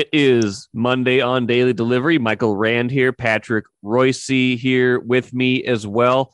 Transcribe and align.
It 0.00 0.08
is 0.14 0.66
Monday 0.72 1.20
on 1.20 1.44
Daily 1.44 1.74
Delivery. 1.74 2.18
Michael 2.18 2.56
Rand 2.56 2.90
here, 2.90 3.12
Patrick 3.12 3.66
Royce 3.82 4.26
here 4.26 4.98
with 4.98 5.34
me 5.34 5.62
as 5.64 5.86
well. 5.86 6.32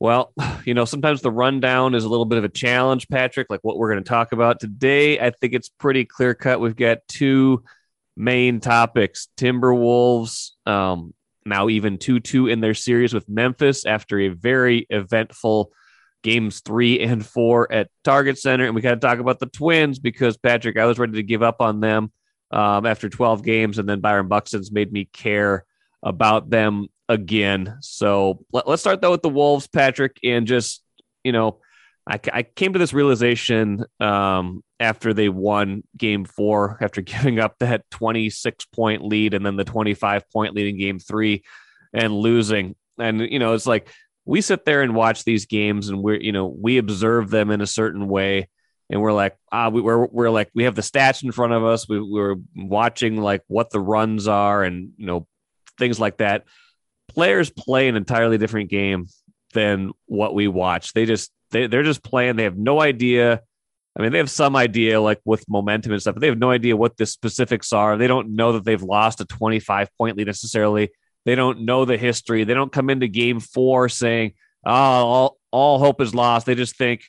Well, 0.00 0.32
you 0.64 0.74
know, 0.74 0.84
sometimes 0.84 1.22
the 1.22 1.30
rundown 1.30 1.94
is 1.94 2.02
a 2.02 2.08
little 2.08 2.24
bit 2.24 2.38
of 2.38 2.44
a 2.44 2.48
challenge, 2.48 3.06
Patrick, 3.08 3.46
like 3.50 3.60
what 3.62 3.78
we're 3.78 3.92
going 3.92 4.02
to 4.02 4.08
talk 4.08 4.32
about 4.32 4.58
today. 4.58 5.20
I 5.20 5.30
think 5.30 5.52
it's 5.52 5.68
pretty 5.68 6.04
clear 6.04 6.34
cut. 6.34 6.58
We've 6.58 6.74
got 6.74 7.06
two 7.06 7.62
main 8.16 8.58
topics 8.58 9.28
Timberwolves, 9.36 10.50
um, 10.66 11.14
now 11.46 11.68
even 11.68 11.98
2 11.98 12.18
2 12.18 12.48
in 12.48 12.58
their 12.58 12.74
series 12.74 13.14
with 13.14 13.28
Memphis 13.28 13.86
after 13.86 14.18
a 14.18 14.30
very 14.30 14.88
eventful 14.90 15.70
games 16.24 16.62
three 16.62 16.98
and 16.98 17.24
four 17.24 17.72
at 17.72 17.90
Target 18.02 18.40
Center. 18.40 18.66
And 18.66 18.74
we 18.74 18.80
got 18.80 18.94
to 18.94 19.00
talk 19.00 19.20
about 19.20 19.38
the 19.38 19.46
Twins 19.46 20.00
because, 20.00 20.36
Patrick, 20.36 20.76
I 20.76 20.86
was 20.86 20.98
ready 20.98 21.12
to 21.12 21.22
give 21.22 21.44
up 21.44 21.60
on 21.60 21.78
them 21.78 22.10
um, 22.52 22.86
after 22.86 23.08
12 23.08 23.42
games, 23.42 23.78
and 23.78 23.88
then 23.88 24.00
Byron 24.00 24.28
Buxton's 24.28 24.70
made 24.70 24.92
me 24.92 25.08
care 25.12 25.64
about 26.02 26.50
them 26.50 26.88
again. 27.08 27.78
So 27.80 28.44
let, 28.52 28.66
us 28.66 28.80
start 28.80 29.00
though 29.00 29.12
with 29.12 29.22
the 29.22 29.28
Wolves, 29.28 29.66
Patrick, 29.66 30.18
and 30.22 30.46
just 30.46 30.82
you 31.24 31.32
know, 31.32 31.58
I, 32.08 32.18
I 32.32 32.42
came 32.42 32.72
to 32.72 32.78
this 32.78 32.92
realization 32.92 33.84
um, 34.00 34.62
after 34.80 35.14
they 35.14 35.28
won 35.28 35.84
Game 35.96 36.24
Four, 36.24 36.78
after 36.80 37.00
giving 37.02 37.38
up 37.38 37.56
that 37.60 37.88
26 37.90 38.66
point 38.66 39.04
lead 39.04 39.34
and 39.34 39.46
then 39.46 39.56
the 39.56 39.64
25 39.64 40.28
point 40.30 40.54
lead 40.54 40.68
in 40.68 40.78
Game 40.78 40.98
Three, 40.98 41.42
and 41.92 42.12
losing. 42.12 42.74
And 42.98 43.20
you 43.20 43.38
know, 43.38 43.54
it's 43.54 43.66
like 43.66 43.88
we 44.24 44.40
sit 44.40 44.64
there 44.64 44.82
and 44.82 44.94
watch 44.94 45.24
these 45.24 45.46
games, 45.46 45.88
and 45.88 46.02
we're 46.02 46.20
you 46.20 46.32
know 46.32 46.46
we 46.46 46.78
observe 46.78 47.30
them 47.30 47.50
in 47.50 47.60
a 47.60 47.66
certain 47.66 48.08
way 48.08 48.48
and 48.92 49.00
we're 49.00 49.12
like, 49.14 49.36
ah, 49.50 49.70
we, 49.70 49.80
we're 49.80 50.06
we're 50.06 50.30
like, 50.30 50.50
we 50.54 50.64
have 50.64 50.74
the 50.74 50.82
stats 50.82 51.24
in 51.24 51.32
front 51.32 51.54
of 51.54 51.64
us. 51.64 51.88
We, 51.88 51.98
we're 51.98 52.36
watching 52.54 53.16
like 53.16 53.42
what 53.48 53.70
the 53.70 53.80
runs 53.80 54.28
are 54.28 54.62
and 54.62 54.92
you 54.98 55.06
know 55.06 55.26
things 55.78 55.98
like 55.98 56.18
that. 56.18 56.44
Players 57.08 57.48
play 57.48 57.88
an 57.88 57.96
entirely 57.96 58.36
different 58.36 58.68
game 58.68 59.06
than 59.54 59.92
what 60.04 60.34
we 60.34 60.46
watch. 60.46 60.92
They 60.92 61.06
just 61.06 61.32
they 61.50 61.66
they're 61.66 61.82
just 61.82 62.04
playing. 62.04 62.36
They 62.36 62.44
have 62.44 62.58
no 62.58 62.82
idea. 62.82 63.40
I 63.98 64.02
mean, 64.02 64.12
they 64.12 64.18
have 64.18 64.30
some 64.30 64.56
idea 64.56 65.00
like 65.00 65.20
with 65.24 65.48
momentum 65.48 65.92
and 65.92 66.00
stuff, 66.00 66.14
but 66.14 66.20
they 66.20 66.28
have 66.28 66.38
no 66.38 66.50
idea 66.50 66.76
what 66.76 66.98
the 66.98 67.06
specifics 67.06 67.72
are. 67.72 67.96
They 67.96 68.06
don't 68.06 68.36
know 68.36 68.52
that 68.52 68.64
they've 68.64 68.82
lost 68.82 69.22
a 69.22 69.24
25 69.24 69.88
point 69.96 70.18
lead 70.18 70.26
necessarily. 70.26 70.90
They 71.24 71.34
don't 71.34 71.60
know 71.60 71.86
the 71.86 71.96
history. 71.96 72.44
They 72.44 72.54
don't 72.54 72.72
come 72.72 72.90
into 72.90 73.08
game 73.08 73.40
four 73.40 73.88
saying, 73.88 74.32
oh, 74.66 74.72
all, 74.72 75.36
all 75.50 75.78
hope 75.78 76.00
is 76.02 76.14
lost. 76.14 76.46
They 76.46 76.54
just 76.54 76.76
think, 76.76 77.04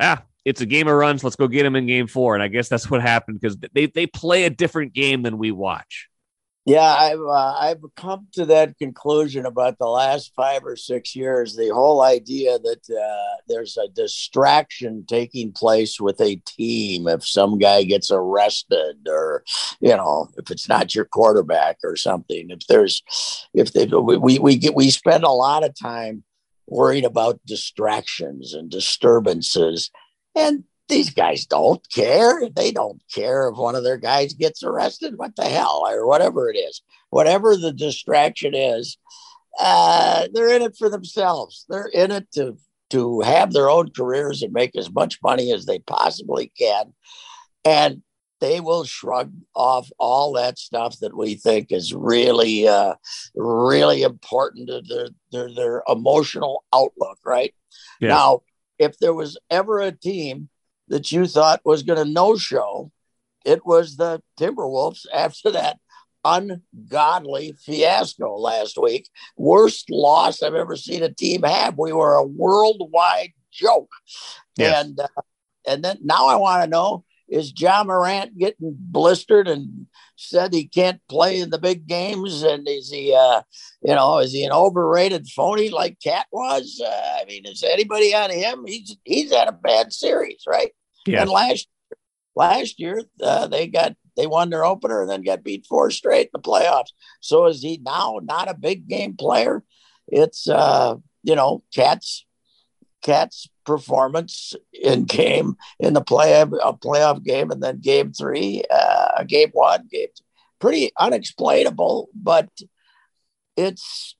ah, 0.00 0.22
it's 0.44 0.60
a 0.60 0.66
game 0.66 0.88
of 0.88 0.94
runs. 0.94 1.24
Let's 1.24 1.36
go 1.36 1.48
get 1.48 1.62
them 1.62 1.76
in 1.76 1.86
game 1.86 2.06
four. 2.06 2.34
And 2.34 2.42
I 2.42 2.48
guess 2.48 2.68
that's 2.68 2.90
what 2.90 3.00
happened 3.00 3.40
because 3.40 3.56
they, 3.72 3.86
they 3.86 4.06
play 4.06 4.44
a 4.44 4.50
different 4.50 4.92
game 4.92 5.22
than 5.22 5.38
we 5.38 5.50
watch. 5.50 6.08
Yeah, 6.66 6.80
I've 6.80 7.20
uh, 7.20 7.54
I've 7.58 7.82
come 7.94 8.28
to 8.32 8.46
that 8.46 8.78
conclusion 8.78 9.44
about 9.44 9.76
the 9.76 9.86
last 9.86 10.32
five 10.34 10.64
or 10.64 10.76
six 10.76 11.14
years. 11.14 11.54
The 11.54 11.68
whole 11.68 12.00
idea 12.00 12.58
that 12.58 12.88
uh, 12.90 13.36
there's 13.46 13.76
a 13.76 13.88
distraction 13.88 15.04
taking 15.06 15.52
place 15.52 16.00
with 16.00 16.18
a 16.22 16.36
team 16.36 17.06
if 17.06 17.26
some 17.26 17.58
guy 17.58 17.82
gets 17.82 18.10
arrested, 18.10 18.96
or 19.06 19.44
you 19.80 19.94
know, 19.94 20.30
if 20.38 20.50
it's 20.50 20.66
not 20.66 20.94
your 20.94 21.04
quarterback 21.04 21.76
or 21.84 21.96
something. 21.96 22.48
If 22.48 22.66
there's, 22.66 23.02
if 23.52 23.74
they, 23.74 23.84
we 23.84 24.38
we 24.38 24.56
get 24.56 24.74
we 24.74 24.88
spend 24.88 25.24
a 25.24 25.28
lot 25.28 25.64
of 25.64 25.78
time 25.78 26.24
worried 26.66 27.04
about 27.04 27.44
distractions 27.44 28.54
and 28.54 28.70
disturbances 28.70 29.90
and 30.34 30.64
these 30.88 31.10
guys 31.10 31.46
don't 31.46 31.86
care. 31.90 32.48
They 32.50 32.70
don't 32.70 33.02
care 33.12 33.48
if 33.48 33.56
one 33.56 33.74
of 33.74 33.84
their 33.84 33.96
guys 33.96 34.34
gets 34.34 34.62
arrested. 34.62 35.14
What 35.16 35.36
the 35.36 35.44
hell, 35.44 35.84
or 35.86 36.06
whatever 36.06 36.50
it 36.50 36.56
is, 36.56 36.82
whatever 37.10 37.56
the 37.56 37.72
distraction 37.72 38.54
is, 38.54 38.98
uh, 39.58 40.28
they're 40.32 40.54
in 40.54 40.62
it 40.62 40.76
for 40.76 40.90
themselves. 40.90 41.64
They're 41.68 41.90
in 41.92 42.10
it 42.10 42.30
to 42.32 42.58
to 42.90 43.20
have 43.22 43.52
their 43.52 43.70
own 43.70 43.90
careers 43.90 44.42
and 44.42 44.52
make 44.52 44.76
as 44.76 44.92
much 44.92 45.18
money 45.22 45.52
as 45.52 45.64
they 45.64 45.78
possibly 45.80 46.52
can, 46.58 46.92
and 47.64 48.02
they 48.40 48.60
will 48.60 48.84
shrug 48.84 49.32
off 49.54 49.90
all 49.98 50.34
that 50.34 50.58
stuff 50.58 50.98
that 51.00 51.16
we 51.16 51.34
think 51.34 51.72
is 51.72 51.94
really, 51.94 52.68
uh, 52.68 52.94
really 53.34 54.02
important 54.02 54.68
to 54.68 54.82
their 54.86 55.08
their, 55.32 55.54
their 55.54 55.82
emotional 55.88 56.64
outlook. 56.74 57.18
Right 57.24 57.54
yes. 58.00 58.10
now 58.10 58.42
if 58.78 58.98
there 58.98 59.14
was 59.14 59.38
ever 59.50 59.80
a 59.80 59.92
team 59.92 60.48
that 60.88 61.12
you 61.12 61.26
thought 61.26 61.60
was 61.64 61.82
going 61.82 62.04
to 62.04 62.10
no 62.10 62.36
show, 62.36 62.90
it 63.44 63.64
was 63.64 63.96
the 63.96 64.22
Timberwolves 64.38 65.06
after 65.12 65.50
that 65.52 65.78
ungodly 66.24 67.54
fiasco 67.60 68.36
last 68.36 68.78
week. 68.80 69.08
Worst 69.36 69.90
loss 69.90 70.42
I've 70.42 70.54
ever 70.54 70.76
seen 70.76 71.02
a 71.02 71.12
team 71.12 71.42
have. 71.42 71.76
We 71.78 71.92
were 71.92 72.14
a 72.14 72.24
worldwide 72.24 73.32
joke. 73.52 73.90
Yes. 74.56 74.84
And 74.84 75.00
uh, 75.00 75.22
and 75.66 75.84
then 75.84 75.98
now 76.02 76.26
I 76.26 76.36
want 76.36 76.62
to 76.62 76.70
know 76.70 77.04
is 77.28 77.52
Ja 77.56 77.84
Morant 77.84 78.36
getting 78.38 78.76
blistered 78.78 79.48
and 79.48 79.86
said 80.16 80.52
he 80.52 80.66
can't 80.66 81.00
play 81.08 81.40
in 81.40 81.50
the 81.50 81.58
big 81.58 81.86
games? 81.86 82.42
And 82.42 82.68
is 82.68 82.90
he, 82.90 83.14
uh, 83.14 83.42
you 83.82 83.94
know, 83.94 84.18
is 84.18 84.32
he 84.32 84.44
an 84.44 84.52
overrated 84.52 85.26
phony 85.28 85.70
like 85.70 85.98
Cat 86.02 86.26
was? 86.30 86.80
Uh, 86.84 87.18
I 87.20 87.24
mean, 87.26 87.46
is 87.46 87.62
anybody 87.62 88.14
on 88.14 88.30
him? 88.30 88.64
He's 88.66 88.96
he's 89.04 89.32
had 89.32 89.48
a 89.48 89.52
bad 89.52 89.92
series, 89.92 90.44
right? 90.46 90.72
Yeah. 91.06 91.22
And 91.22 91.30
last 91.30 91.68
last 92.36 92.80
year 92.80 93.02
uh, 93.22 93.46
they 93.46 93.66
got 93.68 93.96
they 94.16 94.26
won 94.26 94.50
their 94.50 94.64
opener 94.64 95.02
and 95.02 95.10
then 95.10 95.22
got 95.22 95.42
beat 95.42 95.66
four 95.66 95.90
straight 95.90 96.26
in 96.26 96.30
the 96.34 96.38
playoffs. 96.40 96.92
So 97.20 97.46
is 97.46 97.62
he 97.62 97.80
now 97.84 98.20
not 98.22 98.50
a 98.50 98.54
big 98.54 98.88
game 98.88 99.16
player? 99.16 99.64
It's 100.08 100.48
uh, 100.48 100.96
you 101.22 101.34
know, 101.34 101.62
Cat's 101.74 102.26
Cat's 103.02 103.48
performance 103.64 104.54
in 104.72 105.04
game 105.04 105.56
in 105.78 105.94
the 105.94 106.00
play 106.00 106.40
a 106.40 106.46
playoff 106.46 107.22
game 107.22 107.50
and 107.50 107.62
then 107.62 107.80
game 107.80 108.12
three, 108.12 108.62
uh, 108.70 109.22
game 109.24 109.50
one, 109.52 109.88
game 109.90 110.08
two. 110.16 110.24
pretty 110.60 110.90
unexplainable, 110.98 112.08
but 112.14 112.48
it's 113.56 114.16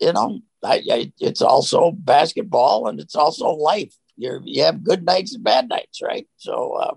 you 0.00 0.12
know 0.12 0.40
I, 0.64 0.82
I, 0.90 1.12
it's 1.20 1.42
also 1.42 1.92
basketball 1.92 2.88
and 2.88 3.00
it's 3.00 3.14
also 3.14 3.50
life. 3.50 3.94
You 4.16 4.40
you 4.44 4.64
have 4.64 4.84
good 4.84 5.04
nights 5.04 5.34
and 5.34 5.44
bad 5.44 5.68
nights, 5.68 6.00
right? 6.02 6.26
So 6.36 6.72
uh, 6.74 6.94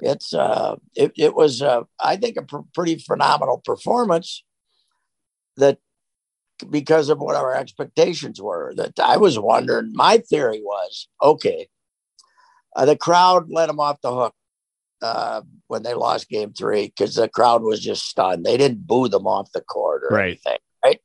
it's 0.00 0.32
uh, 0.32 0.76
it, 0.94 1.12
it 1.16 1.34
was 1.34 1.62
uh, 1.62 1.82
I 2.00 2.16
think 2.16 2.36
a 2.36 2.42
pr- 2.42 2.68
pretty 2.74 2.96
phenomenal 2.96 3.58
performance 3.64 4.44
that 5.56 5.78
because 6.70 7.08
of 7.08 7.18
what 7.18 7.36
our 7.36 7.54
expectations 7.54 8.40
were. 8.40 8.72
That 8.76 8.98
I 9.00 9.16
was 9.16 9.38
wondering, 9.38 9.92
my 9.94 10.18
theory 10.18 10.60
was 10.62 11.08
okay, 11.22 11.68
uh, 12.76 12.84
the 12.84 12.96
crowd 12.96 13.50
let 13.50 13.66
them 13.66 13.80
off 13.80 14.00
the 14.00 14.14
hook 14.14 14.34
uh, 15.02 15.42
when 15.66 15.82
they 15.82 15.94
lost 15.94 16.28
game 16.28 16.52
three 16.52 16.86
because 16.86 17.14
the 17.14 17.28
crowd 17.28 17.62
was 17.62 17.80
just 17.80 18.06
stunned. 18.06 18.44
They 18.44 18.56
didn't 18.56 18.86
boo 18.86 19.08
them 19.08 19.26
off 19.26 19.52
the 19.52 19.60
court 19.60 20.02
or 20.04 20.16
right. 20.16 20.26
anything, 20.26 20.58
right? 20.84 21.00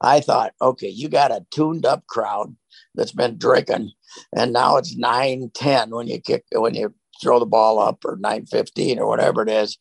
I 0.00 0.20
thought, 0.20 0.52
okay, 0.60 0.88
you 0.88 1.08
got 1.08 1.30
a 1.30 1.46
tuned 1.50 1.86
up 1.86 2.06
crowd 2.06 2.54
that's 2.94 3.12
been 3.12 3.38
drinking, 3.38 3.92
and 4.34 4.52
now 4.52 4.76
it's 4.76 4.96
9 4.96 5.50
10 5.54 5.90
when 5.90 6.06
you 6.06 6.20
kick, 6.20 6.44
when 6.52 6.74
you 6.74 6.94
throw 7.22 7.38
the 7.38 7.46
ball 7.46 7.78
up, 7.78 8.04
or 8.04 8.16
9 8.16 8.46
15 8.46 8.98
or 8.98 9.06
whatever 9.06 9.42
it 9.42 9.48
is. 9.48 9.78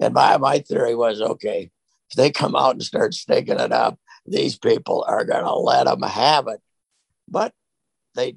And 0.00 0.12
my, 0.12 0.36
my 0.38 0.58
theory 0.58 0.94
was 0.94 1.20
okay, 1.20 1.70
if 2.10 2.16
they 2.16 2.30
come 2.30 2.56
out 2.56 2.72
and 2.72 2.82
start 2.82 3.14
stinking 3.14 3.60
it 3.60 3.72
up, 3.72 3.98
these 4.26 4.58
people 4.58 5.04
are 5.06 5.24
going 5.24 5.44
to 5.44 5.54
let 5.54 5.84
them 5.84 6.02
have 6.02 6.48
it. 6.48 6.60
But 7.28 7.52
they 8.14 8.36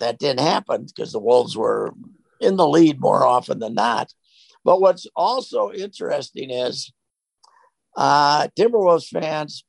that 0.00 0.18
didn't 0.18 0.40
happen 0.40 0.86
because 0.86 1.12
the 1.12 1.20
Wolves 1.20 1.56
were 1.56 1.92
in 2.40 2.56
the 2.56 2.68
lead 2.68 3.00
more 3.00 3.24
often 3.24 3.58
than 3.58 3.74
not. 3.74 4.12
But 4.64 4.80
what's 4.80 5.06
also 5.14 5.72
interesting 5.72 6.50
is 6.50 6.92
uh, 7.96 8.48
Timberwolves 8.58 9.08
fans 9.08 9.64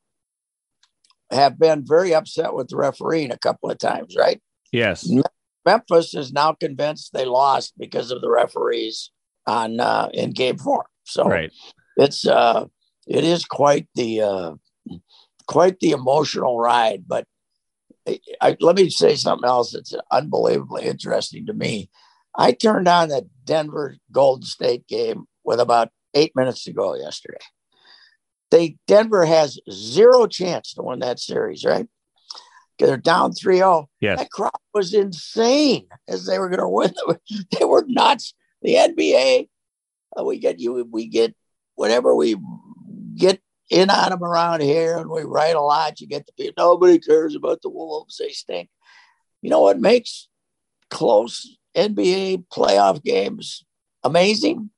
have 1.32 1.60
been 1.60 1.86
very 1.86 2.14
upset 2.14 2.54
with 2.54 2.70
the 2.70 2.78
refereeing 2.78 3.32
a 3.32 3.38
couple 3.38 3.70
of 3.70 3.78
times, 3.78 4.16
right? 4.18 4.42
Yes. 4.72 5.10
Memphis 5.66 6.14
is 6.14 6.32
now 6.32 6.54
convinced 6.54 7.12
they 7.12 7.26
lost 7.26 7.74
because 7.78 8.12
of 8.12 8.22
the 8.22 8.30
referees 8.30 9.12
on 9.48 9.80
uh, 9.80 10.10
in 10.14 10.32
Game 10.32 10.58
Four. 10.58 10.86
So 11.04 11.26
right. 11.26 11.52
it's 11.98 12.26
uh, 12.26 12.66
it 13.08 13.24
is 13.24 13.46
quite 13.46 13.88
the 13.96 14.22
uh, 14.22 14.52
quite 15.48 15.80
the 15.80 15.92
emotional 15.92 16.60
ride. 16.60 17.04
But 17.08 17.26
I, 18.08 18.20
I, 18.42 18.58
let 18.60 18.76
me 18.76 18.90
say 18.90 19.16
something 19.16 19.48
else 19.48 19.72
that's 19.72 19.94
unbelievably 20.12 20.86
interesting 20.86 21.46
to 21.48 21.54
me. 21.54 21.90
I 22.38 22.52
turned 22.52 22.88
on 22.88 23.10
the 23.10 23.28
Denver 23.46 23.96
Golden 24.12 24.46
State 24.46 24.88
game 24.88 25.26
with 25.44 25.60
about 25.60 25.90
eight 26.14 26.36
minutes 26.36 26.64
to 26.64 26.74
go 26.74 26.96
yesterday. 26.96 27.38
They 28.52 28.78
Denver 28.88 29.26
has 29.26 29.60
zero 29.72 30.28
chance 30.28 30.74
to 30.74 30.84
win 30.84 31.00
that 31.00 31.20
series, 31.20 31.66
right? 31.66 31.88
They're 32.78 32.98
down 32.98 33.34
3 33.34 33.58
0. 33.58 33.90
Yes. 34.02 34.20
That 34.20 34.32
crowd 34.32 34.52
was 34.74 34.94
insane 34.94 35.88
as 36.08 36.26
they 36.26 36.40
were 36.40 36.50
going 36.50 36.60
to 36.60 36.68
win. 36.68 36.94
They 37.58 37.66
were 37.66 37.86
nuts. 37.88 38.34
The 38.62 38.76
NBA, 38.76 39.50
uh, 40.18 40.24
we 40.24 40.40
get 40.40 40.60
you, 40.60 40.88
we 40.92 41.08
get 41.08 41.36
whenever 41.76 42.16
we 42.16 42.36
get 43.16 43.40
in 43.70 43.90
on 43.90 44.10
them 44.10 44.24
around 44.24 44.62
here 44.62 44.98
and 44.98 45.10
we 45.10 45.24
write 45.24 45.56
a 45.56 45.62
lot, 45.62 46.00
you 46.00 46.08
get 46.08 46.26
the 46.26 46.34
people, 46.34 46.64
nobody 46.64 47.00
cares 47.00 47.36
about 47.36 47.62
the 47.62 47.70
Wolves. 47.70 48.18
They 48.18 48.30
stink. 48.30 48.70
You 49.42 49.50
know 49.50 49.62
what 49.62 49.80
makes 49.80 50.28
close 50.90 51.58
NBA 51.76 52.46
playoff 52.54 53.04
games 53.04 53.66
amazing? 54.04 54.70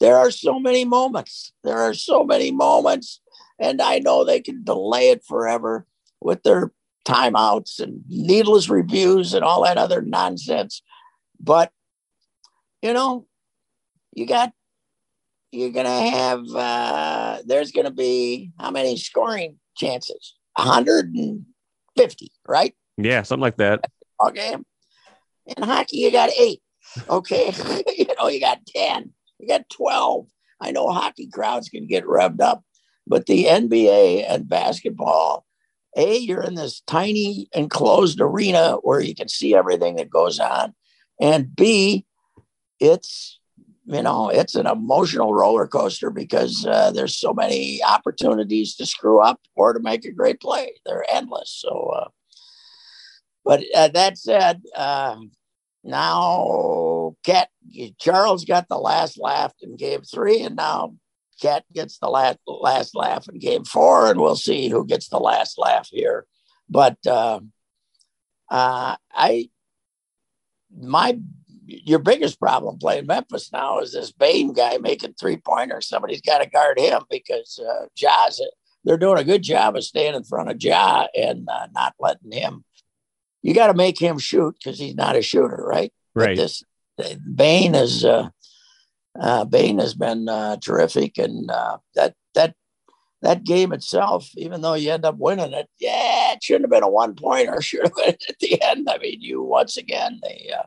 There 0.00 0.16
are 0.16 0.30
so 0.30 0.58
many 0.58 0.84
moments. 0.84 1.52
There 1.62 1.78
are 1.78 1.94
so 1.94 2.24
many 2.24 2.50
moments. 2.50 3.20
And 3.58 3.82
I 3.82 3.98
know 3.98 4.24
they 4.24 4.40
can 4.40 4.64
delay 4.64 5.10
it 5.10 5.22
forever 5.24 5.86
with 6.20 6.42
their 6.42 6.72
timeouts 7.06 7.80
and 7.80 8.02
needless 8.08 8.70
reviews 8.70 9.34
and 9.34 9.44
all 9.44 9.64
that 9.64 9.76
other 9.76 10.00
nonsense. 10.00 10.82
But, 11.38 11.70
you 12.82 12.94
know, 12.94 13.26
you 14.14 14.26
got, 14.26 14.52
you're 15.52 15.70
going 15.70 15.86
to 15.86 16.10
have, 16.16 16.46
uh, 16.54 17.38
there's 17.44 17.72
going 17.72 17.86
to 17.86 17.92
be 17.92 18.52
how 18.58 18.70
many 18.70 18.96
scoring 18.96 19.56
chances? 19.76 20.36
150, 20.56 22.32
right? 22.46 22.74
Yeah, 22.96 23.22
something 23.22 23.42
like 23.42 23.56
that. 23.56 23.84
Okay. 24.24 24.56
In 25.46 25.62
hockey, 25.62 25.98
you 25.98 26.12
got 26.12 26.30
eight. 26.38 26.62
Okay. 27.08 27.52
you 27.96 28.06
know, 28.18 28.28
you 28.28 28.40
got 28.40 28.64
10, 28.66 29.12
you 29.38 29.48
got 29.48 29.68
12. 29.70 30.26
I 30.60 30.70
know 30.72 30.88
hockey 30.88 31.28
crowds 31.28 31.68
can 31.68 31.86
get 31.86 32.04
revved 32.04 32.40
up, 32.40 32.62
but 33.06 33.26
the 33.26 33.46
NBA 33.46 34.26
and 34.28 34.48
basketball, 34.48 35.46
A, 35.96 36.18
you're 36.18 36.42
in 36.42 36.54
this 36.54 36.82
tiny 36.86 37.48
enclosed 37.54 38.20
arena 38.20 38.76
where 38.82 39.00
you 39.00 39.14
can 39.14 39.28
see 39.28 39.54
everything 39.54 39.96
that 39.96 40.10
goes 40.10 40.38
on. 40.38 40.74
And 41.20 41.54
B, 41.54 42.04
it's 42.78 43.39
you 43.90 44.02
know 44.02 44.28
it's 44.28 44.54
an 44.54 44.66
emotional 44.66 45.34
roller 45.34 45.66
coaster 45.66 46.10
because 46.10 46.64
uh, 46.66 46.90
there's 46.92 47.16
so 47.16 47.32
many 47.32 47.82
opportunities 47.82 48.76
to 48.76 48.86
screw 48.86 49.20
up 49.20 49.40
or 49.56 49.72
to 49.72 49.80
make 49.80 50.04
a 50.04 50.12
great 50.12 50.40
play. 50.40 50.74
They're 50.86 51.04
endless. 51.12 51.50
So 51.60 51.90
uh, 51.96 52.08
but 53.44 53.64
uh, 53.74 53.88
that 53.88 54.16
said 54.16 54.62
uh, 54.76 55.16
now 55.82 57.14
cat 57.24 57.48
charles 57.98 58.44
got 58.44 58.68
the 58.68 58.78
last 58.78 59.18
laugh 59.18 59.52
in 59.60 59.76
game 59.76 60.02
three 60.02 60.42
and 60.42 60.56
now 60.56 60.94
cat 61.40 61.64
gets 61.72 61.98
the 61.98 62.08
last 62.08 62.38
last 62.46 62.94
laugh 62.94 63.28
in 63.28 63.38
game 63.38 63.64
four 63.64 64.10
and 64.10 64.20
we'll 64.20 64.36
see 64.36 64.68
who 64.68 64.86
gets 64.86 65.08
the 65.08 65.18
last 65.18 65.58
laugh 65.58 65.88
here. 65.90 66.26
But 66.68 66.98
uh, 67.06 67.40
uh, 68.50 68.96
i 69.12 69.48
my 70.78 71.18
your 71.70 71.98
biggest 71.98 72.38
problem 72.38 72.78
playing 72.78 73.06
Memphis 73.06 73.52
now 73.52 73.80
is 73.80 73.92
this 73.92 74.12
Bane 74.12 74.52
guy 74.52 74.78
making 74.78 75.14
three 75.14 75.36
pointers. 75.36 75.88
Somebody's 75.88 76.20
got 76.20 76.38
to 76.38 76.48
guard 76.48 76.78
him 76.78 77.02
because 77.10 77.58
uh, 77.58 77.86
Ja's. 77.96 78.40
They're 78.84 78.96
doing 78.96 79.18
a 79.18 79.24
good 79.24 79.42
job 79.42 79.76
of 79.76 79.84
staying 79.84 80.14
in 80.14 80.24
front 80.24 80.50
of 80.50 80.62
Ja 80.62 81.06
and 81.14 81.46
uh, 81.50 81.68
not 81.74 81.94
letting 82.00 82.32
him. 82.32 82.64
You 83.42 83.52
got 83.54 83.66
to 83.66 83.74
make 83.74 83.98
him 83.98 84.18
shoot 84.18 84.54
because 84.54 84.78
he's 84.78 84.94
not 84.94 85.16
a 85.16 85.22
shooter, 85.22 85.62
right? 85.66 85.92
Right. 86.14 86.36
But 86.36 86.36
this 86.36 86.64
Bane 87.34 87.74
is 87.74 88.04
uh, 88.04 88.30
uh, 89.18 89.44
Bane 89.44 89.78
has 89.78 89.94
been 89.94 90.28
uh, 90.28 90.56
terrific, 90.56 91.18
and 91.18 91.50
uh, 91.50 91.78
that 91.94 92.14
that 92.34 92.54
that 93.22 93.44
game 93.44 93.72
itself, 93.72 94.30
even 94.36 94.60
though 94.60 94.74
you 94.74 94.90
end 94.90 95.04
up 95.04 95.16
winning 95.18 95.52
it, 95.52 95.68
yeah, 95.78 96.32
it 96.32 96.42
shouldn't 96.42 96.64
have 96.64 96.70
been 96.70 96.82
a 96.82 96.88
one 96.88 97.14
pointer. 97.14 97.60
Should 97.62 97.84
have 97.84 97.94
been 97.94 98.16
at 98.28 98.38
the 98.40 98.62
end. 98.62 98.88
I 98.88 98.98
mean, 98.98 99.20
you 99.20 99.42
once 99.42 99.76
again 99.76 100.20
they 100.22 100.50
uh, 100.56 100.64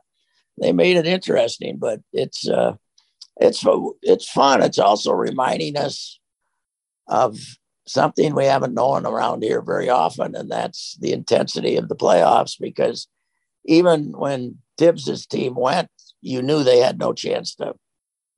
they 0.59 0.71
made 0.71 0.97
it 0.97 1.07
interesting, 1.07 1.77
but 1.77 2.01
it's 2.11 2.47
uh, 2.47 2.75
it's 3.37 3.63
it's 4.01 4.29
fun. 4.29 4.61
It's 4.61 4.79
also 4.79 5.11
reminding 5.11 5.77
us 5.77 6.19
of 7.07 7.37
something 7.85 8.33
we 8.33 8.45
haven't 8.45 8.73
known 8.73 9.05
around 9.05 9.43
here 9.43 9.61
very 9.61 9.89
often, 9.89 10.35
and 10.35 10.49
that's 10.49 10.95
the 10.99 11.11
intensity 11.11 11.75
of 11.75 11.89
the 11.89 11.95
playoffs. 11.95 12.55
Because 12.59 13.07
even 13.65 14.11
when 14.11 14.59
Thibs's 14.77 15.25
team 15.25 15.55
went, 15.55 15.89
you 16.21 16.41
knew 16.41 16.63
they 16.63 16.79
had 16.79 16.99
no 16.99 17.13
chance 17.13 17.55
to 17.55 17.73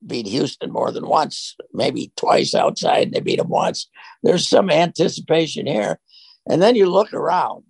beat 0.06 0.26
Houston 0.26 0.72
more 0.72 0.92
than 0.92 1.06
once, 1.06 1.56
maybe 1.72 2.12
twice 2.16 2.54
outside. 2.54 3.04
and 3.04 3.14
They 3.14 3.20
beat 3.20 3.38
them 3.38 3.48
once. 3.48 3.88
There's 4.22 4.48
some 4.48 4.70
anticipation 4.70 5.66
here, 5.66 6.00
and 6.48 6.62
then 6.62 6.76
you 6.76 6.90
look 6.90 7.12
around. 7.12 7.64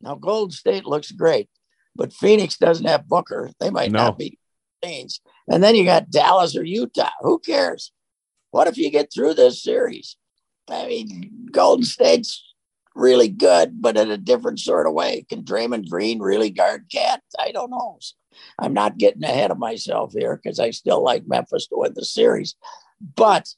Now, 0.00 0.16
Golden 0.16 0.50
State 0.50 0.84
looks 0.84 1.10
great 1.12 1.48
but 1.96 2.12
Phoenix 2.12 2.56
doesn't 2.56 2.86
have 2.86 3.08
Booker. 3.08 3.50
They 3.60 3.70
might 3.70 3.92
no. 3.92 4.04
not 4.04 4.18
be 4.18 4.38
Saints. 4.82 5.20
And 5.48 5.62
then 5.62 5.74
you 5.74 5.84
got 5.84 6.10
Dallas 6.10 6.56
or 6.56 6.64
Utah. 6.64 7.10
Who 7.20 7.38
cares? 7.38 7.92
What 8.50 8.68
if 8.68 8.76
you 8.76 8.90
get 8.90 9.12
through 9.12 9.34
this 9.34 9.62
series? 9.62 10.16
I 10.68 10.86
mean, 10.86 11.48
Golden 11.50 11.84
State's 11.84 12.42
really 12.94 13.28
good, 13.28 13.82
but 13.82 13.96
in 13.96 14.10
a 14.10 14.16
different 14.16 14.60
sort 14.60 14.86
of 14.86 14.92
way. 14.92 15.26
Can 15.28 15.42
Draymond 15.42 15.88
Green 15.88 16.20
really 16.20 16.50
guard 16.50 16.86
Cat? 16.90 17.22
I 17.38 17.50
don't 17.50 17.70
know. 17.70 17.98
I'm 18.58 18.72
not 18.72 18.98
getting 18.98 19.24
ahead 19.24 19.50
of 19.50 19.58
myself 19.58 20.12
here 20.12 20.40
because 20.42 20.58
I 20.58 20.70
still 20.70 21.02
like 21.02 21.26
Memphis 21.26 21.66
to 21.68 21.76
win 21.76 21.92
the 21.94 22.04
series. 22.04 22.54
But 23.16 23.48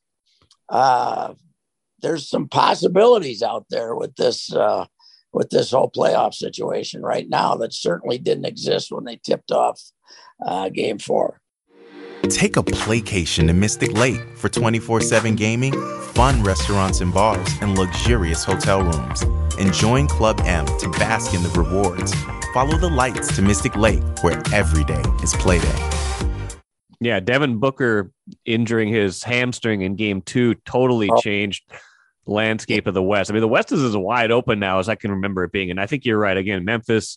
uh, 0.69 1.35
there's 2.03 2.29
some 2.29 2.49
possibilities 2.49 3.43
out 3.43 3.67
there 3.71 3.95
with 3.95 4.17
this 4.17 4.53
uh, 4.53 4.87
with 5.37 5.51
this 5.51 5.71
whole 5.71 5.91
playoff 5.91 6.33
situation 6.33 7.03
right 7.03 7.29
now 7.29 7.55
that 7.57 7.75
certainly 7.75 8.17
didn't 8.17 8.47
exist 8.47 8.91
when 8.91 9.05
they 9.05 9.21
tipped 9.23 9.53
off 9.53 9.79
uh, 10.45 10.71
game 10.71 10.99
four. 10.99 11.43
Take 12.23 12.57
a 12.57 12.63
playcation 12.63 13.47
to 13.47 13.53
Mystic 13.53 13.93
Lake 13.93 14.23
for 14.39 14.49
24 14.49 15.03
7 15.03 15.37
gaming, 15.37 15.75
fun 16.15 16.43
restaurants 16.43 17.03
and 17.03 17.13
bars, 17.13 17.47
and 17.61 17.77
luxurious 17.79 18.45
hotel 18.45 18.83
rooms. 18.83 19.23
And 19.61 19.75
join 19.75 20.09
Club 20.09 20.41
M 20.47 20.65
to 20.79 20.89
bask 20.93 21.35
in 21.35 21.43
the 21.43 21.51
rewards. 21.51 22.15
Follow 22.55 22.79
the 22.79 22.89
lights 22.89 23.37
to 23.37 23.43
Mystic 23.43 23.77
Lake, 23.77 24.03
where 24.23 24.43
every 24.55 24.85
day 24.85 25.03
is 25.23 25.35
playday. 25.35 26.57
Yeah, 26.99 27.21
Devin 27.21 27.59
Booker 27.59 28.11
injuring 28.47 28.89
his 28.89 29.23
hamstring 29.23 29.83
in 29.83 29.97
game 29.97 30.23
two 30.23 30.55
totally 30.65 31.11
oh. 31.13 31.21
changed 31.21 31.63
landscape 32.27 32.87
of 32.87 32.95
the 32.95 33.03
West. 33.03 33.31
I 33.31 33.35
mean, 33.35 33.41
the 33.41 33.49
West 33.49 33.73
is 33.73 33.83
as 33.83 33.97
wide 33.97 34.31
open 34.31 34.59
now 34.59 34.79
as 34.79 34.89
I 34.89 34.95
can 34.95 35.13
remember 35.13 35.45
it 35.45 35.53
being. 35.53 35.71
And 35.71 35.81
I 35.81 35.87
think 35.87 36.05
you're 36.05 36.19
right. 36.19 36.37
Again, 36.37 36.65
Memphis, 36.65 37.17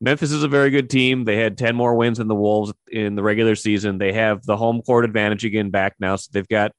Memphis 0.00 0.32
is 0.32 0.42
a 0.42 0.48
very 0.48 0.70
good 0.70 0.90
team. 0.90 1.24
They 1.24 1.36
had 1.36 1.56
10 1.56 1.74
more 1.74 1.94
wins 1.94 2.18
than 2.18 2.28
the 2.28 2.34
Wolves 2.34 2.72
in 2.90 3.14
the 3.14 3.22
regular 3.22 3.54
season. 3.54 3.98
They 3.98 4.12
have 4.12 4.44
the 4.44 4.56
home 4.56 4.82
court 4.82 5.04
advantage 5.04 5.44
again 5.44 5.70
back 5.70 5.94
now. 5.98 6.16
So 6.16 6.28
they've 6.32 6.48
got, 6.48 6.72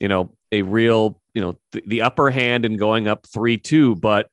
you 0.00 0.08
know, 0.08 0.34
a 0.52 0.62
real, 0.62 1.20
you 1.34 1.42
know, 1.42 1.58
th- 1.72 1.84
the 1.86 2.02
upper 2.02 2.30
hand 2.30 2.64
in 2.64 2.76
going 2.76 3.08
up 3.08 3.26
3 3.26 3.58
2. 3.58 3.96
But, 3.96 4.28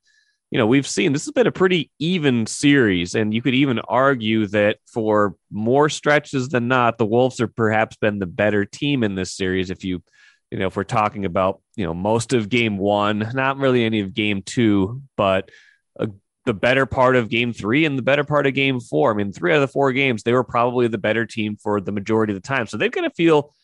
you 0.50 0.58
know, 0.58 0.66
we've 0.66 0.86
seen 0.86 1.12
this 1.12 1.24
has 1.24 1.32
been 1.32 1.46
a 1.46 1.52
pretty 1.52 1.90
even 1.98 2.46
series. 2.46 3.14
And 3.14 3.32
you 3.32 3.42
could 3.42 3.54
even 3.54 3.78
argue 3.80 4.46
that 4.48 4.78
for 4.86 5.34
more 5.50 5.88
stretches 5.88 6.48
than 6.48 6.68
not, 6.68 6.98
the 6.98 7.06
Wolves 7.06 7.38
have 7.38 7.54
perhaps 7.54 7.96
been 7.96 8.18
the 8.18 8.26
better 8.26 8.64
team 8.64 9.02
in 9.02 9.14
this 9.14 9.32
series 9.32 9.70
if 9.70 9.84
you 9.84 10.02
you 10.52 10.58
know, 10.58 10.66
if 10.66 10.76
we're 10.76 10.84
talking 10.84 11.24
about, 11.24 11.62
you 11.76 11.86
know, 11.86 11.94
most 11.94 12.34
of 12.34 12.50
game 12.50 12.76
one, 12.76 13.30
not 13.32 13.56
really 13.56 13.84
any 13.84 14.00
of 14.00 14.12
game 14.12 14.42
two, 14.42 15.00
but 15.16 15.48
a, 15.98 16.10
the 16.44 16.52
better 16.52 16.84
part 16.84 17.16
of 17.16 17.30
game 17.30 17.54
three 17.54 17.86
and 17.86 17.96
the 17.96 18.02
better 18.02 18.22
part 18.22 18.46
of 18.46 18.52
game 18.52 18.78
four. 18.78 19.10
I 19.10 19.14
mean, 19.14 19.32
three 19.32 19.52
out 19.52 19.56
of 19.56 19.60
the 19.62 19.68
four 19.68 19.92
games, 19.92 20.22
they 20.22 20.34
were 20.34 20.44
probably 20.44 20.88
the 20.88 20.98
better 20.98 21.24
team 21.24 21.56
for 21.56 21.80
the 21.80 21.90
majority 21.90 22.34
of 22.34 22.42
the 22.42 22.46
time. 22.46 22.66
So 22.66 22.76
they're 22.76 22.90
going 22.90 23.08
to 23.08 23.14
feel 23.14 23.54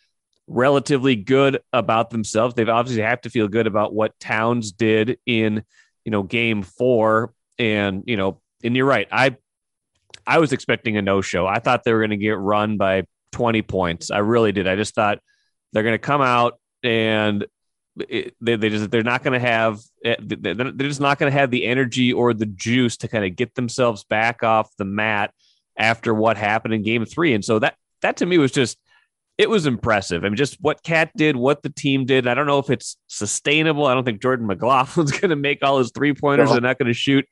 relatively 0.47 1.15
good 1.15 1.61
about 1.75 2.09
themselves. 2.09 2.55
They've 2.55 2.67
obviously 2.67 3.03
have 3.03 3.21
to 3.21 3.31
feel 3.31 3.49
good 3.49 3.67
about 3.67 3.93
what 3.93 4.19
Towns 4.19 4.73
did 4.73 5.19
in, 5.27 5.65
you 6.07 6.11
know, 6.11 6.23
game 6.23 6.63
four. 6.63 7.35
And, 7.59 8.05
you 8.07 8.17
know, 8.17 8.41
and 8.65 8.75
you're 8.75 8.87
right. 8.87 9.09
I, 9.13 9.37
I 10.27 10.39
was 10.39 10.55
expecting 10.55 10.97
a 10.97 11.03
no 11.03 11.21
show. 11.21 11.47
I 11.47 11.59
thought 11.59 11.85
they 11.85 11.93
were 11.93 12.01
going 12.01 12.11
to 12.11 12.17
get 12.17 12.39
run 12.39 12.79
by 12.79 13.03
20 13.33 13.61
points. 13.61 14.11
I 14.11 14.21
really 14.21 14.53
did. 14.53 14.67
I 14.67 14.75
just 14.75 14.95
thought 14.95 15.19
they're 15.75 15.83
going 15.83 15.93
to 15.93 15.99
come 15.99 16.23
out 16.23 16.59
and 16.83 17.47
it, 18.09 18.35
they, 18.41 18.57
they 18.57 18.69
just 18.69 18.91
they're 18.91 19.03
not 19.03 19.23
going 19.23 19.39
to 19.41 19.47
have 19.47 19.81
eh, 20.05 20.17
they're 20.21 20.73
just 20.89 21.01
not 21.01 21.19
going 21.19 21.33
to 21.33 21.39
have 21.39 21.51
the 21.51 21.65
energy 21.65 22.13
or 22.13 22.33
the 22.35 22.47
juice 22.47 22.97
to 22.99 23.09
kind 23.09 23.25
of 23.25 23.37
get 23.37 23.55
themselves 23.55 24.05
back 24.05 24.43
off 24.43 24.71
the 24.77 24.85
mat 24.85 25.33
after 25.77 26.15
what 26.15 26.37
happened 26.37 26.75
in 26.75 26.83
game 26.83 27.05
three. 27.05 27.35
And 27.35 27.45
so 27.45 27.59
that 27.61 27.77
that 28.03 28.19
to 28.19 28.27
me 28.27 28.39
was 28.39 28.53
just 28.53 28.79
it 29.37 29.49
was 29.49 29.67
impressive. 29.67 30.25
I 30.25 30.29
mean 30.29 30.37
just 30.37 30.59
what 30.61 30.83
cat 30.83 31.11
did 31.17 31.37
what 31.37 31.63
the 31.63 31.71
team 31.71 32.05
did. 32.05 32.27
I 32.27 32.35
don't 32.35 32.47
know 32.47 32.59
if 32.59 32.71
it's 32.71 32.97
sustainable. 33.07 33.87
I 33.87 33.95
don't 33.95 34.05
think 34.05 34.23
jordan 34.23 34.47
mclaughlin's 34.47 35.13
going 35.21 35.31
to 35.31 35.37
make 35.37 35.63
all 35.63 35.79
his 35.79 35.93
three 35.93 36.15
pointers 36.15 36.51
they're 36.51 36.61
not 36.61 36.79
going 36.79 36.89
to 36.89 36.95
shoot 36.95 37.25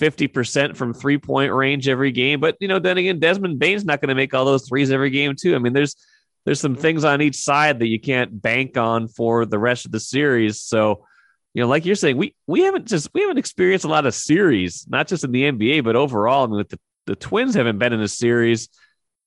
50% 0.00 0.76
from 0.76 0.94
three 0.94 1.18
point 1.18 1.52
range 1.52 1.88
every 1.88 2.12
game. 2.12 2.40
But 2.40 2.56
you 2.60 2.68
know 2.68 2.78
then 2.78 2.98
again 2.98 3.18
desmond 3.18 3.58
bane's 3.58 3.84
not 3.84 4.00
going 4.00 4.08
to 4.08 4.14
make 4.14 4.34
all 4.34 4.44
those 4.44 4.68
threes 4.68 4.90
every 4.90 5.10
game 5.10 5.34
too. 5.40 5.54
I 5.54 5.58
mean 5.58 5.72
there's 5.72 5.96
there's 6.44 6.60
some 6.60 6.72
mm-hmm. 6.72 6.82
things 6.82 7.04
on 7.04 7.22
each 7.22 7.36
side 7.36 7.78
that 7.78 7.88
you 7.88 8.00
can't 8.00 8.40
bank 8.40 8.76
on 8.76 9.08
for 9.08 9.46
the 9.46 9.58
rest 9.58 9.86
of 9.86 9.92
the 9.92 10.00
series. 10.00 10.60
So, 10.60 11.06
you 11.54 11.62
know, 11.62 11.68
like 11.68 11.84
you're 11.84 11.94
saying, 11.94 12.16
we 12.16 12.34
we 12.46 12.62
haven't 12.62 12.86
just 12.86 13.10
we 13.14 13.20
haven't 13.20 13.38
experienced 13.38 13.84
a 13.84 13.88
lot 13.88 14.06
of 14.06 14.14
series, 14.14 14.86
not 14.88 15.06
just 15.06 15.24
in 15.24 15.32
the 15.32 15.50
NBA, 15.50 15.84
but 15.84 15.96
overall. 15.96 16.44
I 16.44 16.46
mean, 16.48 16.64
the, 16.68 16.78
the 17.06 17.16
Twins 17.16 17.54
haven't 17.54 17.78
been 17.78 17.92
in 17.92 18.00
a 18.00 18.08
series 18.08 18.68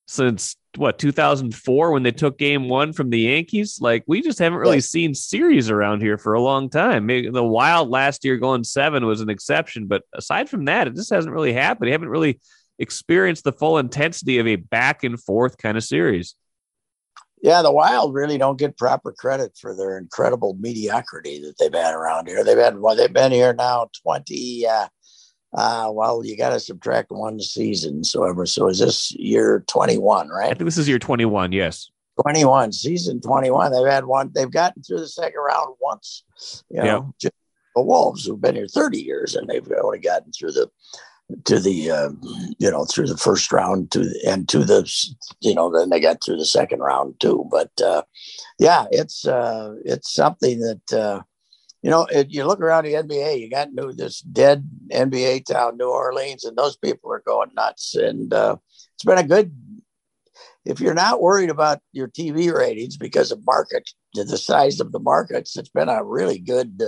since 0.08 0.56
what 0.78 1.00
2004 1.00 1.92
when 1.92 2.04
they 2.04 2.12
took 2.12 2.38
game 2.38 2.68
one 2.68 2.94
from 2.94 3.10
the 3.10 3.20
Yankees. 3.20 3.80
Like 3.80 4.04
we 4.08 4.22
just 4.22 4.40
haven't 4.40 4.60
really 4.60 4.82
seen 4.82 5.14
series 5.14 5.70
around 5.70 6.02
here 6.02 6.18
for 6.18 6.34
a 6.34 6.42
long 6.42 6.70
time. 6.70 7.06
Maybe 7.06 7.30
the 7.30 7.44
Wild 7.44 7.90
last 7.90 8.26
year 8.26 8.38
going 8.38 8.64
seven 8.64 9.06
was 9.06 9.22
an 9.22 9.30
exception, 9.30 9.88
but 9.88 10.04
aside 10.14 10.50
from 10.50 10.66
that, 10.66 10.88
it 10.88 10.96
just 10.96 11.14
hasn't 11.14 11.34
really 11.34 11.54
happened. 11.54 11.88
You 11.88 11.94
haven't 11.94 12.10
really 12.10 12.40
experienced 12.78 13.44
the 13.44 13.54
full 13.54 13.78
intensity 13.78 14.40
of 14.40 14.48
a 14.48 14.58
back 14.58 15.04
and 15.04 15.22
forth 15.22 15.58
kind 15.58 15.78
of 15.78 15.84
series. 15.84 16.36
Yeah, 17.46 17.62
the 17.62 17.72
Wild 17.72 18.16
really 18.16 18.40
don't 18.40 18.58
get 18.58 18.76
proper 18.76 19.12
credit 19.12 19.56
for 19.56 19.76
their 19.76 20.00
incredible 20.00 20.58
mediocrity 20.60 21.40
that 21.42 21.60
they've 21.60 21.72
had 21.72 21.94
around 21.94 22.28
here. 22.28 22.44
They've 22.44 22.58
had 22.58 22.80
well, 22.80 22.96
they've 22.96 23.14
been 23.14 23.32
here 23.32 23.54
now 23.54 23.88
twenty. 24.02 24.66
Uh, 24.66 24.88
uh, 25.54 25.92
well, 25.92 26.26
you 26.26 26.36
got 26.36 26.50
to 26.50 26.60
subtract 26.60 27.12
one 27.12 27.40
season. 27.40 28.04
So 28.04 28.24
ever. 28.24 28.48
So 28.48 28.68
is 28.68 28.80
this 28.80 29.12
year 29.12 29.64
21, 29.68 30.28
right? 30.28 30.46
I 30.46 30.54
think 30.56 30.66
this 30.66 30.80
is 30.80 30.90
year 30.90 30.98
21. 30.98 31.52
Yes. 31.52 31.92
21 32.24 32.72
season 32.72 33.22
21. 33.22 33.72
They've 33.72 33.86
had 33.86 34.06
one. 34.06 34.32
They've 34.34 34.50
gotten 34.50 34.82
through 34.82 35.02
the 35.02 35.08
second 35.08 35.40
round 35.40 35.76
once. 35.80 36.24
You 36.70 36.84
know, 36.84 37.14
yeah. 37.22 37.30
the 37.76 37.84
Wolves 37.84 38.26
who've 38.26 38.42
been 38.42 38.56
here 38.56 38.68
30 38.68 39.02
years 39.02 39.36
and 39.36 39.48
they've 39.48 39.72
only 39.84 40.00
gotten 40.00 40.32
through 40.32 40.54
the 40.54 40.70
to 41.46 41.60
the 41.60 41.90
uh, 41.90 42.10
you 42.60 42.70
know 42.70 42.86
through 42.86 43.08
the 43.08 43.18
first 43.18 43.52
round 43.52 43.92
to 43.92 44.14
and 44.28 44.48
to 44.48 44.64
the 44.64 44.90
you 45.42 45.56
know 45.56 45.72
then 45.72 45.90
they 45.90 46.00
got 46.00 46.24
through 46.24 46.38
the 46.38 46.46
second 46.46 46.80
round 46.80 47.20
too 47.20 47.46
but 47.50 47.72
uh, 47.82 48.04
yeah 48.60 48.86
it's 48.92 49.26
uh, 49.26 49.74
it's 49.84 50.14
something 50.14 50.60
that 50.60 50.94
uh, 50.94 51.22
you 51.86 51.92
know, 51.92 52.08
it, 52.10 52.32
you 52.32 52.46
look 52.46 52.62
around 52.62 52.86
the 52.86 52.94
NBA, 52.94 53.40
you 53.40 53.48
got 53.48 53.72
new 53.72 53.94
this 53.94 54.22
dead 54.22 54.68
NBA 54.92 55.46
town, 55.46 55.78
New 55.78 55.92
Orleans, 55.92 56.44
and 56.44 56.58
those 56.58 56.76
people 56.76 57.14
are 57.14 57.22
going 57.28 57.52
nuts. 57.56 57.94
And 57.94 58.34
uh, 58.34 58.56
it's 58.96 59.04
been 59.04 59.20
a 59.20 59.24
good. 59.24 59.56
If 60.66 60.80
you're 60.80 60.96
not 60.96 61.22
worried 61.22 61.52
about 61.52 61.82
your 61.92 62.08
TV 62.08 62.52
ratings 62.52 62.98
because 62.98 63.32
of 63.32 63.46
market, 63.46 63.88
the 64.16 64.36
size 64.36 64.80
of 64.80 64.94
the 64.94 65.00
markets, 65.00 65.58
it's 65.58 65.70
been 65.70 65.88
a 65.88 66.04
really 66.04 66.40
good 66.40 66.82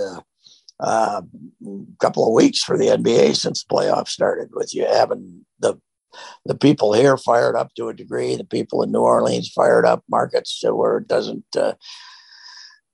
uh, 0.80 1.22
uh, 1.66 1.70
couple 1.98 2.26
of 2.26 2.34
weeks 2.34 2.62
for 2.62 2.78
the 2.78 2.86
NBA 2.86 3.36
since 3.36 3.64
the 3.64 3.74
playoffs 3.74 4.08
started. 4.08 4.50
With 4.52 4.74
you 4.74 4.86
having 4.86 5.44
the 5.58 5.80
the 6.44 6.56
people 6.56 6.92
here 6.92 7.16
fired 7.16 7.56
up 7.56 7.74
to 7.74 7.88
a 7.88 7.94
degree, 7.94 8.36
the 8.36 8.44
people 8.44 8.82
in 8.82 8.92
New 8.92 9.00
Orleans 9.00 9.50
fired 9.54 9.84
up, 9.84 10.04
markets 10.08 10.62
where 10.64 10.98
it 10.98 11.08
doesn't 11.08 11.44
uh, 11.56 11.74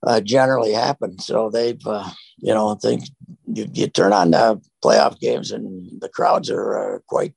uh, 0.06 0.20
generally 0.20 0.72
happen. 0.72 1.18
So 1.18 1.48
they've, 1.48 1.80
uh, 1.86 2.10
you 2.38 2.52
know, 2.52 2.74
think 2.74 3.04
you, 3.46 3.68
you 3.72 3.86
turn 3.86 4.12
on 4.12 4.32
the 4.32 4.60
playoff 4.84 5.18
games 5.20 5.52
and 5.52 6.00
the 6.00 6.08
crowds 6.08 6.50
are 6.50 6.96
uh, 6.96 6.98
quite 7.06 7.34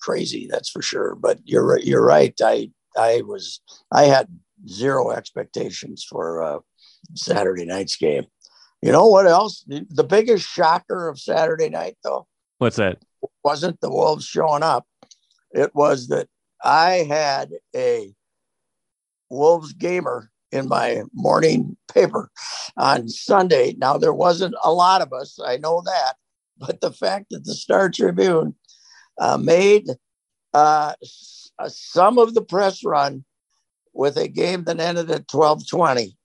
crazy. 0.00 0.48
That's 0.50 0.70
for 0.70 0.82
sure. 0.82 1.14
But 1.14 1.38
you're 1.44 1.78
you're 1.78 2.04
right. 2.04 2.34
I 2.42 2.70
I 2.96 3.22
was 3.24 3.60
I 3.92 4.04
had 4.04 4.28
zero 4.68 5.10
expectations 5.10 6.06
for 6.08 6.62
Saturday 7.14 7.64
night's 7.64 7.96
game. 7.96 8.26
You 8.82 8.92
know 8.92 9.06
what 9.06 9.26
else? 9.26 9.64
The 9.66 10.04
biggest 10.04 10.46
shocker 10.46 11.08
of 11.08 11.18
Saturday 11.18 11.68
night, 11.68 11.96
though. 12.02 12.26
What's 12.58 12.76
that? 12.76 12.98
Wasn't 13.44 13.80
the 13.80 13.90
Wolves 13.90 14.24
showing 14.24 14.62
up? 14.62 14.86
It 15.52 15.74
was 15.74 16.08
that 16.08 16.28
I 16.62 17.06
had 17.08 17.50
a 17.74 18.14
Wolves 19.28 19.72
gamer 19.74 20.30
in 20.52 20.68
my 20.68 21.02
morning 21.12 21.76
paper 21.92 22.30
on 22.76 23.08
Sunday. 23.08 23.74
Now, 23.78 23.98
there 23.98 24.14
wasn't 24.14 24.54
a 24.64 24.72
lot 24.72 25.02
of 25.02 25.12
us, 25.12 25.38
I 25.44 25.58
know 25.58 25.82
that, 25.84 26.14
but 26.58 26.80
the 26.80 26.92
fact 26.92 27.26
that 27.30 27.44
the 27.44 27.54
Star 27.54 27.90
Tribune 27.90 28.54
uh, 29.18 29.36
made 29.36 29.86
uh, 30.54 30.94
uh 31.58 31.68
some 31.68 32.18
of 32.18 32.34
the 32.34 32.42
press 32.42 32.84
run 32.84 33.24
with 33.92 34.16
a 34.16 34.28
game 34.28 34.64
that 34.64 34.80
ended 34.80 35.10
at 35.10 35.32
1220. 35.32 36.16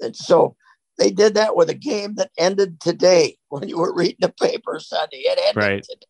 And 0.00 0.16
so 0.16 0.56
they 0.98 1.10
did 1.10 1.34
that 1.34 1.56
with 1.56 1.68
a 1.68 1.74
game 1.74 2.14
that 2.16 2.30
ended 2.38 2.80
today 2.80 3.36
when 3.48 3.68
you 3.68 3.78
were 3.78 3.94
reading 3.94 4.16
the 4.20 4.28
paper 4.28 4.80
Sunday. 4.80 5.18
It 5.18 5.38
ended 5.38 5.56
right. 5.56 5.82
today. 5.82 6.06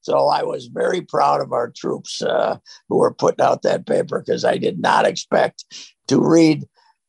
So 0.00 0.28
I 0.28 0.44
was 0.44 0.66
very 0.66 1.00
proud 1.00 1.40
of 1.40 1.52
our 1.52 1.68
troops 1.68 2.22
uh, 2.22 2.58
who 2.88 2.98
were 2.98 3.12
putting 3.12 3.44
out 3.44 3.62
that 3.62 3.86
paper 3.86 4.20
because 4.20 4.44
I 4.44 4.56
did 4.56 4.78
not 4.78 5.04
expect 5.04 5.64
to 6.06 6.20
read 6.20 6.64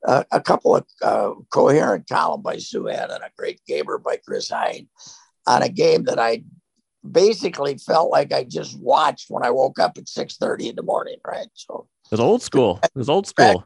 uh, 0.08 0.24
a 0.32 0.42
couple 0.42 0.76
of 0.76 0.86
uh, 1.04 1.32
coherent 1.52 2.10
column 2.10 2.42
by 2.42 2.56
Souhan 2.56 3.14
and 3.14 3.24
a 3.24 3.30
great 3.38 3.62
gamer 3.68 4.00
by 4.00 4.18
Chris 4.26 4.50
Hine 4.50 4.88
on 5.46 5.62
a 5.62 5.70
game 5.70 6.06
that 6.06 6.18
I 6.18 6.44
basically 7.10 7.78
felt 7.78 8.10
like 8.10 8.34
I 8.34 8.44
just 8.44 8.80
watched 8.80 9.28
when 9.30 9.46
I 9.46 9.52
woke 9.52 9.80
up 9.80 9.98
at 10.00 10.06
6:30 10.06 10.70
in 10.70 10.76
the 10.76 10.82
morning, 10.82 11.18
right? 11.26 11.50
So 11.54 11.88
it 12.06 12.12
was 12.12 12.20
old 12.20 12.42
school. 12.42 12.80
It 12.84 12.92
was 12.96 13.10
old 13.10 13.28
school. 13.28 13.64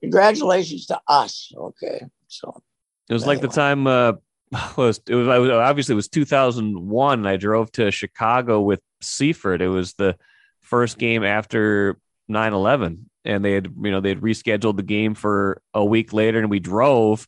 Congratulations 0.00 0.86
to 0.86 1.00
us. 1.06 1.52
Okay. 1.56 2.04
So 2.28 2.62
it 3.08 3.12
was 3.12 3.24
anyway. 3.24 3.34
like 3.34 3.42
the 3.42 3.48
time 3.48 3.86
uh 3.86 4.12
was 4.76 5.00
it 5.06 5.14
was 5.14 5.28
obviously 5.28 5.92
it 5.92 5.96
was 5.96 6.08
2001 6.08 7.26
I 7.26 7.36
drove 7.36 7.70
to 7.72 7.90
Chicago 7.90 8.60
with 8.60 8.80
Seifert. 9.00 9.60
It 9.60 9.68
was 9.68 9.94
the 9.94 10.16
first 10.60 10.98
game 10.98 11.24
after 11.24 11.98
9/11 12.30 13.04
and 13.24 13.44
they 13.44 13.52
had 13.52 13.68
you 13.82 13.90
know 13.90 14.00
they 14.00 14.10
had 14.10 14.20
rescheduled 14.20 14.76
the 14.76 14.82
game 14.82 15.14
for 15.14 15.62
a 15.74 15.84
week 15.84 16.12
later 16.12 16.38
and 16.38 16.50
we 16.50 16.60
drove 16.60 17.26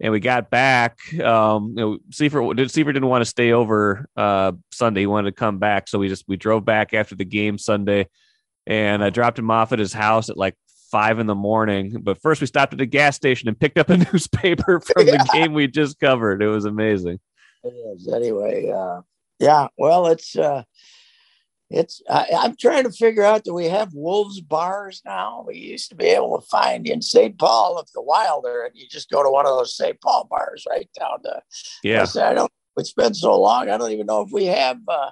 and 0.00 0.12
we 0.12 0.20
got 0.20 0.50
back 0.50 0.98
um 1.20 1.74
you 1.76 1.84
know 1.84 1.98
Seifert 2.10 2.56
did 2.56 2.70
Seifert 2.70 2.94
didn't 2.94 3.08
want 3.08 3.22
to 3.22 3.30
stay 3.30 3.52
over 3.52 4.08
uh 4.16 4.52
Sunday 4.70 5.00
he 5.00 5.06
wanted 5.06 5.30
to 5.30 5.36
come 5.36 5.58
back 5.58 5.88
so 5.88 5.98
we 5.98 6.08
just 6.08 6.24
we 6.28 6.36
drove 6.36 6.64
back 6.64 6.94
after 6.94 7.14
the 7.14 7.24
game 7.24 7.58
Sunday 7.58 8.08
and 8.66 9.02
I 9.02 9.10
dropped 9.10 9.38
him 9.38 9.50
off 9.50 9.72
at 9.72 9.78
his 9.78 9.92
house 9.92 10.28
at 10.28 10.36
like 10.36 10.54
five 10.90 11.18
in 11.18 11.26
the 11.26 11.34
morning 11.34 12.00
but 12.02 12.20
first 12.20 12.40
we 12.40 12.46
stopped 12.46 12.72
at 12.72 12.80
a 12.80 12.86
gas 12.86 13.16
station 13.16 13.48
and 13.48 13.58
picked 13.58 13.78
up 13.78 13.90
a 13.90 13.96
newspaper 14.12 14.80
from 14.80 15.06
yeah. 15.06 15.22
the 15.22 15.30
game 15.32 15.52
we 15.52 15.66
just 15.66 15.98
covered. 15.98 16.42
It 16.42 16.48
was 16.48 16.64
amazing. 16.64 17.18
It 17.64 17.68
is. 17.68 18.08
Anyway 18.12 18.70
uh 18.70 19.02
yeah 19.38 19.68
well 19.76 20.06
it's 20.06 20.36
uh 20.36 20.62
it's 21.68 22.00
I, 22.08 22.26
am 22.44 22.56
trying 22.56 22.84
to 22.84 22.92
figure 22.92 23.24
out 23.24 23.44
do 23.44 23.52
we 23.52 23.66
have 23.66 23.92
wolves 23.92 24.40
bars 24.40 25.02
now? 25.04 25.44
We 25.46 25.56
used 25.56 25.90
to 25.90 25.96
be 25.96 26.06
able 26.06 26.40
to 26.40 26.46
find 26.46 26.86
in 26.86 27.02
st 27.02 27.38
paul 27.38 27.78
if 27.80 27.90
the 27.92 28.02
wilder 28.02 28.64
and 28.64 28.76
you 28.76 28.86
just 28.88 29.10
go 29.10 29.22
to 29.22 29.30
one 29.30 29.46
of 29.46 29.56
those 29.56 29.76
st 29.76 30.00
paul 30.00 30.26
bars 30.30 30.64
right 30.68 30.88
down 30.98 31.22
to 31.24 31.42
yeah. 31.82 32.06
I, 32.16 32.30
I 32.30 32.34
don't 32.34 32.50
it's 32.76 32.92
been 32.92 33.14
so 33.14 33.38
long 33.38 33.68
i 33.70 33.76
don't 33.76 33.90
even 33.90 34.06
know 34.06 34.20
if 34.20 34.30
we 34.30 34.46
have 34.46 34.78
uh 34.86 35.10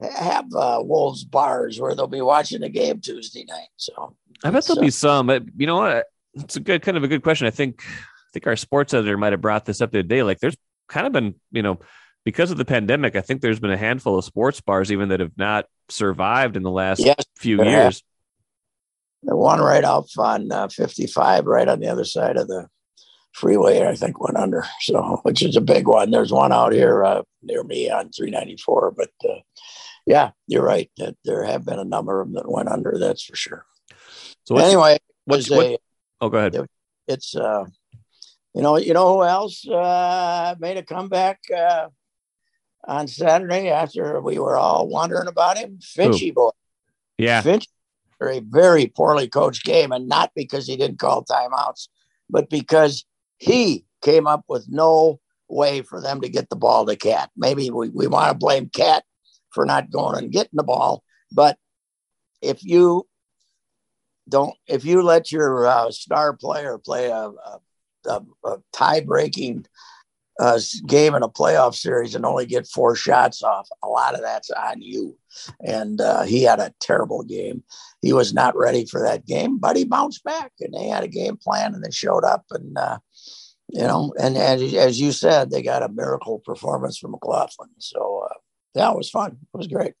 have 0.00 0.46
uh 0.54 0.80
wolves 0.84 1.24
bars 1.24 1.80
where 1.80 1.94
they'll 1.94 2.06
be 2.06 2.20
watching 2.20 2.60
the 2.60 2.68
game 2.68 3.00
tuesday 3.00 3.44
night 3.48 3.68
so 3.76 4.14
i 4.44 4.50
bet 4.50 4.64
there'll 4.66 4.80
be 4.80 4.90
some 4.90 5.26
but 5.26 5.42
you 5.56 5.66
know 5.66 5.76
what 5.76 6.06
it's 6.34 6.56
a 6.56 6.60
good 6.60 6.82
kind 6.82 6.96
of 6.96 7.04
a 7.04 7.08
good 7.08 7.22
question 7.22 7.46
i 7.46 7.50
think 7.50 7.82
i 7.86 8.30
think 8.32 8.46
our 8.46 8.56
sports 8.56 8.92
editor 8.92 9.16
might 9.16 9.32
have 9.32 9.40
brought 9.40 9.64
this 9.64 9.80
up 9.80 9.90
the 9.90 10.00
other 10.00 10.08
day 10.08 10.22
like 10.22 10.38
there's 10.38 10.56
kind 10.88 11.06
of 11.06 11.12
been 11.12 11.34
you 11.50 11.62
know 11.62 11.78
because 12.26 12.50
of 12.50 12.58
the 12.58 12.64
pandemic, 12.64 13.14
I 13.14 13.20
think 13.20 13.40
there's 13.40 13.60
been 13.60 13.70
a 13.70 13.76
handful 13.76 14.18
of 14.18 14.24
sports 14.24 14.60
bars 14.60 14.90
even 14.90 15.10
that 15.10 15.20
have 15.20 15.38
not 15.38 15.66
survived 15.88 16.56
in 16.56 16.64
the 16.64 16.72
last 16.72 16.98
yes, 16.98 17.24
few 17.38 17.62
years. 17.62 18.02
The 19.22 19.36
one 19.36 19.60
right 19.60 19.84
out 19.84 20.08
on 20.18 20.50
uh, 20.50 20.66
55, 20.66 21.46
right 21.46 21.68
on 21.68 21.78
the 21.78 21.86
other 21.86 22.04
side 22.04 22.36
of 22.36 22.48
the 22.48 22.66
freeway, 23.32 23.86
I 23.86 23.94
think 23.94 24.20
went 24.20 24.36
under. 24.36 24.64
So, 24.80 25.20
which 25.22 25.40
is 25.40 25.54
a 25.54 25.60
big 25.60 25.86
one. 25.86 26.10
There's 26.10 26.32
one 26.32 26.52
out 26.52 26.72
here 26.72 27.04
uh, 27.04 27.22
near 27.44 27.62
me 27.62 27.90
on 27.90 28.10
394. 28.10 28.94
But 28.96 29.10
uh, 29.24 29.38
yeah, 30.06 30.30
you're 30.46 30.64
right. 30.64 30.90
That 30.96 31.16
there 31.24 31.44
have 31.44 31.64
been 31.64 31.78
a 31.78 31.84
number 31.84 32.20
of 32.20 32.28
them 32.28 32.34
that 32.34 32.50
went 32.50 32.68
under. 32.68 32.96
That's 32.98 33.24
for 33.24 33.36
sure. 33.36 33.66
So 34.44 34.56
anyway, 34.56 34.98
what's, 35.24 35.50
what, 35.50 35.66
a, 35.66 35.78
oh, 36.20 36.28
go 36.28 36.38
ahead. 36.38 36.54
It, 36.54 36.70
it's 37.08 37.36
uh, 37.36 37.64
you 38.54 38.62
know, 38.62 38.78
you 38.78 38.94
know 38.94 39.16
who 39.16 39.24
else 39.24 39.66
uh, 39.68 40.54
made 40.58 40.76
a 40.76 40.82
comeback 40.82 41.40
uh, 41.54 41.88
on 42.86 43.08
Saturday 43.08 43.68
after 43.68 44.20
we 44.20 44.38
were 44.38 44.56
all 44.56 44.88
wondering 44.88 45.28
about 45.28 45.58
him. 45.58 45.78
Finchy 45.80 46.32
boy. 46.32 46.50
Yeah. 47.18 47.42
Finch, 47.42 47.66
a 48.22 48.40
very 48.40 48.86
poorly 48.86 49.28
coached 49.28 49.64
game, 49.64 49.92
and 49.92 50.08
not 50.08 50.30
because 50.34 50.66
he 50.66 50.76
didn't 50.76 50.98
call 50.98 51.24
timeouts, 51.24 51.88
but 52.30 52.48
because 52.48 53.04
he 53.38 53.84
came 54.02 54.26
up 54.26 54.44
with 54.48 54.66
no 54.68 55.20
way 55.48 55.82
for 55.82 56.00
them 56.00 56.20
to 56.20 56.28
get 56.28 56.48
the 56.48 56.56
ball 56.56 56.86
to 56.86 56.96
Cat. 56.96 57.30
Maybe 57.36 57.70
we, 57.70 57.88
we 57.90 58.06
want 58.06 58.30
to 58.30 58.38
blame 58.38 58.68
Cat 58.68 59.04
for 59.56 59.64
not 59.64 59.90
going 59.90 60.16
and 60.18 60.30
getting 60.30 60.50
the 60.52 60.62
ball, 60.62 61.02
but 61.32 61.56
if 62.42 62.62
you 62.62 63.08
don't, 64.28 64.54
if 64.68 64.84
you 64.84 65.02
let 65.02 65.32
your 65.32 65.66
uh, 65.66 65.90
star 65.90 66.36
player 66.36 66.78
play 66.78 67.06
a, 67.06 67.30
a, 67.30 67.60
a, 68.06 68.22
a 68.44 68.58
tie 68.72 69.00
breaking 69.00 69.66
uh, 70.38 70.60
game 70.86 71.14
in 71.14 71.22
a 71.22 71.28
playoff 71.28 71.74
series 71.74 72.14
and 72.14 72.26
only 72.26 72.44
get 72.44 72.66
four 72.66 72.94
shots 72.94 73.42
off, 73.42 73.68
a 73.82 73.88
lot 73.88 74.14
of 74.14 74.20
that's 74.20 74.50
on 74.50 74.82
you. 74.82 75.16
And 75.60 76.00
uh, 76.00 76.24
he 76.24 76.42
had 76.42 76.60
a 76.60 76.74
terrible 76.80 77.22
game. 77.22 77.62
He 78.02 78.12
was 78.12 78.34
not 78.34 78.56
ready 78.56 78.84
for 78.84 79.00
that 79.02 79.26
game, 79.26 79.58
but 79.58 79.76
he 79.76 79.84
bounced 79.84 80.22
back 80.24 80.52
and 80.60 80.74
they 80.74 80.88
had 80.88 81.04
a 81.04 81.08
game 81.08 81.38
plan 81.38 81.74
and 81.74 81.82
they 81.82 81.90
showed 81.90 82.24
up. 82.24 82.44
And, 82.50 82.76
uh, 82.76 82.98
you 83.68 83.82
know, 83.82 84.12
and, 84.20 84.36
and 84.36 84.60
as 84.74 85.00
you 85.00 85.12
said, 85.12 85.50
they 85.50 85.62
got 85.62 85.82
a 85.82 85.88
miracle 85.88 86.40
performance 86.40 86.98
from 86.98 87.12
McLaughlin. 87.12 87.70
So, 87.78 88.28
uh, 88.30 88.35
yeah, 88.76 88.90
it 88.90 88.96
was 88.96 89.10
fun. 89.10 89.32
It 89.32 89.56
was 89.56 89.66
great. 89.66 89.94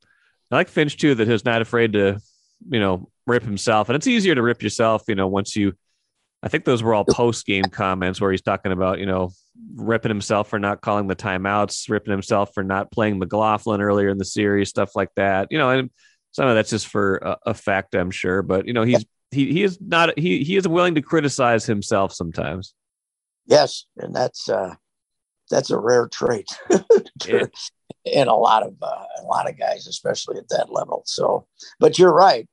I 0.50 0.56
like 0.56 0.68
Finch 0.68 0.96
too, 0.96 1.14
that 1.16 1.28
is 1.28 1.44
not 1.44 1.62
afraid 1.62 1.94
to 1.94 2.20
you 2.68 2.80
know, 2.80 3.08
rip 3.26 3.42
himself. 3.42 3.88
And 3.88 3.96
it's 3.96 4.06
easier 4.06 4.34
to 4.34 4.42
rip 4.42 4.62
yourself, 4.62 5.04
you 5.08 5.14
know, 5.14 5.26
once 5.26 5.56
you, 5.56 5.74
I 6.42 6.48
think 6.48 6.64
those 6.64 6.82
were 6.82 6.94
all 6.94 7.04
post 7.04 7.46
game 7.46 7.64
comments 7.64 8.20
where 8.20 8.30
he's 8.30 8.42
talking 8.42 8.72
about, 8.72 8.98
you 8.98 9.06
know, 9.06 9.30
ripping 9.74 10.10
himself 10.10 10.48
for 10.48 10.58
not 10.58 10.80
calling 10.80 11.08
the 11.08 11.16
timeouts, 11.16 11.88
ripping 11.88 12.12
himself 12.12 12.52
for 12.54 12.62
not 12.62 12.92
playing 12.92 13.18
McLaughlin 13.18 13.80
earlier 13.80 14.10
in 14.10 14.18
the 14.18 14.24
series, 14.24 14.68
stuff 14.68 14.94
like 14.94 15.10
that. 15.16 15.48
You 15.50 15.58
know, 15.58 15.70
and 15.70 15.90
some 16.32 16.46
of 16.46 16.54
that's 16.54 16.70
just 16.70 16.86
for 16.86 17.26
uh, 17.26 17.36
effect, 17.46 17.94
I'm 17.94 18.10
sure. 18.10 18.42
But 18.42 18.66
you 18.66 18.74
know, 18.74 18.84
he's 18.84 19.04
he 19.30 19.52
he 19.52 19.62
is 19.62 19.78
not 19.80 20.16
he 20.18 20.44
he 20.44 20.56
is 20.56 20.68
willing 20.68 20.94
to 20.96 21.02
criticize 21.02 21.64
himself 21.64 22.12
sometimes. 22.12 22.74
Yes, 23.46 23.86
and 23.96 24.14
that's 24.14 24.48
uh 24.48 24.74
that's 25.50 25.70
a 25.70 25.78
rare 25.78 26.08
trait 26.08 26.48
in 28.04 28.28
a 28.28 28.36
lot 28.36 28.62
of 28.62 28.74
uh, 28.82 29.04
a 29.20 29.24
lot 29.24 29.48
of 29.48 29.58
guys, 29.58 29.86
especially 29.86 30.38
at 30.38 30.48
that 30.50 30.72
level. 30.72 31.02
So, 31.06 31.46
but 31.80 31.98
you're 31.98 32.14
right. 32.14 32.48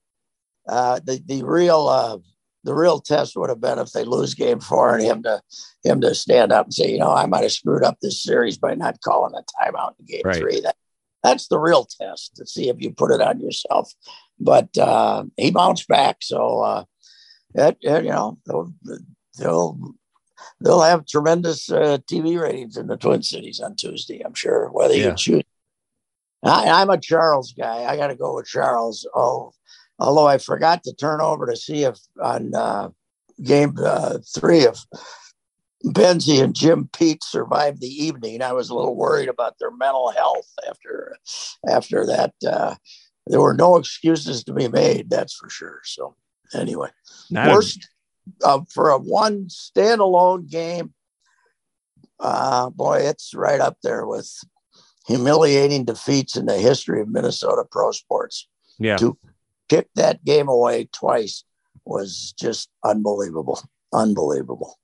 Uh, 0.68 1.00
the 1.04 1.22
the 1.26 1.42
real 1.44 1.88
uh, 1.88 2.18
the 2.64 2.74
real 2.74 3.00
test 3.00 3.36
would 3.36 3.50
have 3.50 3.60
been 3.60 3.78
if 3.78 3.92
they 3.92 4.04
lose 4.04 4.34
game 4.34 4.60
four 4.60 4.94
and 4.94 5.04
him 5.04 5.22
to 5.22 5.40
him 5.84 6.00
to 6.00 6.14
stand 6.14 6.50
up 6.50 6.66
and 6.66 6.74
say, 6.74 6.90
you 6.90 6.98
know, 6.98 7.12
I 7.12 7.26
might 7.26 7.42
have 7.42 7.52
screwed 7.52 7.84
up 7.84 7.98
this 8.00 8.22
series 8.22 8.56
by 8.58 8.74
not 8.74 9.00
calling 9.02 9.34
a 9.34 9.64
timeout 9.64 9.94
in 9.98 10.06
game 10.06 10.22
right. 10.24 10.36
three. 10.36 10.60
That 10.60 10.76
that's 11.22 11.48
the 11.48 11.58
real 11.58 11.86
test 12.00 12.36
to 12.36 12.46
see 12.46 12.68
if 12.68 12.76
you 12.80 12.90
put 12.90 13.10
it 13.10 13.20
on 13.20 13.40
yourself. 13.40 13.92
But 14.40 14.76
uh, 14.76 15.24
he 15.36 15.50
bounced 15.50 15.86
back, 15.88 16.16
so 16.20 16.60
uh, 16.60 16.84
it, 17.54 17.76
it, 17.82 18.04
you 18.04 18.10
know 18.10 18.38
they'll, 18.46 18.72
they'll 19.38 19.94
they'll 20.60 20.82
have 20.82 21.06
tremendous 21.06 21.70
uh, 21.70 21.98
TV 22.10 22.40
ratings 22.40 22.76
in 22.76 22.86
the 22.86 22.96
Twin 22.96 23.22
Cities 23.22 23.60
on 23.60 23.76
Tuesday. 23.76 24.20
I'm 24.24 24.34
sure 24.34 24.68
whether 24.70 24.94
yeah. 24.94 25.10
you 25.10 25.14
choose. 25.16 25.42
I, 26.42 26.82
am 26.82 26.90
a 26.90 26.98
Charles 26.98 27.52
guy. 27.52 27.84
I 27.84 27.96
got 27.96 28.08
to 28.08 28.16
go 28.16 28.34
with 28.34 28.46
Charles. 28.46 29.08
Oh, 29.14 29.52
although 29.98 30.26
I 30.26 30.38
forgot 30.38 30.84
to 30.84 30.94
turn 30.94 31.20
over 31.20 31.46
to 31.46 31.56
see 31.56 31.84
if 31.84 31.98
on 32.22 32.54
uh, 32.54 32.90
game 33.42 33.74
uh, 33.82 34.18
three 34.34 34.60
if 34.60 34.84
Benzie 35.84 36.42
and 36.42 36.54
Jim 36.54 36.88
Pete 36.96 37.22
survived 37.22 37.80
the 37.80 37.88
evening. 37.88 38.42
I 38.42 38.52
was 38.52 38.70
a 38.70 38.74
little 38.74 38.96
worried 38.96 39.28
about 39.28 39.58
their 39.58 39.70
mental 39.70 40.10
health 40.10 40.48
after 40.68 41.16
after 41.68 42.06
that. 42.06 42.34
Uh, 42.46 42.74
there 43.26 43.40
were 43.40 43.54
no 43.54 43.76
excuses 43.76 44.44
to 44.44 44.52
be 44.52 44.68
made. 44.68 45.08
That's 45.08 45.34
for 45.34 45.48
sure. 45.48 45.80
So 45.84 46.14
anyway, 46.54 46.90
worst 47.30 47.88
uh, 48.42 48.60
for 48.72 48.90
a 48.90 48.98
one 48.98 49.46
standalone 49.46 50.48
game. 50.48 50.92
Uh, 52.20 52.70
boy, 52.70 52.98
it's 52.98 53.34
right 53.34 53.60
up 53.60 53.78
there 53.82 54.06
with 54.06 54.32
humiliating 55.06 55.84
defeats 55.84 56.36
in 56.36 56.46
the 56.46 56.58
history 56.58 57.00
of 57.00 57.08
Minnesota 57.08 57.64
pro 57.70 57.90
sports. 57.90 58.48
Yeah. 58.78 58.96
To 58.96 59.16
kick 59.68 59.88
that 59.94 60.24
game 60.24 60.48
away 60.48 60.88
twice 60.92 61.44
was 61.84 62.34
just 62.38 62.70
unbelievable. 62.84 63.60
Unbelievable. 63.92 64.78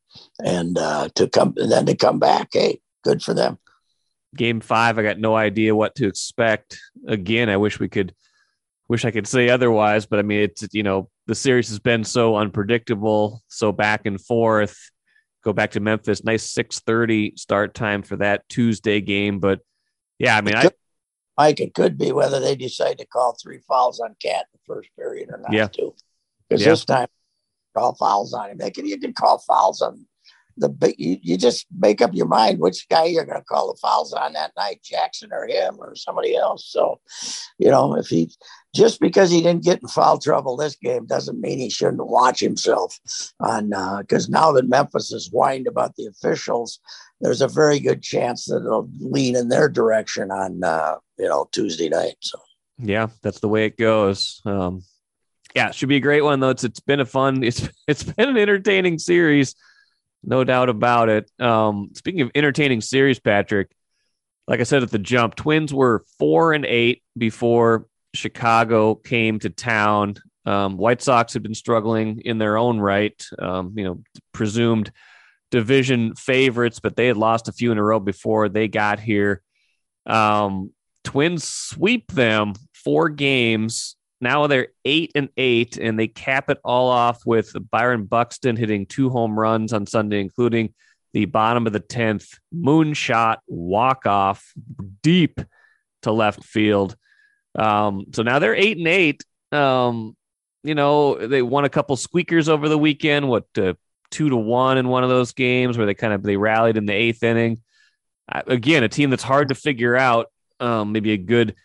And 0.44 0.76
uh, 0.76 1.08
to 1.14 1.28
come 1.28 1.54
and 1.56 1.70
then 1.70 1.86
to 1.86 1.96
come 1.96 2.18
back, 2.18 2.50
hey, 2.52 2.80
good 3.02 3.22
for 3.22 3.34
them. 3.34 3.58
Game 4.36 4.60
five, 4.60 4.98
I 4.98 5.02
got 5.02 5.18
no 5.18 5.34
idea 5.34 5.74
what 5.74 5.96
to 5.96 6.06
expect. 6.06 6.78
Again, 7.06 7.48
I 7.48 7.56
wish 7.56 7.80
we 7.80 7.88
could 7.88 8.14
wish 8.88 9.04
I 9.04 9.10
could 9.10 9.26
say 9.26 9.48
otherwise, 9.48 10.06
but 10.06 10.18
I 10.18 10.22
mean 10.22 10.40
it's 10.40 10.66
you 10.72 10.82
know, 10.82 11.08
the 11.30 11.36
series 11.36 11.68
has 11.68 11.78
been 11.78 12.02
so 12.02 12.34
unpredictable, 12.34 13.40
so 13.46 13.70
back 13.70 14.04
and 14.04 14.20
forth. 14.20 14.76
Go 15.44 15.52
back 15.52 15.70
to 15.70 15.80
Memphis, 15.80 16.24
nice 16.24 16.52
6:30 16.52 17.38
start 17.38 17.72
time 17.72 18.02
for 18.02 18.16
that 18.16 18.48
Tuesday 18.48 19.00
game, 19.00 19.38
but 19.38 19.60
yeah, 20.18 20.36
I 20.36 20.40
mean, 20.40 20.56
I 20.56 20.70
Mike, 21.38 21.60
it 21.60 21.72
could 21.72 21.96
be 21.96 22.10
whether 22.10 22.40
they 22.40 22.56
decide 22.56 22.98
to 22.98 23.06
call 23.06 23.36
three 23.40 23.60
fouls 23.60 24.00
on 24.00 24.16
Cat 24.20 24.46
in 24.52 24.58
the 24.58 24.74
first 24.74 24.90
period 24.96 25.28
or 25.30 25.38
not, 25.38 25.52
yeah. 25.52 25.68
too. 25.68 25.94
Because 26.48 26.62
yeah. 26.62 26.70
this 26.70 26.84
time, 26.84 27.06
call 27.76 27.94
fouls 27.94 28.34
on 28.34 28.50
him. 28.50 28.58
They 28.58 28.72
can, 28.72 28.84
you 28.84 28.98
can 28.98 29.12
call 29.12 29.38
fouls 29.38 29.82
on 29.82 30.04
the. 30.60 30.94
You, 30.96 31.18
you 31.22 31.36
just 31.36 31.66
make 31.76 32.00
up 32.00 32.10
your 32.14 32.26
mind 32.26 32.60
which 32.60 32.88
guy 32.88 33.06
you're 33.06 33.24
going 33.24 33.40
to 33.40 33.44
call 33.44 33.72
the 33.72 33.78
fouls 33.80 34.12
on 34.12 34.34
that 34.34 34.52
night, 34.56 34.82
Jackson 34.82 35.30
or 35.32 35.46
him 35.46 35.76
or 35.78 35.94
somebody 35.96 36.36
else. 36.36 36.66
So, 36.68 37.00
you 37.58 37.70
know, 37.70 37.96
if 37.96 38.06
he 38.06 38.30
just 38.74 39.00
because 39.00 39.30
he 39.30 39.42
didn't 39.42 39.64
get 39.64 39.82
in 39.82 39.88
foul 39.88 40.18
trouble 40.18 40.56
this 40.56 40.76
game 40.76 41.06
doesn't 41.06 41.40
mean 41.40 41.58
he 41.58 41.70
shouldn't 41.70 42.06
watch 42.06 42.38
himself 42.38 42.98
on 43.40 43.70
because 44.00 44.28
uh, 44.28 44.30
now 44.30 44.52
that 44.52 44.68
Memphis 44.68 45.12
is 45.12 45.28
whined 45.32 45.66
about 45.66 45.96
the 45.96 46.06
officials, 46.06 46.78
there's 47.20 47.40
a 47.40 47.48
very 47.48 47.80
good 47.80 48.02
chance 48.02 48.44
that 48.46 48.62
it'll 48.64 48.88
lean 49.00 49.36
in 49.36 49.48
their 49.48 49.68
direction 49.68 50.30
on 50.30 50.62
uh, 50.62 50.96
you 51.18 51.28
know 51.28 51.48
Tuesday 51.52 51.88
night. 51.88 52.16
So 52.20 52.38
yeah, 52.78 53.08
that's 53.22 53.40
the 53.40 53.48
way 53.48 53.66
it 53.66 53.76
goes. 53.76 54.40
Um, 54.44 54.82
yeah, 55.54 55.68
it 55.68 55.74
should 55.74 55.88
be 55.88 55.96
a 55.96 56.00
great 56.00 56.22
one 56.22 56.40
though. 56.40 56.50
It's 56.50 56.64
it's 56.64 56.80
been 56.80 57.00
a 57.00 57.06
fun. 57.06 57.42
It's 57.44 57.68
it's 57.86 58.04
been 58.04 58.28
an 58.28 58.36
entertaining 58.36 58.98
series, 58.98 59.54
no 60.22 60.44
doubt 60.44 60.68
about 60.68 61.08
it. 61.08 61.30
Um, 61.40 61.90
speaking 61.94 62.20
of 62.22 62.30
entertaining 62.34 62.80
series, 62.80 63.18
Patrick, 63.18 63.70
like 64.46 64.60
I 64.60 64.64
said 64.64 64.82
at 64.82 64.90
the 64.90 64.98
jump, 64.98 65.34
Twins 65.34 65.72
were 65.72 66.04
four 66.18 66.52
and 66.52 66.64
eight 66.64 67.02
before 67.16 67.86
Chicago 68.14 68.94
came 68.94 69.38
to 69.40 69.50
town. 69.50 70.16
Um, 70.44 70.76
White 70.76 71.02
Sox 71.02 71.32
had 71.32 71.42
been 71.42 71.54
struggling 71.54 72.20
in 72.24 72.38
their 72.38 72.56
own 72.56 72.80
right. 72.80 73.24
Um, 73.38 73.74
you 73.76 73.84
know, 73.84 74.02
presumed 74.32 74.90
division 75.50 76.14
favorites, 76.14 76.80
but 76.80 76.96
they 76.96 77.06
had 77.06 77.16
lost 77.16 77.48
a 77.48 77.52
few 77.52 77.72
in 77.72 77.78
a 77.78 77.82
row 77.82 78.00
before 78.00 78.48
they 78.48 78.68
got 78.68 79.00
here. 79.00 79.42
Um, 80.06 80.72
Twins 81.04 81.44
sweep 81.44 82.10
them 82.12 82.54
four 82.72 83.08
games. 83.08 83.96
Now 84.20 84.46
they're 84.46 84.68
eight 84.84 85.12
and 85.14 85.30
eight, 85.36 85.78
and 85.78 85.98
they 85.98 86.08
cap 86.08 86.50
it 86.50 86.58
all 86.64 86.88
off 86.88 87.24
with 87.24 87.54
Byron 87.70 88.04
Buxton 88.04 88.56
hitting 88.56 88.86
two 88.86 89.10
home 89.10 89.38
runs 89.38 89.72
on 89.72 89.86
Sunday, 89.86 90.20
including 90.20 90.74
the 91.12 91.24
bottom 91.24 91.66
of 91.66 91.72
the 91.72 91.80
10th 91.80 92.38
moonshot 92.54 93.38
walk 93.48 94.06
off 94.06 94.52
deep 95.02 95.40
to 96.02 96.12
left 96.12 96.44
field. 96.44 96.96
Um, 97.58 98.06
so 98.12 98.22
now 98.22 98.38
they're 98.38 98.54
eight 98.54 98.78
and 98.78 98.86
eight. 98.86 99.24
Um, 99.52 100.16
you 100.62 100.74
know, 100.74 101.14
they 101.14 101.42
won 101.42 101.64
a 101.64 101.70
couple 101.70 101.96
squeakers 101.96 102.48
over 102.48 102.68
the 102.68 102.78
weekend. 102.78 103.28
What 103.28 103.46
uh, 103.56 103.74
two 104.10 104.28
to 104.28 104.36
one 104.36 104.78
in 104.78 104.88
one 104.88 105.02
of 105.02 105.10
those 105.10 105.32
games 105.32 105.76
where 105.78 105.86
they 105.86 105.94
kind 105.94 106.12
of 106.12 106.22
they 106.22 106.36
rallied 106.36 106.76
in 106.76 106.86
the 106.86 106.92
eighth 106.92 107.22
inning. 107.22 107.60
Again, 108.28 108.84
a 108.84 108.88
team 108.88 109.10
that's 109.10 109.22
hard 109.22 109.48
to 109.48 109.54
figure 109.54 109.96
out. 109.96 110.26
Um, 110.60 110.92
maybe 110.92 111.12
a 111.12 111.16
good 111.16 111.56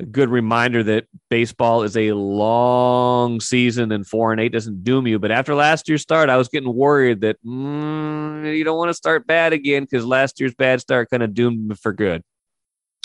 a 0.00 0.04
good 0.06 0.30
reminder 0.30 0.82
that 0.82 1.06
baseball 1.28 1.82
is 1.82 1.96
a 1.96 2.12
long 2.12 3.38
season 3.40 3.92
and 3.92 4.06
four 4.06 4.32
and 4.32 4.40
eight 4.40 4.52
doesn't 4.52 4.82
doom 4.82 5.06
you. 5.06 5.18
But 5.18 5.30
after 5.30 5.54
last 5.54 5.88
year's 5.88 6.02
start, 6.02 6.30
I 6.30 6.36
was 6.36 6.48
getting 6.48 6.74
worried 6.74 7.20
that 7.20 7.36
mm, 7.44 8.56
you 8.56 8.64
don't 8.64 8.78
want 8.78 8.88
to 8.88 8.94
start 8.94 9.26
bad 9.26 9.52
again 9.52 9.84
because 9.84 10.04
last 10.06 10.40
year's 10.40 10.54
bad 10.54 10.80
start 10.80 11.10
kind 11.10 11.22
of 11.22 11.34
doomed 11.34 11.70
them 11.70 11.76
for 11.76 11.92
good. 11.92 12.22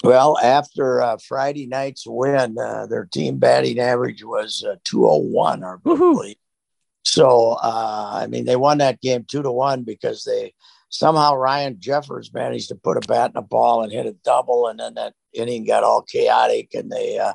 Well, 0.03 0.38
after 0.41 1.01
uh, 1.01 1.17
Friday 1.17 1.67
night's 1.67 2.05
win, 2.08 2.58
uh, 2.58 2.86
their 2.86 3.05
team 3.05 3.39
batting 3.39 3.79
average 3.79 4.23
was 4.23 4.63
uh, 4.67 4.75
201, 4.86 5.63
I 5.63 5.75
believe. 5.84 6.36
So, 7.03 7.58
uh, 7.62 8.12
I 8.13 8.27
mean, 8.27 8.45
they 8.45 8.55
won 8.55 8.79
that 8.79 9.01
game 9.01 9.25
two 9.27 9.43
to 9.43 9.51
one 9.51 9.84
because 9.84 10.23
they 10.23 10.53
somehow 10.95 11.36
Ryan 11.36 11.77
Jeffers 11.79 12.34
managed 12.34 12.69
to 12.69 12.75
put 12.75 12.97
a 12.97 13.08
bat 13.08 13.31
in 13.31 13.38
a 13.38 13.41
ball 13.41 13.84
and 13.84 13.91
hit 13.91 14.05
a 14.05 14.15
double, 14.23 14.67
and 14.67 14.79
then 14.79 14.93
that 14.95 15.13
inning 15.34 15.65
got 15.65 15.84
all 15.84 16.01
chaotic, 16.01 16.73
and 16.73 16.91
they, 16.91 17.17
uh, 17.17 17.34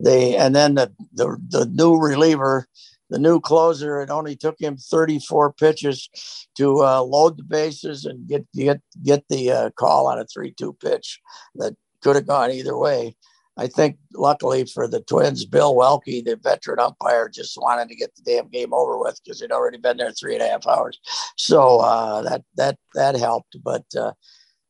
they, 0.00 0.36
and 0.36 0.54
then 0.54 0.74
the, 0.74 0.92
the 1.12 1.36
the 1.48 1.66
new 1.66 1.96
reliever, 1.96 2.66
the 3.10 3.18
new 3.18 3.40
closer, 3.40 4.00
it 4.00 4.10
only 4.10 4.36
took 4.36 4.60
him 4.60 4.76
34 4.76 5.52
pitches 5.54 6.08
to 6.56 6.84
uh, 6.84 7.00
load 7.02 7.36
the 7.36 7.44
bases 7.44 8.04
and 8.04 8.28
get 8.28 8.46
get 8.54 8.80
get 9.02 9.24
the 9.28 9.50
uh, 9.50 9.70
call 9.70 10.08
on 10.08 10.18
a 10.18 10.26
three-two 10.26 10.74
pitch 10.74 11.20
that 11.54 11.76
could 12.02 12.16
have 12.16 12.26
gone 12.26 12.50
either 12.50 12.76
way. 12.76 13.16
I 13.58 13.66
think 13.66 13.98
luckily 14.14 14.64
for 14.64 14.86
the 14.86 15.00
Twins, 15.00 15.44
Bill 15.44 15.74
Welke, 15.74 16.24
the 16.24 16.38
veteran 16.40 16.78
umpire, 16.78 17.28
just 17.28 17.58
wanted 17.60 17.88
to 17.88 17.96
get 17.96 18.14
the 18.14 18.22
damn 18.22 18.48
game 18.48 18.72
over 18.72 18.98
with 18.98 19.20
because 19.22 19.40
they'd 19.40 19.50
already 19.50 19.78
been 19.78 19.96
there 19.96 20.12
three 20.12 20.34
and 20.34 20.42
a 20.42 20.48
half 20.48 20.66
hours. 20.66 21.00
So 21.36 21.78
uh, 21.78 22.22
that 22.22 22.42
that 22.56 22.78
that 22.94 23.16
helped. 23.16 23.56
But 23.62 23.84
uh, 23.98 24.12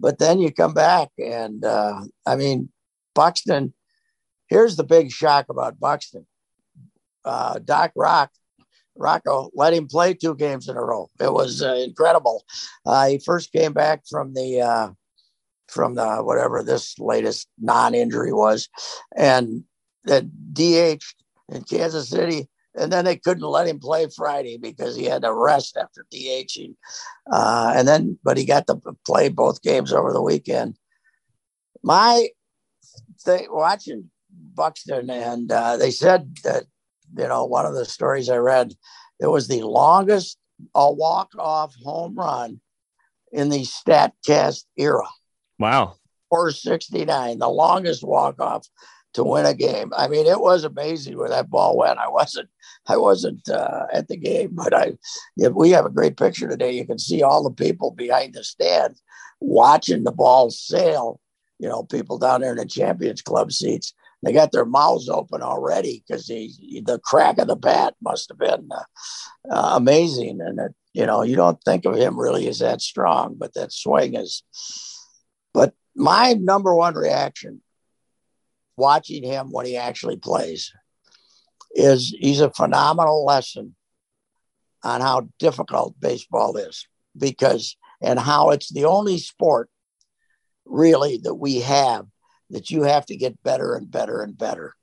but 0.01 0.19
then 0.19 0.39
you 0.39 0.53
come 0.53 0.73
back 0.73 1.11
and 1.19 1.65
uh, 1.65 2.01
I 2.27 2.37
mean 2.37 2.71
Buxton. 3.15 3.75
Here's 4.49 4.77
the 4.77 4.85
big 4.85 5.11
shock 5.11 5.47
about 5.51 5.79
Buxton. 5.79 6.27
Uh, 7.25 7.59
Doc 7.59 7.93
Rock 7.95 8.31
Rocco 8.99 9.51
let 9.55 9.73
him 9.73 9.87
play 9.87 10.15
two 10.15 10.35
games 10.35 10.69
in 10.69 10.77
a 10.77 10.83
row. 10.83 11.09
It 11.21 11.33
was 11.33 11.63
uh, 11.63 11.75
incredible. 11.75 12.45
Uh, 12.85 13.09
he 13.09 13.19
first 13.19 13.53
came 13.53 13.73
back 13.73 14.03
from 14.09 14.35
the 14.35 14.61
uh, 14.61 14.91
from 15.69 15.95
the 15.95 16.17
whatever 16.19 16.63
this 16.63 16.99
latest 16.99 17.49
non-injury 17.59 18.33
was, 18.33 18.69
and 19.17 19.65
that 20.05 20.25
DH 20.53 21.03
in 21.51 21.63
Kansas 21.65 22.09
City, 22.09 22.49
and 22.75 22.93
then 22.93 23.05
they 23.05 23.17
couldn't 23.17 23.45
let 23.45 23.69
him 23.69 23.79
play 23.79 24.07
Friday 24.15 24.59
because 24.59 24.97
he 24.97 25.05
had 25.05 25.23
to 25.23 25.33
rest 25.33 25.77
after 25.77 26.07
DHing, 26.13 26.75
uh, 27.31 27.73
and 27.77 27.87
then 27.87 28.19
but 28.23 28.37
he 28.37 28.45
got 28.45 28.67
to 28.67 28.81
play 29.07 29.29
both 29.29 29.63
games 29.63 29.93
over 29.93 30.13
the 30.13 30.23
weekend. 30.23 30.77
My 31.83 32.29
thing 33.21 33.49
watching 33.51 34.11
Buxton, 34.31 35.11
and 35.11 35.51
uh, 35.51 35.77
they 35.77 35.91
said 35.91 36.37
that 36.45 36.65
you 37.17 37.29
know, 37.29 37.45
one 37.45 37.67
of 37.67 37.75
the 37.75 37.85
stories 37.85 38.29
I 38.29 38.37
read, 38.37 38.75
it 39.21 39.29
was 39.29 39.49
the 39.49 39.63
longest 39.63 40.39
a 40.75 40.93
walk 40.93 41.31
off 41.39 41.75
home 41.85 42.17
run 42.17 42.61
in 43.33 43.49
the 43.49 43.61
StatCast 43.61 44.65
era. 44.77 45.07
Wow. 45.59 45.97
469, 46.31 47.39
the 47.39 47.49
longest 47.49 48.05
walk 48.05 48.41
off 48.41 48.67
to 49.15 49.25
win 49.25 49.47
a 49.47 49.55
game. 49.55 49.93
I 49.97 50.09
mean, 50.09 50.27
it 50.27 50.41
was 50.41 50.65
amazing 50.65 51.17
where 51.17 51.31
that 51.31 51.51
ball 51.51 51.77
went. 51.77 51.99
I 51.99 52.09
wasn't, 52.09 52.49
I 52.87 52.97
wasn't 52.97 53.49
uh, 53.49 53.87
at 53.93 54.09
the 54.09 54.17
game, 54.17 54.51
but 54.53 54.75
I, 54.75 54.93
if 55.37 55.53
we 55.55 55.71
have 55.71 55.87
a 55.87 55.91
great 55.91 56.17
picture 56.17 56.49
today, 56.49 56.73
you 56.73 56.87
can 56.87 56.99
see 56.99 57.23
all 57.23 57.43
the 57.43 57.51
people 57.51 57.91
behind 57.91 58.35
the 58.35 58.45
stands 58.45 59.03
watching 59.41 60.05
the 60.05 60.13
ball 60.13 60.51
sail. 60.51 61.21
You 61.59 61.69
know, 61.69 61.83
people 61.83 62.19
down 62.19 62.43
there 62.43 62.53
in 62.53 62.59
the 62.59 62.67
Champions 62.67 63.23
Club 63.23 63.51
seats, 63.51 63.93
they 64.23 64.33
got 64.33 64.53
their 64.53 64.65
mouths 64.65 65.09
open 65.09 65.43
already 65.43 66.05
because 66.07 66.27
the 66.27 66.51
the 66.85 67.01
crack 67.03 67.39
of 67.39 67.49
the 67.49 67.57
bat 67.57 67.95
must 68.01 68.29
have 68.29 68.39
been 68.39 68.69
uh, 68.71 69.53
uh, 69.53 69.77
amazing. 69.77 70.41
And 70.41 70.61
it, 70.61 70.75
you 70.93 71.07
know, 71.07 71.23
you 71.23 71.35
don't 71.35 71.61
think 71.65 71.85
of 71.85 71.97
him 71.97 72.19
really 72.19 72.47
as 72.49 72.61
that 72.61 72.81
strong, 72.81 73.37
but 73.39 73.55
that 73.55 73.73
swing 73.73 74.15
is. 74.15 74.43
My 75.99 76.35
number 76.35 76.75
one 76.75 76.95
reaction 76.95 77.61
watching 78.77 79.25
him 79.25 79.49
when 79.51 79.67
he 79.67 79.77
actually 79.77 80.17
plays 80.17 80.73
is 81.73 82.15
he's 82.19 82.41
a 82.41 82.53
phenomenal 82.53 83.25
lesson 83.25 83.75
on 84.85 85.01
how 85.01 85.29
difficult 85.41 85.99
baseball 85.99 86.57
is 86.57 86.87
because 87.19 87.77
and 88.01 88.17
how 88.19 88.51
it's 88.51 88.73
the 88.73 88.85
only 88.85 89.19
sport 89.19 89.69
really 90.65 91.19
that 91.25 91.35
we 91.35 91.61
have 91.61 92.07
that 92.51 92.71
you 92.71 92.85
have 92.85 93.05
to 93.07 93.17
get 93.17 93.43
better 93.43 93.75
and 93.75 93.91
better 93.91 94.23
and 94.23 94.39
better 94.39 94.75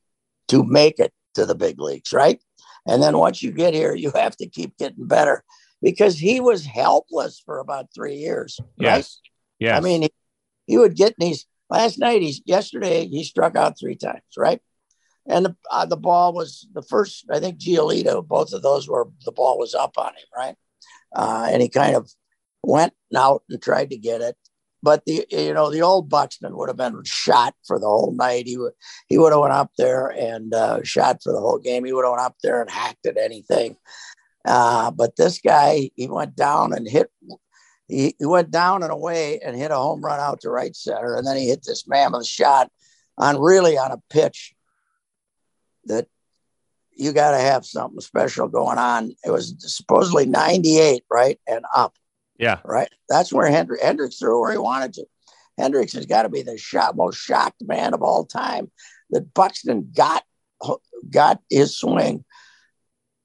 to 0.50 0.66
make 0.66 1.00
it 1.00 1.14
to 1.34 1.46
the 1.46 1.56
big 1.56 1.80
leagues, 1.80 2.12
right? 2.12 2.42
And 2.86 3.02
then 3.02 3.18
once 3.18 3.42
you 3.42 3.52
get 3.52 3.74
here, 3.74 3.96
you 3.96 4.12
have 4.14 4.36
to 4.38 4.48
keep 4.48 4.78
getting 4.78 5.08
better 5.08 5.46
because 5.82 6.18
he 6.18 6.42
was 6.42 6.66
helpless 6.66 7.42
for 7.44 7.60
about 7.60 7.88
three 7.96 8.16
years. 8.16 8.60
Yes. 8.78 9.20
Right? 9.62 9.68
Yeah. 9.68 9.78
I 9.78 9.80
mean, 9.80 10.04
he, 10.04 10.10
he 10.66 10.78
would 10.78 10.96
get 10.96 11.16
these 11.18 11.46
last 11.70 12.00
night. 12.00 12.22
He's 12.22 12.42
yesterday, 12.46 13.08
he 13.08 13.24
struck 13.24 13.56
out 13.56 13.80
three 13.80 13.96
times, 13.96 14.22
right? 14.38 14.62
And 15.28 15.46
the, 15.46 15.56
uh, 15.72 15.86
the 15.86 15.98
ball 15.98 16.34
was 16.34 16.68
the 16.74 16.84
first, 16.84 17.26
I 17.32 17.40
think 17.40 17.60
Giolito, 17.60 18.26
both 18.26 18.54
of 18.54 18.62
those 18.62 18.88
were 18.88 19.08
the 19.26 19.32
ball 19.32 19.58
was 19.58 19.74
up 19.74 19.98
on 19.98 20.10
him, 20.10 20.28
right? 20.36 20.56
Uh, 21.16 21.48
and 21.52 21.62
he 21.62 21.70
kind 21.70 21.96
of 21.96 22.10
went 22.62 22.94
out 23.16 23.44
and 23.50 23.62
tried 23.62 23.90
to 23.92 23.98
get 23.98 24.22
it. 24.22 24.36
But 24.84 25.04
the 25.06 25.26
you 25.32 25.52
know 25.52 25.72
the 25.72 25.82
old 25.82 26.10
Buxton 26.10 26.56
would 26.56 26.70
have 26.70 26.78
been 26.78 27.02
shot 27.06 27.56
for 27.66 27.80
the 27.80 27.88
whole 27.88 28.14
night. 28.16 28.46
He 28.46 28.56
would 28.56 28.74
he 29.08 29.18
would 29.18 29.32
have 29.32 29.42
went 29.42 29.54
up 29.54 29.72
there 29.80 30.10
and 30.10 30.54
uh, 30.54 30.84
shot 30.84 31.24
for 31.24 31.34
the 31.34 31.40
whole 31.40 31.58
game. 31.58 31.86
He 31.86 31.92
would 31.92 32.06
have 32.06 32.12
went 32.12 32.22
up 32.22 32.36
there 32.44 32.62
and 32.62 32.70
hacked 32.70 33.08
at 33.08 33.18
anything. 33.18 33.78
Uh, 34.46 34.92
but 34.92 35.16
this 35.16 35.40
guy, 35.40 35.90
he 35.96 36.08
went 36.08 36.36
down 36.36 36.72
and 36.72 36.88
hit. 36.88 37.10
He, 37.88 38.16
he 38.18 38.26
went 38.26 38.52
down 38.52 38.84
and 38.84 38.92
away 38.92 39.40
and 39.40 39.56
hit 39.56 39.72
a 39.72 39.76
home 39.76 40.02
run 40.02 40.20
out 40.20 40.42
to 40.42 40.50
right 40.50 40.76
center, 40.76 41.16
and 41.16 41.26
then 41.26 41.38
he 41.38 41.48
hit 41.48 41.64
this 41.64 41.88
mammoth 41.88 42.26
shot 42.26 42.72
on 43.18 43.40
really 43.40 43.78
on 43.78 43.92
a 43.92 44.02
pitch 44.10 44.54
that 45.86 46.08
you 46.92 47.12
got 47.12 47.32
to 47.32 47.38
have 47.38 47.66
something 47.66 48.00
special 48.00 48.48
going 48.48 48.78
on. 48.78 49.14
It 49.24 49.30
was 49.30 49.56
supposedly 49.60 50.26
98, 50.26 51.04
right, 51.12 51.40
and 51.48 51.66
up. 51.76 51.94
Yeah. 52.38 52.60
Right. 52.66 52.90
That's 53.08 53.32
where 53.32 53.50
Hendriks, 53.50 53.84
Hendriks 53.84 54.20
threw 54.20 54.42
where 54.42 54.52
he 54.52 54.58
wanted 54.58 54.94
to. 54.94 55.06
Hendriks 55.60 55.94
has 55.94 56.06
got 56.06 56.24
to 56.24 56.30
be 56.30 56.42
the 56.42 56.58
shot, 56.58 56.98
most 56.98 57.18
shocked 57.18 57.64
man 57.66 57.94
of 57.94 58.02
all 58.02 58.26
time 58.26 58.72
that 59.12 59.34
Buxton 59.34 59.92
got 59.96 60.24
got 61.10 61.42
his 61.50 61.78
swing 61.78 62.26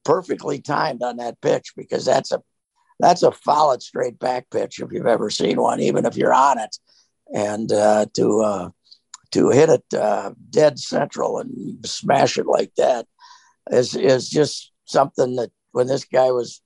perfectly 0.03 0.61
timed 0.61 1.03
on 1.03 1.17
that 1.17 1.41
pitch 1.41 1.73
because 1.75 2.05
that's 2.05 2.31
a 2.31 2.41
that's 3.03 3.23
a 3.23 3.31
followed 3.31 3.81
straight 3.81 4.19
back 4.19 4.49
pitch 4.51 4.79
if 4.79 4.91
you've 4.91 5.07
ever 5.07 5.29
seen 5.29 5.59
one, 5.59 5.79
even 5.79 6.05
if 6.05 6.15
you're 6.15 6.33
on 6.33 6.59
it, 6.59 6.77
and 7.33 7.71
uh, 7.71 8.05
to 8.13 8.41
uh, 8.41 8.69
to 9.31 9.49
hit 9.49 9.69
it 9.69 9.93
uh, 9.93 10.31
dead 10.49 10.79
central 10.79 11.39
and 11.39 11.85
smash 11.85 12.37
it 12.37 12.45
like 12.45 12.73
that 12.75 13.07
is 13.71 13.95
is 13.95 14.29
just 14.29 14.71
something 14.85 15.35
that 15.35 15.51
when 15.71 15.87
this 15.87 16.05
guy 16.05 16.31
was 16.31 16.61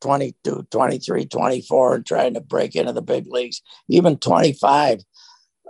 22, 0.00 0.66
23, 0.70 1.26
24 1.26 1.94
and 1.94 2.06
trying 2.06 2.34
to 2.34 2.40
break 2.40 2.74
into 2.74 2.92
the 2.92 3.02
big 3.02 3.26
leagues, 3.26 3.62
even 3.88 4.16
25 4.16 5.00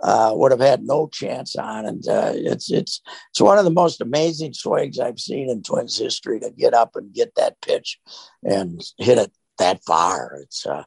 uh, 0.03 0.33
would 0.35 0.51
have 0.51 0.61
had 0.61 0.83
no 0.83 1.09
chance 1.09 1.57
on. 1.57 1.85
And 1.85 2.07
uh, 2.09 2.33
it's 2.35 2.71
it's 2.71 3.01
it's 3.31 3.41
one 3.41 3.59
of 3.59 3.65
the 3.65 3.71
most 3.71 4.01
amazing 4.01 4.55
swings 4.55 4.99
I've 4.99 5.21
seen 5.21 5.51
in 5.51 5.63
Twins 5.63 5.99
history 5.99 6.41
to 6.41 6.51
get 6.51 6.75
up 6.75 6.97
and 6.97 7.13
get 7.13 7.35
that 7.37 7.61
pitch 7.61 7.99
and 8.43 8.81
hit 8.99 9.19
it 9.19 9.33
that 9.61 9.83
far. 9.85 10.39
It's 10.43 10.67
uh, 10.67 10.83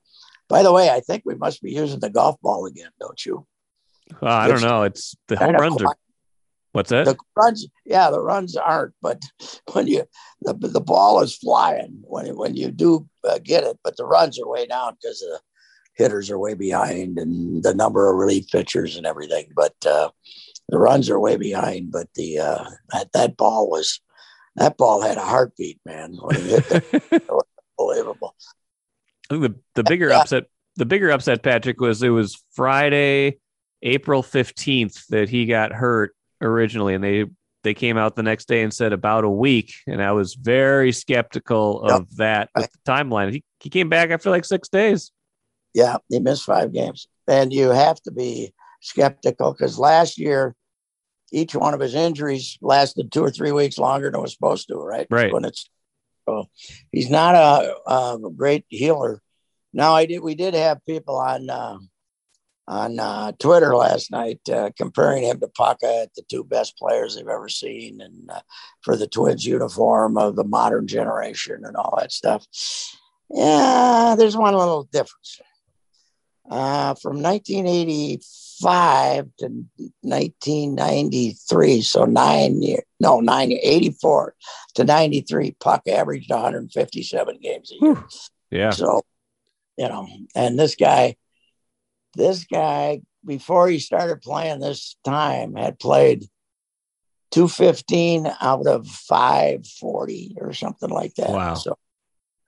by 0.49 0.62
the 0.62 0.73
way, 0.73 0.89
I 0.89 0.99
think 0.99 1.23
we 1.25 1.36
must 1.36 1.62
be 1.62 1.71
using 1.71 1.99
the 1.99 2.09
golf 2.09 2.39
ball 2.41 2.65
again, 2.65 2.91
don't 2.99 3.25
you? 3.25 3.47
Well, 4.21 4.33
I 4.33 4.47
don't 4.47 4.62
know. 4.62 4.83
It's 4.83 5.15
the 5.27 5.38
home 5.38 5.55
runs 5.55 5.81
are. 5.81 5.95
What's 6.73 6.89
that? 6.89 7.05
The 7.05 7.17
runs, 7.36 7.67
yeah, 7.86 8.09
the 8.09 8.21
runs 8.21 8.57
aren't, 8.57 8.93
but 9.01 9.21
when 9.73 9.88
you 9.88 10.03
the 10.41 10.53
the 10.53 10.81
ball 10.81 11.21
is 11.21 11.36
flying 11.36 11.99
when 12.03 12.36
when 12.36 12.55
you 12.55 12.71
do 12.71 13.07
uh, 13.27 13.39
get 13.43 13.63
it, 13.63 13.77
but 13.83 13.95
the 13.95 14.05
runs 14.05 14.39
are 14.39 14.47
way 14.47 14.65
down 14.65 14.97
because 15.01 15.19
the 15.19 15.39
hitters 15.95 16.31
are 16.31 16.39
way 16.39 16.55
behind 16.55 17.19
and 17.19 17.63
the 17.63 17.73
number 17.73 18.09
of 18.09 18.17
relief 18.17 18.47
pitchers 18.51 18.97
and 18.97 19.05
everything. 19.05 19.47
But 19.55 19.75
uh, 19.86 20.09
the 20.69 20.79
runs 20.79 21.09
are 21.09 21.19
way 21.19 21.38
behind. 21.38 21.91
But 21.91 22.07
the 22.15 22.39
uh, 22.39 22.65
that 22.91 23.12
that 23.13 23.38
ball 23.38 23.69
was 23.69 24.01
that 24.55 24.77
ball 24.77 25.01
had 25.01 25.17
a 25.17 25.25
heartbeat, 25.25 25.79
man. 25.86 26.17
When 26.19 26.36
he 26.36 26.49
hit 26.49 26.71
it, 26.71 26.83
it 27.12 27.23
unbelievable. 27.79 28.36
I 29.34 29.39
think 29.39 29.54
the 29.54 29.82
the 29.82 29.89
bigger 29.89 30.10
yeah. 30.10 30.22
upset 30.22 30.46
the 30.76 30.86
bigger 30.86 31.12
upset 31.12 31.43
Patrick 31.43 31.80
was 31.80 32.02
it 32.04 32.10
was 32.10 32.41
Friday, 32.54 33.38
April 33.82 34.24
fifteenth 34.24 35.06
that 35.08 35.30
he 35.30 35.46
got 35.46 35.72
hurt 35.72 36.15
originally, 36.41 36.93
and 36.93 37.04
they 37.04 37.26
they 37.63 37.74
came 37.74 37.98
out 37.98 38.15
the 38.15 38.24
next 38.24 38.48
day 38.48 38.62
and 38.62 38.74
said 38.74 38.93
about 38.93 39.24
a 39.24 39.30
week, 39.30 39.74
and 39.88 40.02
I 40.02 40.12
was 40.12 40.36
very 40.36 40.91
skeptical 40.91 41.82
of 41.82 42.15
that 42.17 42.50
with 42.56 42.72
the 42.72 42.91
timeline. 42.91 43.32
He 43.32 43.43
he 43.60 43.69
came 43.69 43.89
back 43.89 44.10
after 44.10 44.30
like 44.30 44.46
six 44.46 44.69
days. 44.69 45.12
Yeah, 45.74 45.98
he 46.10 46.19
missed 46.19 46.43
five 46.43 46.74
games, 46.74 47.08
and 47.28 47.52
you 47.52 47.69
have 47.69 48.02
to 48.04 48.12
be 48.12 48.54
skeptical 48.82 49.54
because 49.54 49.80
last 49.80 50.17
year 50.17 50.56
each 51.32 51.56
one 51.56 51.74
of 51.74 51.80
his 51.80 51.96
injuries 51.96 52.60
lasted 52.62 53.12
two 53.12 53.24
or 53.24 53.32
three 53.32 53.52
weeks 53.52 53.80
longer 53.80 54.12
than 54.12 54.19
it 54.19 54.22
was 54.22 54.34
supposed 54.34 54.67
to. 54.67 54.76
Right. 54.76 55.08
Right. 55.10 55.34
When 55.34 55.46
it's 55.46 55.67
so 56.28 56.46
he's 56.91 57.10
not 57.10 57.36
a, 57.36 57.76
a 57.91 58.19
great 58.36 58.65
healer. 58.69 59.22
Now 59.73 59.93
I 59.93 60.05
did. 60.05 60.19
We 60.19 60.36
did 60.36 60.53
have 60.53 60.86
people 60.86 61.17
on. 61.17 61.49
Uh, 61.49 61.77
on 62.65 62.97
uh, 62.97 63.33
Twitter 63.39 63.75
last 63.75 64.09
night, 64.09 64.39
uh, 64.49 64.69
comparing 64.77 65.23
him 65.23 65.38
to 65.39 65.47
Puckett, 65.47 66.13
the 66.15 66.23
two 66.29 66.45
best 66.45 66.77
players 66.77 67.15
they've 67.15 67.27
ever 67.27 67.49
seen, 67.49 67.99
and 67.99 68.29
uh, 68.29 68.39
for 68.81 68.95
the 68.95 69.05
Twins 69.05 69.45
uniform 69.45 70.17
of 70.17 70.38
the 70.38 70.45
modern 70.45 70.88
generation 70.88 71.65
and 71.65 71.75
all 71.75 71.95
that 71.97 72.13
stuff. 72.13 72.47
Yeah, 73.29 74.15
there's 74.17 74.38
one 74.38 74.55
little 74.55 74.83
difference. 74.83 75.41
Uh, 76.49 76.93
from 76.95 77.21
1985 77.21 79.29
to 79.39 79.45
1993, 80.01 81.81
so 81.81 82.03
nine 82.05 82.62
years, 82.62 82.83
no, 82.99 83.21
nine, 83.21 83.51
84 83.51 84.36
to 84.75 84.83
93, 84.83 85.55
Puck 85.59 85.81
averaged 85.88 86.29
157 86.29 87.39
games 87.41 87.71
a 87.71 87.75
year. 87.83 88.03
Yeah. 88.51 88.69
So, 88.71 89.01
you 89.77 89.88
know, 89.88 90.07
and 90.36 90.57
this 90.57 90.75
guy, 90.75 91.15
this 92.15 92.45
guy 92.45 93.01
before 93.25 93.69
he 93.69 93.79
started 93.79 94.21
playing 94.21 94.59
this 94.59 94.97
time 95.03 95.55
had 95.55 95.79
played 95.79 96.25
215 97.31 98.31
out 98.41 98.67
of 98.67 98.88
540 98.88 100.38
or 100.39 100.53
something 100.53 100.89
like 100.89 101.15
that. 101.15 101.29
Wow. 101.29 101.55
So 101.55 101.77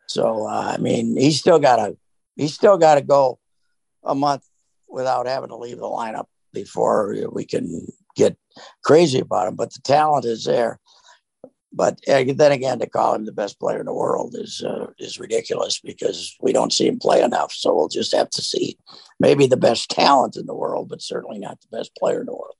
so 0.07 0.47
uh, 0.47 0.73
i 0.73 0.77
mean 0.77 1.17
he's 1.17 1.39
still 1.39 1.59
got 1.59 1.77
to 1.77 1.97
he's 2.35 2.53
still 2.53 2.77
got 2.77 2.95
to 2.95 3.01
go 3.01 3.39
a 4.03 4.15
month 4.15 4.43
without 4.87 5.27
having 5.27 5.49
to 5.49 5.57
leave 5.57 5.77
the 5.77 5.83
lineup 5.83 6.25
before 6.53 7.15
we 7.31 7.45
can 7.45 7.85
get 8.15 8.37
crazy 8.83 9.19
about 9.19 9.47
him 9.47 9.55
but 9.55 9.73
the 9.73 9.81
talent 9.81 10.25
is 10.25 10.45
there 10.45 10.79
but 11.75 11.99
then 12.07 12.51
again, 12.51 12.79
to 12.79 12.89
call 12.89 13.15
him 13.15 13.25
the 13.25 13.33
best 13.33 13.59
player 13.59 13.81
in 13.81 13.85
the 13.85 13.93
world 13.93 14.33
is 14.37 14.63
uh, 14.63 14.87
is 14.97 15.19
ridiculous 15.19 15.79
because 15.79 16.35
we 16.41 16.53
don't 16.53 16.71
see 16.71 16.87
him 16.87 16.99
play 16.99 17.21
enough. 17.21 17.51
So 17.51 17.75
we'll 17.75 17.89
just 17.89 18.15
have 18.15 18.29
to 18.31 18.41
see. 18.41 18.77
Maybe 19.19 19.45
the 19.45 19.57
best 19.57 19.89
talent 19.89 20.37
in 20.37 20.45
the 20.45 20.55
world, 20.55 20.87
but 20.89 21.01
certainly 21.01 21.37
not 21.37 21.59
the 21.61 21.77
best 21.77 21.93
player 21.95 22.21
in 22.21 22.27
the 22.27 22.33
world. 22.33 22.55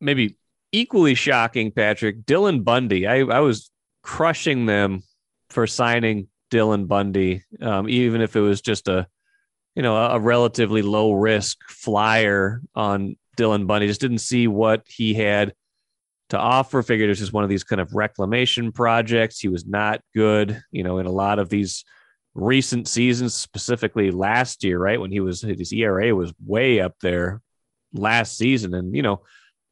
Maybe 0.00 0.36
equally 0.72 1.14
shocking, 1.14 1.72
Patrick 1.72 2.24
Dylan 2.24 2.64
Bundy. 2.64 3.06
I, 3.06 3.18
I 3.18 3.40
was 3.40 3.70
crushing 4.02 4.64
them 4.64 5.02
for 5.50 5.66
signing 5.66 6.28
Dylan 6.50 6.88
Bundy, 6.88 7.44
um, 7.60 7.88
even 7.88 8.22
if 8.22 8.34
it 8.34 8.40
was 8.40 8.62
just 8.62 8.88
a 8.88 9.06
you 9.74 9.82
know 9.82 9.96
a 9.96 10.18
relatively 10.18 10.80
low 10.80 11.12
risk 11.12 11.58
flyer 11.68 12.62
on 12.74 13.16
Dylan 13.36 13.66
Bundy. 13.66 13.88
Just 13.88 14.00
didn't 14.00 14.18
see 14.18 14.48
what 14.48 14.84
he 14.86 15.12
had 15.12 15.52
to 16.30 16.38
offer. 16.38 16.82
Figured 16.82 17.08
it 17.08 17.10
was 17.10 17.18
just 17.18 17.32
one 17.32 17.44
of 17.44 17.50
these 17.50 17.64
kind 17.64 17.80
of 17.80 17.94
reclamation 17.94 18.72
projects. 18.72 19.38
He 19.38 19.48
was 19.48 19.66
not 19.66 20.00
good, 20.14 20.62
you 20.70 20.82
know, 20.82 20.98
in 20.98 21.06
a 21.06 21.12
lot 21.12 21.38
of 21.38 21.48
these 21.48 21.84
recent 22.34 22.88
seasons, 22.88 23.34
specifically 23.34 24.10
last 24.10 24.64
year, 24.64 24.78
right? 24.78 25.00
When 25.00 25.10
he 25.10 25.20
was 25.20 25.42
his 25.42 25.72
ERA 25.72 26.14
was 26.14 26.32
way 26.44 26.80
up 26.80 26.94
there 27.00 27.40
last 27.92 28.36
season. 28.36 28.74
And, 28.74 28.94
you 28.94 29.02
know, 29.02 29.22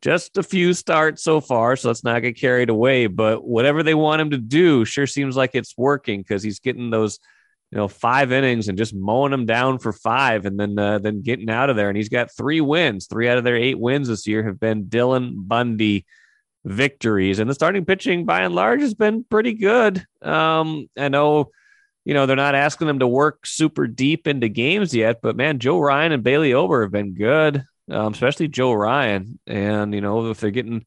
just 0.02 0.36
a 0.36 0.42
few 0.42 0.74
starts 0.74 1.22
so 1.22 1.40
far, 1.40 1.74
so 1.76 1.88
let's 1.88 2.04
not 2.04 2.22
get 2.22 2.38
carried 2.38 2.70
away. 2.70 3.06
But 3.06 3.44
whatever 3.44 3.82
they 3.82 3.94
want 3.94 4.20
him 4.20 4.30
to 4.30 4.38
do 4.38 4.84
sure 4.84 5.06
seems 5.06 5.36
like 5.36 5.54
it's 5.54 5.76
working 5.76 6.20
because 6.20 6.42
he's 6.42 6.60
getting 6.60 6.90
those, 6.90 7.18
you 7.72 7.78
know, 7.78 7.88
five 7.88 8.30
innings 8.30 8.68
and 8.68 8.78
just 8.78 8.94
mowing 8.94 9.32
them 9.32 9.44
down 9.44 9.78
for 9.78 9.92
five, 9.92 10.46
and 10.46 10.58
then 10.58 10.78
uh, 10.78 10.98
then 10.98 11.22
getting 11.22 11.50
out 11.50 11.68
of 11.68 11.76
there. 11.76 11.88
And 11.88 11.96
he's 11.96 12.08
got 12.08 12.34
three 12.36 12.60
wins. 12.60 13.06
Three 13.06 13.28
out 13.28 13.38
of 13.38 13.44
their 13.44 13.56
eight 13.56 13.78
wins 13.78 14.08
this 14.08 14.26
year 14.26 14.44
have 14.44 14.60
been 14.60 14.84
Dylan 14.84 15.32
Bundy 15.36 16.06
victories, 16.68 17.38
and 17.38 17.48
the 17.48 17.54
starting 17.54 17.84
pitching 17.84 18.24
by 18.24 18.42
and 18.42 18.54
large 18.54 18.80
has 18.80 18.94
been 18.94 19.24
pretty 19.24 19.54
good. 19.54 20.04
Um, 20.22 20.88
I 20.96 21.08
know. 21.08 21.50
You 22.04 22.14
know, 22.14 22.24
they're 22.24 22.36
not 22.36 22.54
asking 22.54 22.86
them 22.86 23.00
to 23.00 23.06
work 23.06 23.44
super 23.44 23.86
deep 23.86 24.26
into 24.26 24.48
games 24.48 24.94
yet, 24.94 25.20
but 25.20 25.36
man, 25.36 25.58
Joe 25.58 25.78
Ryan 25.78 26.12
and 26.12 26.22
Bailey 26.22 26.54
Ober 26.54 26.80
have 26.80 26.90
been 26.90 27.12
good 27.12 27.64
um, 27.90 28.12
especially 28.12 28.48
Joe 28.48 28.72
Ryan. 28.72 29.38
And, 29.46 29.94
you 29.94 30.00
know, 30.00 30.30
if 30.30 30.40
they're 30.40 30.50
getting 30.50 30.84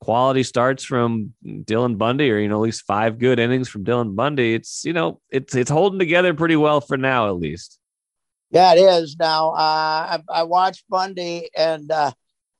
quality 0.00 0.42
starts 0.42 0.84
from 0.84 1.34
Dylan 1.44 1.98
Bundy 1.98 2.30
or, 2.30 2.38
you 2.38 2.48
know, 2.48 2.56
at 2.56 2.62
least 2.62 2.86
five 2.86 3.18
good 3.18 3.38
innings 3.38 3.68
from 3.68 3.84
Dylan 3.84 4.16
Bundy, 4.16 4.54
it's, 4.54 4.84
you 4.84 4.92
know, 4.92 5.20
it's, 5.30 5.54
it's 5.54 5.70
holding 5.70 5.98
together 5.98 6.34
pretty 6.34 6.56
well 6.56 6.80
for 6.80 6.96
now, 6.96 7.28
at 7.28 7.36
least. 7.36 7.78
Yeah, 8.50 8.74
it 8.74 8.78
is 8.78 9.16
now. 9.18 9.50
Uh, 9.50 10.18
I, 10.18 10.20
I 10.28 10.42
watched 10.44 10.84
Bundy 10.88 11.50
and 11.56 11.90
uh, 11.90 12.12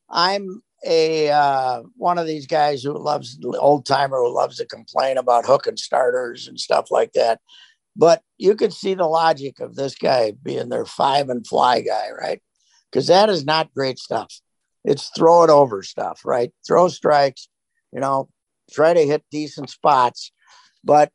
I'm 0.08 0.62
a 0.84 1.30
uh, 1.30 1.82
one 1.96 2.18
of 2.18 2.26
these 2.26 2.46
guys 2.46 2.82
who 2.82 2.96
loves 2.96 3.38
old 3.58 3.86
timer 3.86 4.18
who 4.18 4.34
loves 4.34 4.56
to 4.56 4.66
complain 4.66 5.18
about 5.18 5.46
hooking 5.46 5.76
starters 5.76 6.48
and 6.48 6.58
stuff 6.58 6.90
like 6.90 7.12
that. 7.12 7.40
But 7.96 8.22
you 8.38 8.54
could 8.54 8.72
see 8.72 8.94
the 8.94 9.06
logic 9.06 9.60
of 9.60 9.74
this 9.74 9.94
guy 9.94 10.32
being 10.42 10.68
their 10.68 10.86
five 10.86 11.28
and 11.28 11.46
fly 11.46 11.80
guy, 11.82 12.08
right? 12.18 12.40
because 12.90 13.06
that 13.06 13.28
is 13.28 13.44
not 13.44 13.72
great 13.74 13.98
stuff. 13.98 14.40
It's 14.84 15.10
throw 15.16 15.44
it 15.44 15.50
over 15.50 15.82
stuff, 15.82 16.22
right? 16.24 16.52
Throw 16.66 16.88
strikes, 16.88 17.48
you 17.92 18.00
know, 18.00 18.28
try 18.72 18.94
to 18.94 19.06
hit 19.06 19.24
decent 19.30 19.70
spots. 19.70 20.32
But 20.82 21.10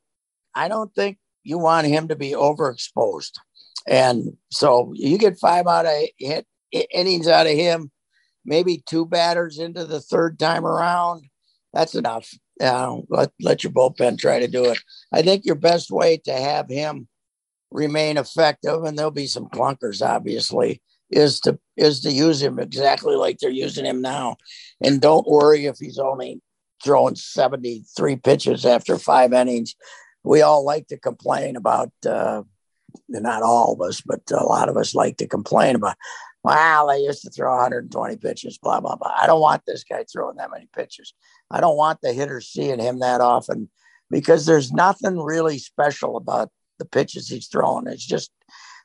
I 0.53 0.67
don't 0.67 0.93
think 0.93 1.17
you 1.43 1.57
want 1.57 1.87
him 1.87 2.07
to 2.09 2.15
be 2.15 2.31
overexposed. 2.31 3.33
And 3.87 4.37
so 4.51 4.93
you 4.95 5.17
get 5.17 5.39
five 5.39 5.67
out 5.67 5.85
of 5.85 5.93
hit 6.17 6.47
innings 6.71 7.27
out 7.27 7.47
of 7.47 7.53
him, 7.53 7.91
maybe 8.45 8.83
two 8.85 9.05
batters 9.05 9.59
into 9.59 9.85
the 9.85 9.99
third 9.99 10.39
time 10.39 10.65
around. 10.65 11.25
That's 11.73 11.95
enough. 11.95 12.29
Uh, 12.61 12.97
let, 13.09 13.31
let 13.41 13.63
your 13.63 13.73
bullpen 13.73 14.17
try 14.17 14.39
to 14.39 14.47
do 14.47 14.65
it. 14.65 14.79
I 15.11 15.21
think 15.21 15.45
your 15.45 15.55
best 15.55 15.91
way 15.91 16.17
to 16.25 16.31
have 16.31 16.69
him 16.69 17.07
remain 17.71 18.17
effective, 18.17 18.83
and 18.83 18.97
there'll 18.97 19.11
be 19.11 19.27
some 19.27 19.47
clunkers, 19.47 20.05
obviously, 20.05 20.81
is 21.09 21.39
to 21.41 21.59
is 21.77 22.01
to 22.01 22.11
use 22.11 22.41
him 22.41 22.59
exactly 22.59 23.15
like 23.15 23.39
they're 23.39 23.49
using 23.49 23.85
him 23.85 24.01
now. 24.01 24.37
And 24.81 25.01
don't 25.01 25.27
worry 25.27 25.65
if 25.65 25.77
he's 25.77 25.99
only 25.99 26.41
throwing 26.83 27.15
73 27.15 28.15
pitches 28.17 28.65
after 28.65 28.97
five 28.97 29.33
innings. 29.33 29.75
We 30.23 30.41
all 30.41 30.65
like 30.65 30.87
to 30.87 30.97
complain 30.97 31.55
about 31.55 31.91
uh, 32.07 32.43
not 33.09 33.43
all 33.43 33.73
of 33.73 33.87
us, 33.87 34.01
but 34.01 34.21
a 34.31 34.43
lot 34.43 34.69
of 34.69 34.77
us 34.77 34.95
like 34.95 35.17
to 35.17 35.27
complain 35.27 35.75
about, 35.75 35.95
wow, 36.45 36.87
I 36.89 36.97
used 36.97 37.23
to 37.23 37.31
throw 37.31 37.51
120 37.55 38.17
pitches, 38.17 38.59
blah, 38.59 38.79
blah, 38.79 38.95
blah. 38.95 39.15
I 39.17 39.25
don't 39.25 39.41
want 39.41 39.63
this 39.65 39.83
guy 39.83 40.03
throwing 40.03 40.37
that 40.37 40.51
many 40.51 40.69
pitches. 40.75 41.15
I 41.49 41.59
don't 41.59 41.75
want 41.75 42.01
the 42.01 42.13
hitters 42.13 42.47
seeing 42.47 42.79
him 42.79 42.99
that 42.99 43.19
often 43.19 43.67
because 44.11 44.45
there's 44.45 44.71
nothing 44.71 45.19
really 45.19 45.57
special 45.57 46.17
about 46.17 46.51
the 46.77 46.85
pitches 46.85 47.27
he's 47.27 47.47
throwing. 47.47 47.87
It's 47.87 48.05
just 48.05 48.29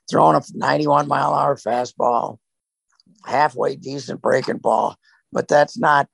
throwing 0.09 0.35
a 0.35 0.41
91 0.55 1.07
mile 1.07 1.35
hour 1.35 1.55
fastball, 1.55 2.39
halfway 3.25 3.75
decent 3.75 4.23
breaking 4.23 4.57
ball, 4.57 4.95
but 5.31 5.47
that's 5.47 5.77
not, 5.77 6.07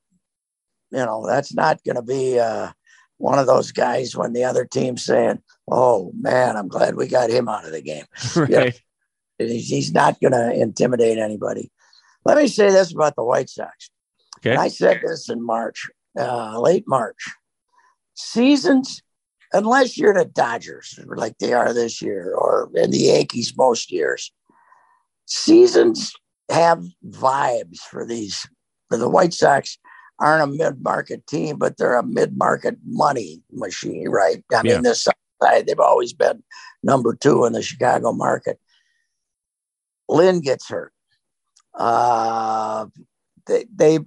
you 0.91 1.05
know, 1.05 1.25
that's 1.25 1.53
not 1.53 1.81
going 1.85 1.95
to 1.95 2.01
be 2.01 2.39
uh, 2.39 2.71
one 3.19 3.39
of 3.39 3.47
those 3.47 3.71
guys 3.71 4.17
when 4.17 4.33
the 4.33 4.43
other 4.43 4.65
team's 4.65 5.05
saying, 5.05 5.41
"Oh 5.69 6.11
man, 6.17 6.55
I'm 6.55 6.67
glad 6.67 6.95
we 6.95 7.07
got 7.07 7.29
him 7.29 7.49
out 7.49 7.65
of 7.65 7.71
the 7.71 7.81
game." 7.81 8.05
Right. 8.35 8.81
He's 9.37 9.93
not 9.93 10.19
going 10.19 10.33
to 10.33 10.53
intimidate 10.53 11.17
anybody. 11.17 11.71
Let 12.25 12.37
me 12.37 12.47
say 12.47 12.69
this 12.69 12.91
about 12.91 13.15
the 13.15 13.23
White 13.23 13.49
Sox. 13.49 13.89
Okay. 14.39 14.55
I 14.55 14.67
said 14.67 15.01
this 15.03 15.29
in 15.29 15.45
March, 15.45 15.87
uh, 16.19 16.59
late 16.59 16.85
March. 16.87 17.25
Seasons 18.15 19.01
unless 19.53 19.97
you're 19.97 20.13
the 20.13 20.25
Dodgers, 20.25 20.99
like 21.07 21.37
they 21.37 21.53
are 21.53 21.73
this 21.73 22.01
year, 22.01 22.33
or 22.35 22.69
in 22.75 22.91
the 22.91 22.97
Yankees 22.97 23.55
most 23.57 23.91
years, 23.91 24.31
seasons 25.25 26.13
have 26.49 26.83
vibes 27.07 27.79
for 27.79 28.05
these. 28.05 28.47
For 28.89 28.97
the 28.97 29.09
White 29.09 29.33
Sox 29.33 29.77
aren't 30.17 30.43
a 30.43 30.55
mid-market 30.55 31.27
team, 31.27 31.57
but 31.57 31.77
they're 31.77 31.97
a 31.97 32.05
mid-market 32.05 32.77
money 32.85 33.41
machine, 33.51 34.07
right? 34.07 34.43
I 34.53 34.63
mean, 34.63 34.81
this 34.81 35.03
side 35.03 35.67
they've 35.67 35.79
always 35.79 36.13
been 36.13 36.41
number 36.83 37.13
two 37.13 37.43
in 37.43 37.51
the 37.51 37.61
Chicago 37.61 38.13
market. 38.13 38.59
Lynn 40.09 40.41
gets 40.41 40.69
hurt. 40.69 40.93
Uh, 41.73 42.87
they 43.45 43.65
they 43.73 43.99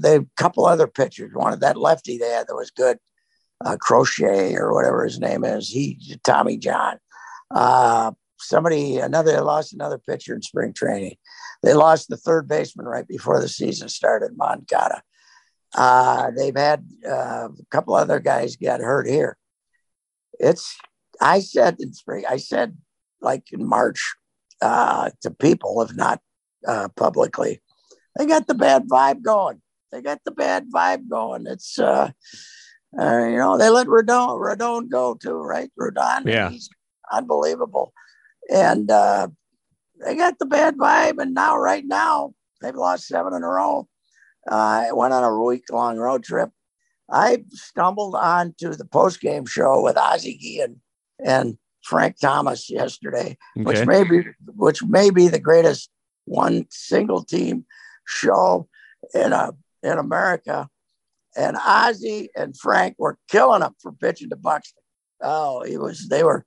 they 0.00 0.16
a 0.16 0.26
couple 0.36 0.66
other 0.66 0.86
pitchers. 0.86 1.32
One 1.34 1.52
of 1.52 1.60
that 1.60 1.76
lefty 1.76 2.18
they 2.18 2.30
had 2.30 2.46
that 2.48 2.54
was 2.54 2.70
good 2.70 2.98
uh, 3.64 3.76
Crochet 3.76 4.54
or 4.54 4.72
whatever 4.72 5.04
his 5.04 5.18
name 5.18 5.44
is. 5.44 5.68
He 5.68 6.18
Tommy 6.24 6.56
John. 6.56 6.98
Uh, 7.50 8.12
somebody 8.38 8.98
another 8.98 9.32
they 9.32 9.40
lost 9.40 9.72
another 9.72 9.98
pitcher 9.98 10.34
in 10.34 10.42
spring 10.42 10.72
training. 10.72 11.16
They 11.62 11.74
lost 11.74 12.08
the 12.08 12.16
third 12.16 12.48
baseman 12.48 12.86
right 12.86 13.06
before 13.06 13.40
the 13.40 13.48
season 13.48 13.88
started, 13.88 14.36
Moncada. 14.36 15.02
Uh, 15.74 16.30
they've 16.36 16.56
had 16.56 16.86
uh, 17.06 17.48
a 17.48 17.66
couple 17.70 17.94
other 17.94 18.20
guys 18.20 18.56
get 18.56 18.80
hurt 18.80 19.08
here. 19.08 19.36
It's 20.38 20.76
I 21.20 21.40
said 21.40 21.76
in 21.80 21.92
spring, 21.94 22.24
I 22.28 22.36
said 22.36 22.76
like 23.20 23.44
in 23.52 23.66
March 23.66 24.14
uh, 24.62 25.10
to 25.22 25.30
people, 25.30 25.80
if 25.82 25.94
not 25.94 26.20
uh, 26.66 26.88
publicly, 26.96 27.62
they 28.16 28.26
got 28.26 28.46
the 28.46 28.54
bad 28.54 28.88
vibe 28.88 29.22
going. 29.22 29.60
They 29.92 30.02
got 30.02 30.20
the 30.24 30.30
bad 30.30 30.66
vibe 30.70 31.08
going. 31.08 31.46
It's 31.46 31.78
uh, 31.78 32.10
uh, 32.98 33.26
you 33.26 33.36
know, 33.36 33.58
they 33.58 33.68
let 33.68 33.86
Rodon 33.86 34.40
Rodon 34.40 34.88
go 34.88 35.14
too, 35.14 35.36
right? 35.36 35.70
Rodon, 35.78 36.26
yeah, 36.26 36.50
he's 36.50 36.68
unbelievable. 37.12 37.92
And 38.52 38.90
uh, 38.90 39.28
they 40.04 40.16
got 40.16 40.38
the 40.38 40.46
bad 40.46 40.76
vibe, 40.76 41.20
and 41.20 41.34
now 41.34 41.56
right 41.58 41.84
now 41.84 42.34
they've 42.60 42.74
lost 42.74 43.06
seven 43.06 43.34
in 43.34 43.42
a 43.42 43.48
row. 43.48 43.88
Uh, 44.50 44.88
I 44.88 44.92
went 44.92 45.12
on 45.12 45.24
a 45.24 45.42
week 45.42 45.64
long 45.70 45.98
road 45.98 46.24
trip. 46.24 46.50
I 47.10 47.44
stumbled 47.50 48.14
onto 48.14 48.74
the 48.74 48.84
post 48.84 49.20
game 49.20 49.46
show 49.46 49.82
with 49.82 49.96
Ozzie 49.96 50.36
Guillen 50.36 50.80
and 51.24 51.58
Frank 51.86 52.18
Thomas 52.18 52.68
yesterday, 52.68 53.38
okay. 53.56 53.64
which 53.64 53.86
may 53.86 54.02
be 54.02 54.24
which 54.46 54.82
may 54.82 55.10
be 55.10 55.28
the 55.28 55.38
greatest 55.38 55.88
one 56.24 56.66
single 56.70 57.22
team 57.22 57.64
show 58.06 58.68
in 59.14 59.32
a 59.32 59.52
in 59.82 59.98
America 59.98 60.68
and 61.36 61.56
Ozzie 61.64 62.30
and 62.34 62.56
Frank 62.56 62.96
were 62.98 63.18
killing 63.28 63.62
him 63.62 63.74
for 63.80 63.92
pitching 63.92 64.30
to 64.30 64.36
Buxton. 64.36 64.82
Oh, 65.22 65.62
he 65.62 65.76
was. 65.76 66.08
They 66.08 66.24
were. 66.24 66.44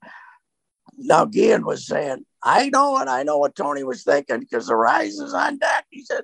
Now 0.98 1.26
Guillen 1.26 1.66
was 1.66 1.86
saying, 1.86 2.26
"I 2.44 2.70
know 2.70 2.98
and 2.98 3.10
I 3.10 3.24
know 3.24 3.38
what 3.38 3.56
Tony 3.56 3.84
was 3.84 4.04
thinking 4.04 4.40
because 4.40 4.68
the 4.68 4.76
rise 4.76 5.20
is 5.20 5.34
on 5.34 5.60
deck." 5.60 5.86
He 5.90 6.04
said, 6.04 6.24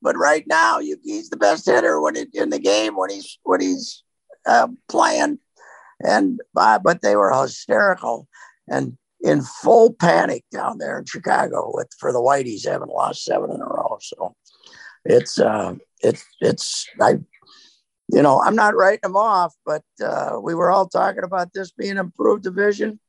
"But 0.00 0.16
right 0.16 0.44
now, 0.46 0.78
you, 0.78 0.96
he's 1.02 1.28
the 1.28 1.36
best 1.36 1.66
hitter 1.66 2.00
when 2.00 2.16
it, 2.16 2.28
in 2.32 2.50
the 2.50 2.58
game 2.58 2.96
when 2.96 3.10
he's 3.10 3.38
when 3.42 3.60
he's 3.60 4.02
uh, 4.46 4.68
playing." 4.88 5.40
And 6.00 6.40
uh, 6.56 6.78
but 6.78 7.02
they 7.02 7.16
were 7.16 7.32
hysterical 7.32 8.28
and 8.68 8.96
in 9.20 9.42
full 9.42 9.94
panic 9.94 10.44
down 10.52 10.78
there 10.78 10.98
in 10.98 11.04
Chicago 11.06 11.70
with 11.74 11.88
for 11.98 12.12
the 12.12 12.20
Whiteys 12.20 12.68
having 12.68 12.88
lost 12.88 13.24
seven 13.24 13.50
in 13.50 13.60
a 13.60 13.64
row. 13.64 13.98
So 14.00 14.34
it's 15.04 15.38
uh, 15.38 15.76
it's 16.02 16.24
it's 16.40 16.86
I 17.00 17.18
you 18.08 18.22
know, 18.22 18.40
I'm 18.40 18.54
not 18.54 18.76
writing 18.76 19.00
them 19.02 19.16
off, 19.16 19.54
but 19.64 19.82
uh, 20.02 20.38
we 20.40 20.54
were 20.54 20.70
all 20.70 20.88
talking 20.88 21.24
about 21.24 21.52
this 21.52 21.72
being 21.72 21.96
improved 21.96 22.44
division. 22.44 23.00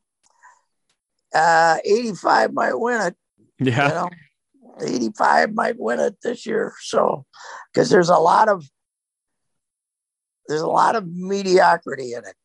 Uh, 1.34 1.78
85 1.86 2.54
might 2.54 2.74
win 2.74 3.02
it. 3.02 3.16
Yeah. 3.60 3.88
You 3.88 3.94
know, 3.94 4.10
85 4.82 5.54
might 5.54 5.76
win 5.78 6.00
it 6.00 6.16
this 6.24 6.46
year. 6.46 6.74
So, 6.82 7.26
because 7.72 7.90
there's 7.90 8.10
a 8.10 8.18
lot 8.18 8.50
of 8.50 8.66
there's 10.48 10.62
a 10.62 10.68
lot 10.68 10.96
of 10.96 11.06
mediocrity 11.08 12.14
in 12.14 12.20
it. 12.20 12.36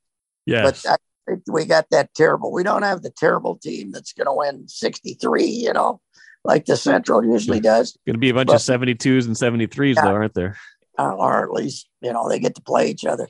Yes. 0.46 0.82
But 0.82 0.92
I 0.92 0.96
think 1.30 1.42
we 1.50 1.64
got 1.64 1.86
that 1.90 2.14
terrible. 2.14 2.52
We 2.52 2.62
don't 2.62 2.82
have 2.82 3.02
the 3.02 3.10
terrible 3.10 3.56
team 3.56 3.92
that's 3.92 4.12
going 4.12 4.26
to 4.26 4.34
win 4.34 4.68
63. 4.68 5.44
You 5.44 5.72
know, 5.72 6.00
like 6.44 6.64
the 6.64 6.76
Central 6.76 7.24
usually 7.24 7.60
does. 7.60 7.96
Going 8.06 8.14
to 8.14 8.18
be 8.18 8.30
a 8.30 8.34
bunch 8.34 8.48
but, 8.48 8.56
of 8.56 8.60
72s 8.60 9.26
and 9.26 9.36
73s, 9.36 9.96
yeah. 9.96 10.02
though, 10.02 10.14
aren't 10.14 10.34
there? 10.34 10.56
uh, 10.98 11.14
or 11.14 11.44
at 11.44 11.52
least 11.52 11.88
you 12.00 12.12
know 12.12 12.28
they 12.28 12.38
get 12.38 12.54
to 12.56 12.62
play 12.62 12.90
each 12.90 13.04
other. 13.04 13.28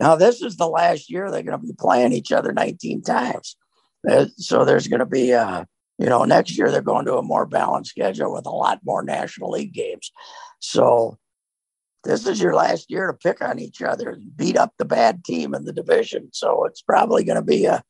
Now 0.00 0.16
this 0.16 0.42
is 0.42 0.56
the 0.56 0.68
last 0.68 1.10
year 1.10 1.30
they're 1.30 1.42
going 1.42 1.60
to 1.60 1.66
be 1.66 1.74
playing 1.78 2.12
each 2.12 2.32
other 2.32 2.52
19 2.52 3.02
times, 3.02 3.56
uh, 4.08 4.26
so 4.36 4.64
there's 4.64 4.88
going 4.88 5.00
to 5.00 5.06
be 5.06 5.32
uh, 5.32 5.64
you 5.98 6.06
know 6.06 6.24
next 6.24 6.56
year 6.56 6.70
they're 6.70 6.82
going 6.82 7.06
to 7.06 7.16
a 7.16 7.22
more 7.22 7.46
balanced 7.46 7.90
schedule 7.90 8.32
with 8.34 8.46
a 8.46 8.50
lot 8.50 8.80
more 8.84 9.02
National 9.02 9.50
League 9.50 9.72
games. 9.72 10.12
So 10.60 11.18
this 12.04 12.26
is 12.26 12.40
your 12.40 12.54
last 12.54 12.90
year 12.90 13.06
to 13.06 13.12
pick 13.12 13.42
on 13.42 13.58
each 13.58 13.80
other 13.82 14.10
and 14.10 14.36
beat 14.36 14.56
up 14.56 14.74
the 14.76 14.84
bad 14.84 15.24
team 15.24 15.54
in 15.54 15.64
the 15.64 15.72
division. 15.72 16.28
So 16.32 16.64
it's 16.64 16.82
probably 16.82 17.24
going 17.24 17.36
to 17.36 17.42
be 17.42 17.64
a 17.66 17.82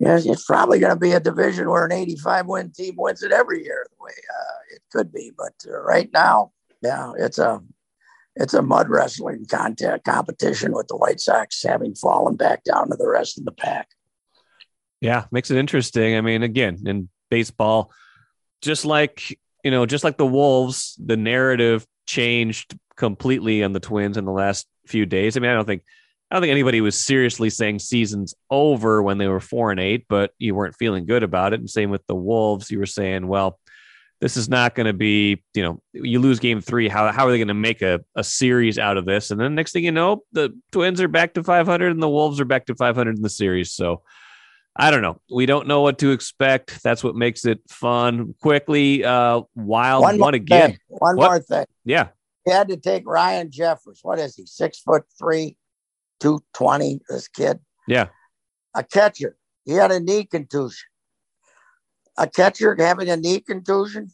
yeah, 0.00 0.16
it's 0.22 0.44
probably 0.44 0.78
going 0.78 0.92
to 0.92 0.98
be 0.98 1.12
a 1.12 1.20
division 1.20 1.68
where 1.68 1.84
an 1.84 1.90
85 1.90 2.46
win 2.46 2.70
team 2.70 2.94
wins 2.96 3.24
it 3.24 3.32
every 3.32 3.64
year. 3.64 3.84
The 3.90 4.04
way 4.04 4.12
uh, 4.12 4.76
it 4.76 4.82
could 4.92 5.12
be, 5.12 5.32
but 5.36 5.54
uh, 5.66 5.80
right 5.80 6.08
now, 6.12 6.52
yeah, 6.80 7.12
it's 7.18 7.38
a 7.38 7.60
it's 8.36 8.54
a 8.54 8.62
mud 8.62 8.88
wrestling 8.88 9.46
content 9.46 10.04
competition 10.04 10.72
with 10.72 10.86
the 10.86 10.96
White 10.96 11.18
Sox 11.18 11.60
having 11.64 11.96
fallen 11.96 12.36
back 12.36 12.62
down 12.62 12.90
to 12.90 12.96
the 12.96 13.08
rest 13.08 13.38
of 13.38 13.44
the 13.44 13.50
pack. 13.50 13.88
Yeah, 15.00 15.24
makes 15.32 15.50
it 15.50 15.58
interesting. 15.58 16.16
I 16.16 16.20
mean, 16.20 16.44
again, 16.44 16.78
in 16.86 17.08
baseball, 17.28 17.90
just 18.62 18.84
like 18.84 19.36
you 19.64 19.72
know, 19.72 19.84
just 19.84 20.04
like 20.04 20.16
the 20.16 20.26
Wolves, 20.26 20.96
the 21.04 21.16
narrative 21.16 21.84
changed 22.08 22.76
completely 22.96 23.62
on 23.62 23.72
the 23.72 23.80
Twins 23.80 24.16
in 24.16 24.24
the 24.24 24.32
last 24.32 24.66
few 24.86 25.06
days. 25.06 25.36
I 25.36 25.40
mean, 25.40 25.50
I 25.50 25.54
don't 25.54 25.66
think 25.66 25.84
I 26.30 26.34
don't 26.34 26.42
think 26.42 26.50
anybody 26.50 26.80
was 26.80 26.98
seriously 26.98 27.48
saying 27.48 27.78
season's 27.78 28.34
over 28.50 29.02
when 29.02 29.16
they 29.16 29.28
were 29.28 29.40
four 29.40 29.70
and 29.70 29.80
eight, 29.80 30.06
but 30.08 30.32
you 30.38 30.54
weren't 30.54 30.76
feeling 30.76 31.06
good 31.06 31.22
about 31.22 31.54
it. 31.54 31.60
And 31.60 31.70
same 31.70 31.90
with 31.90 32.06
the 32.06 32.14
Wolves, 32.14 32.70
you 32.70 32.78
were 32.78 32.86
saying, 32.86 33.26
well, 33.28 33.58
this 34.20 34.36
is 34.36 34.48
not 34.48 34.74
going 34.74 34.88
to 34.88 34.92
be, 34.92 35.42
you 35.54 35.62
know, 35.62 35.80
you 35.94 36.18
lose 36.18 36.38
game 36.38 36.60
three. 36.60 36.88
How, 36.88 37.10
how 37.12 37.26
are 37.26 37.30
they 37.30 37.38
going 37.38 37.48
to 37.48 37.54
make 37.54 37.80
a, 37.80 38.00
a 38.14 38.22
series 38.22 38.78
out 38.78 38.98
of 38.98 39.06
this? 39.06 39.30
And 39.30 39.40
then 39.40 39.54
next 39.54 39.72
thing 39.72 39.84
you 39.84 39.92
know, 39.92 40.22
the 40.32 40.50
Twins 40.70 41.00
are 41.00 41.08
back 41.08 41.32
to 41.34 41.42
500 41.42 41.92
and 41.92 42.02
the 42.02 42.10
Wolves 42.10 42.40
are 42.40 42.44
back 42.44 42.66
to 42.66 42.74
500 42.74 43.16
in 43.16 43.22
the 43.22 43.30
series. 43.30 43.72
So 43.72 44.02
I 44.78 44.92
don't 44.92 45.02
know. 45.02 45.20
We 45.28 45.46
don't 45.46 45.66
know 45.66 45.80
what 45.80 45.98
to 45.98 46.12
expect. 46.12 46.82
That's 46.84 47.02
what 47.02 47.16
makes 47.16 47.44
it 47.44 47.60
fun. 47.68 48.34
Quickly, 48.40 49.04
uh, 49.04 49.42
Wild 49.56 50.02
one, 50.02 50.18
one 50.18 50.34
again. 50.34 50.70
Thing. 50.70 50.78
One 50.86 51.16
what? 51.16 51.26
more 51.26 51.40
thing. 51.40 51.66
Yeah. 51.84 52.08
He 52.44 52.52
had 52.52 52.68
to 52.68 52.76
take 52.76 53.02
Ryan 53.04 53.50
Jeffers. 53.50 54.00
What 54.02 54.20
is 54.20 54.36
he? 54.36 54.46
Six 54.46 54.78
foot 54.78 55.04
three, 55.18 55.56
220, 56.20 57.00
this 57.08 57.26
kid. 57.26 57.58
Yeah. 57.88 58.06
A 58.74 58.84
catcher. 58.84 59.36
He 59.64 59.72
had 59.72 59.90
a 59.90 59.98
knee 59.98 60.24
contusion. 60.24 60.86
A 62.16 62.28
catcher 62.28 62.76
having 62.78 63.10
a 63.10 63.16
knee 63.16 63.40
contusion. 63.40 64.10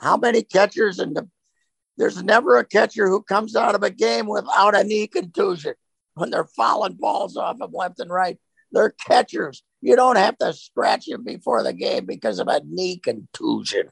How 0.00 0.18
many 0.18 0.42
catchers 0.42 0.98
in 0.98 1.14
the 1.14 1.28
there's 1.96 2.22
never 2.22 2.58
a 2.58 2.64
catcher 2.64 3.08
who 3.08 3.22
comes 3.22 3.56
out 3.56 3.74
of 3.74 3.82
a 3.82 3.90
game 3.90 4.26
without 4.26 4.76
a 4.76 4.84
knee 4.84 5.06
contusion 5.06 5.74
when 6.14 6.30
they're 6.30 6.44
fouling 6.44 6.94
balls 6.94 7.36
off 7.36 7.60
of 7.60 7.72
left 7.72 8.00
and 8.00 8.10
right. 8.10 8.38
They're 8.76 8.94
catchers. 9.06 9.62
You 9.80 9.96
don't 9.96 10.16
have 10.16 10.36
to 10.38 10.52
scratch 10.52 11.08
him 11.08 11.24
before 11.24 11.62
the 11.62 11.72
game 11.72 12.04
because 12.04 12.38
of 12.38 12.48
a 12.48 12.60
knee 12.66 12.98
contusion. 12.98 13.88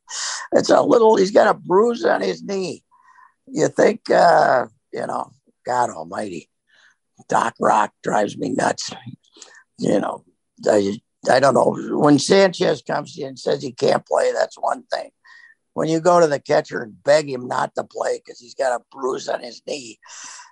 It's 0.52 0.68
a 0.68 0.82
little, 0.82 1.16
he's 1.16 1.30
got 1.30 1.48
a 1.48 1.58
bruise 1.58 2.04
on 2.04 2.20
his 2.20 2.42
knee. 2.42 2.84
You 3.46 3.68
think, 3.68 4.10
uh, 4.10 4.66
you 4.92 5.06
know, 5.06 5.30
God 5.64 5.88
Almighty. 5.88 6.50
Doc 7.28 7.54
Rock 7.58 7.92
drives 8.02 8.36
me 8.36 8.50
nuts. 8.50 8.90
You 9.78 10.00
know, 10.00 10.24
I, 10.68 10.98
I 11.30 11.40
don't 11.40 11.54
know. 11.54 11.74
When 11.98 12.18
Sanchez 12.18 12.82
comes 12.82 13.16
in 13.16 13.28
and 13.28 13.38
says 13.38 13.62
he 13.62 13.72
can't 13.72 14.04
play, 14.04 14.32
that's 14.32 14.58
one 14.58 14.82
thing. 14.92 15.10
When 15.72 15.88
you 15.88 16.00
go 16.00 16.20
to 16.20 16.26
the 16.26 16.40
catcher 16.40 16.82
and 16.82 17.02
beg 17.02 17.30
him 17.30 17.48
not 17.48 17.74
to 17.76 17.84
play 17.84 18.18
because 18.18 18.38
he's 18.38 18.54
got 18.54 18.78
a 18.78 18.84
bruise 18.92 19.28
on 19.28 19.40
his 19.40 19.62
knee, 19.66 19.98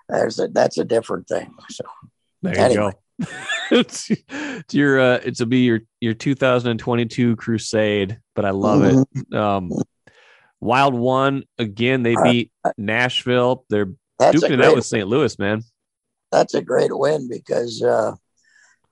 there's 0.09 0.39
a, 0.39 0.49
that's 0.49 0.79
a 0.79 0.85
different 0.85 1.29
thing. 1.29 1.53
So 1.69 1.85
there 2.43 2.55
you 2.57 2.61
anyway. 2.61 2.93
go. 2.93 2.99
It's, 3.71 4.11
it's 4.29 4.75
your 4.75 5.01
uh, 5.01 5.21
it's 5.25 5.41
a 5.41 5.47
be 5.47 5.61
your 5.61 5.81
your 6.01 6.15
2022 6.15 7.37
crusade, 7.37 8.19
but 8.35 8.45
I 8.45 8.51
love 8.51 8.81
mm-hmm. 8.81 9.21
it. 9.21 9.39
Um, 9.39 9.71
Wild 10.61 10.95
one 10.95 11.43
again. 11.59 12.05
They 12.05 12.15
beat 12.23 12.53
Nashville. 12.79 13.65
They're 13.69 13.89
that's 14.19 14.37
duking 14.37 14.53
it 14.53 14.65
out 14.65 14.77
with 14.77 14.87
St. 14.87 15.09
Louis, 15.09 15.37
man 15.39 15.65
that's 16.33 16.55
a 16.55 16.63
great 16.63 16.97
win 16.97 17.29
because 17.29 17.83
uh, 17.83 18.17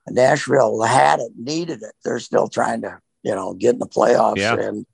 Nashville 0.09 0.83
had 0.83 1.19
it, 1.19 1.33
needed 1.37 1.83
it. 1.83 1.95
They're 2.05 2.21
still 2.21 2.47
trying 2.47 2.83
to, 2.83 3.01
you 3.23 3.35
know, 3.35 3.55
get 3.55 3.73
in 3.73 3.79
the 3.81 3.87
playoffs, 3.87 4.37
yeah. 4.37 4.55
and 4.55 4.87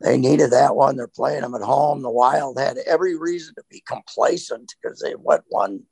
they 0.00 0.18
needed 0.18 0.52
that 0.52 0.76
one. 0.76 0.96
They're 0.96 1.08
playing 1.08 1.40
them 1.40 1.54
at 1.54 1.62
home. 1.62 2.02
The 2.02 2.10
Wild 2.10 2.58
had 2.58 2.76
every 2.86 3.16
reason 3.16 3.54
to 3.56 3.64
be 3.70 3.82
complacent 3.86 4.74
because 4.80 5.00
they 5.00 5.14
went 5.16 5.42
one. 5.48 5.82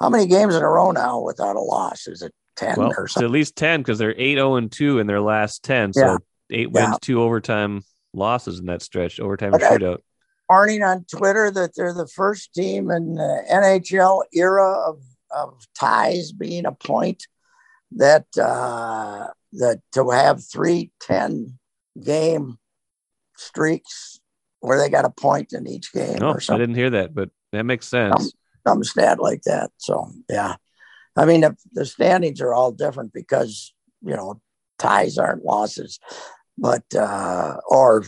How 0.00 0.08
many 0.08 0.26
games 0.26 0.54
in 0.54 0.62
a 0.62 0.68
row 0.68 0.90
now 0.90 1.20
without 1.20 1.56
a 1.56 1.60
loss? 1.60 2.06
Is 2.06 2.22
it 2.22 2.32
ten 2.56 2.76
well, 2.76 2.92
or 2.96 3.08
something? 3.08 3.26
At 3.26 3.32
least 3.32 3.56
ten 3.56 3.80
because 3.80 3.98
they're 3.98 4.18
eight 4.18 4.36
zero 4.36 4.52
oh 4.52 4.56
and 4.56 4.70
two 4.70 4.98
in 4.98 5.06
their 5.06 5.20
last 5.20 5.64
ten. 5.64 5.92
So 5.92 6.00
yeah. 6.00 6.16
eight 6.50 6.70
wins, 6.70 6.88
yeah. 6.90 6.96
two 7.00 7.22
overtime 7.22 7.82
losses 8.14 8.58
in 8.60 8.66
that 8.66 8.82
stretch, 8.82 9.20
overtime 9.20 9.52
but 9.52 9.60
shootout 9.60 9.98
warning 10.48 10.82
on 10.82 11.04
Twitter 11.04 11.50
that 11.50 11.74
they're 11.76 11.94
the 11.94 12.06
first 12.06 12.54
team 12.54 12.90
in 12.90 13.14
the 13.14 13.44
NHL 13.50 14.22
era 14.32 14.72
of, 14.72 15.02
of 15.30 15.66
ties 15.78 16.32
being 16.32 16.66
a 16.66 16.72
point 16.72 17.26
that 17.92 18.26
uh, 18.40 19.28
that 19.52 19.80
to 19.92 20.10
have 20.10 20.44
three 20.44 20.90
10 21.00 21.58
game 22.02 22.58
streaks 23.36 24.20
where 24.60 24.78
they 24.78 24.90
got 24.90 25.04
a 25.04 25.10
point 25.10 25.52
in 25.52 25.66
each 25.66 25.92
game. 25.92 26.18
No, 26.18 26.36
I 26.48 26.58
didn't 26.58 26.74
hear 26.74 26.90
that, 26.90 27.14
but 27.14 27.30
that 27.52 27.64
makes 27.64 27.86
sense. 27.86 28.20
Some, 28.20 28.30
some 28.68 28.84
stat 28.84 29.20
like 29.20 29.42
that. 29.42 29.70
So 29.78 30.10
yeah, 30.28 30.56
I 31.16 31.24
mean 31.24 31.40
the, 31.40 31.56
the 31.72 31.86
standings 31.86 32.40
are 32.40 32.54
all 32.54 32.72
different 32.72 33.12
because 33.12 33.72
you 34.02 34.14
know 34.14 34.40
ties 34.78 35.18
aren't 35.18 35.44
losses, 35.44 35.98
but 36.56 36.84
uh, 36.94 37.56
or 37.68 38.04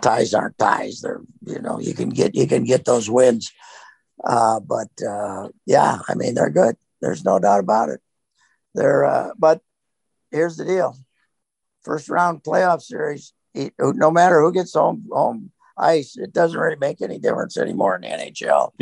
ties 0.00 0.34
aren't 0.34 0.58
ties. 0.58 1.00
They're 1.00 1.22
you 1.44 1.60
know 1.60 1.80
you 1.80 1.94
can 1.94 2.10
get 2.10 2.34
you 2.34 2.46
can 2.46 2.64
get 2.64 2.84
those 2.84 3.10
wins, 3.10 3.52
uh, 4.24 4.60
but 4.60 4.90
uh, 5.06 5.48
yeah, 5.64 5.98
I 6.08 6.14
mean 6.14 6.34
they're 6.34 6.50
good. 6.50 6.76
There's 7.00 7.24
no 7.24 7.38
doubt 7.38 7.60
about 7.60 7.88
it. 7.88 8.00
They're 8.74 9.04
uh, 9.04 9.30
but 9.38 9.60
here's 10.30 10.56
the 10.56 10.64
deal: 10.64 10.96
first 11.82 12.08
round 12.08 12.42
playoff 12.42 12.82
series. 12.82 13.32
No 13.78 14.10
matter 14.10 14.42
who 14.42 14.52
gets 14.52 14.74
home 14.74 15.06
home 15.10 15.50
ice, 15.78 16.16
it 16.16 16.32
doesn't 16.32 16.58
really 16.58 16.76
make 16.76 17.00
any 17.00 17.18
difference 17.18 17.56
anymore 17.56 17.94
in 17.96 18.02
the 18.02 18.08
NHL. 18.08 18.72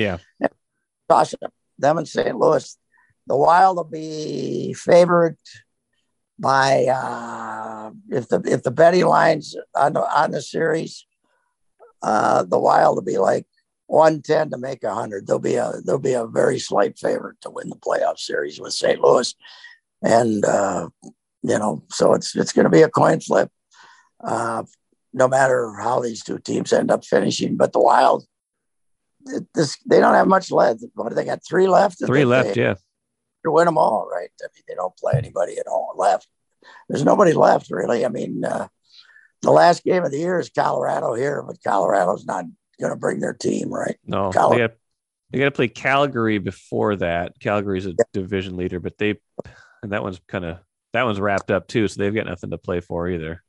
Yeah, 0.41 0.49
toss 1.09 1.35
them 1.79 1.99
in 1.99 2.07
St. 2.07 2.37
Louis. 2.37 2.79
The 3.27 3.37
Wild 3.37 3.77
will 3.77 3.85
be 3.85 4.75
favored 4.75 5.37
by 6.39 6.87
uh, 6.87 7.91
if 8.11 8.29
the 8.29 8.43
if 8.45 8.63
the 8.63 8.71
betting 8.71 9.07
lines 9.07 9.57
on 9.75 9.95
the, 9.95 10.01
on 10.01 10.33
the 10.33 10.43
series, 10.43 11.07
uh, 12.03 12.43
the 12.45 12.59
Wild 12.59 12.97
will 12.97 13.03
be 13.03 13.19
like 13.19 13.47
one 13.87 14.23
ten 14.23 14.51
to 14.51 14.59
make 14.59 14.83
a 14.83 14.95
hundred. 14.95 15.27
There'll 15.27 15.41
be 15.41 15.55
a 15.55 15.73
there'll 15.85 16.01
be 16.01 16.15
a 16.15 16.27
very 16.27 16.59
slight 16.59 16.99
favorite 16.99 17.41
to 17.43 17.51
win 17.51 17.69
the 17.69 17.77
playoff 17.77 18.19
series 18.19 18.61
with 18.61 18.73
St. 18.73 19.01
Louis, 19.01 19.35
and 20.03 20.45
uh, 20.45 20.89
you 21.43 21.59
know 21.59 21.83
so 21.91 22.15
it's 22.15 22.35
it's 22.37 22.53
going 22.53 22.65
to 22.65 22.71
be 22.71 22.83
a 22.83 22.91
coin 22.91 23.21
flip. 23.21 23.51
Uh, 24.23 24.65
no 25.13 25.29
matter 25.29 25.73
how 25.81 26.01
these 26.01 26.25
two 26.25 26.39
teams 26.39 26.73
end 26.73 26.91
up 26.91 27.05
finishing, 27.05 27.57
but 27.57 27.73
the 27.73 27.81
Wild, 27.81 28.25
this 29.55 29.77
they 29.87 30.01
don't 30.01 30.15
have 30.15 30.29
much 30.29 30.51
left. 30.51 30.85
What 30.95 31.09
do 31.09 31.15
they 31.15 31.25
got? 31.25 31.41
Three 31.47 31.67
left. 31.67 32.05
Three 32.05 32.25
left, 32.25 32.57
yeah 32.57 32.75
to 33.45 33.51
win 33.51 33.67
them 33.67 33.79
all, 33.79 34.09
right? 34.11 34.31
I 34.43 34.49
mean, 34.55 34.65
they 34.67 34.75
don't 34.75 34.97
play 34.97 35.13
anybody 35.17 35.59
at 35.59 35.67
all 35.67 35.95
left. 35.97 36.27
There's 36.89 37.05
nobody 37.05 37.33
left, 37.33 37.71
really. 37.71 38.05
I 38.05 38.09
mean, 38.09 38.45
uh, 38.45 38.69
the 39.43 39.51
last 39.51 39.85
game 39.85 40.03
of 40.03 40.11
the 40.11 40.19
year 40.19 40.41
is 40.41 40.49
Colorado 40.49 41.15
here, 41.15 41.43
but 41.47 41.63
Colorado's 41.63 42.25
not 42.25 42.47
going 42.81 42.93
to 42.93 42.99
bring 42.99 43.21
their 43.21 43.35
team, 43.35 43.73
right? 43.73 43.97
No, 44.05 44.33
Colorado. 44.33 44.69
they 44.69 44.75
they 45.31 45.39
got 45.39 45.47
to 45.47 45.51
play 45.51 45.69
Calgary 45.69 46.39
before 46.39 46.97
that. 46.97 47.39
Calgary's 47.41 47.87
a 47.87 47.91
yeah. 47.91 48.05
division 48.13 48.57
leader, 48.57 48.81
but 48.81 48.97
they 48.99 49.21
and 49.83 49.93
that 49.93 50.03
one's 50.03 50.21
kind 50.27 50.45
of 50.45 50.59
that 50.93 51.05
one's 51.05 51.21
wrapped 51.21 51.51
up 51.51 51.69
too, 51.69 51.87
so 51.89 52.01
they've 52.01 52.15
got 52.15 52.27
nothing 52.27 52.51
to 52.51 52.59
play 52.59 52.81
for 52.81 53.09
either. 53.09 53.43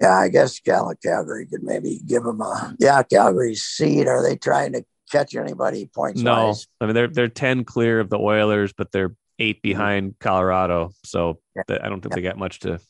Yeah, 0.00 0.16
I 0.16 0.28
guess 0.28 0.60
Cal- 0.60 0.94
Calgary 1.02 1.46
could 1.46 1.62
maybe 1.62 2.00
give 2.06 2.22
them 2.22 2.40
a 2.40 2.76
yeah 2.78 3.02
Calgary's 3.02 3.62
seed. 3.62 4.06
Are 4.06 4.22
they 4.22 4.36
trying 4.36 4.74
to 4.74 4.84
catch 5.10 5.34
anybody 5.34 5.86
points? 5.86 6.22
No, 6.22 6.46
wise? 6.48 6.66
I 6.80 6.86
mean 6.86 6.94
they're 6.94 7.08
they're 7.08 7.28
ten 7.28 7.64
clear 7.64 8.00
of 8.00 8.10
the 8.10 8.18
Oilers, 8.18 8.72
but 8.72 8.92
they're 8.92 9.14
eight 9.38 9.56
mm-hmm. 9.56 9.68
behind 9.68 10.18
Colorado. 10.18 10.92
So 11.04 11.40
yeah. 11.56 11.62
I 11.82 11.88
don't 11.88 12.00
think 12.00 12.12
yeah. 12.12 12.16
they 12.16 12.22
got 12.22 12.38
much 12.38 12.60
to. 12.60 12.80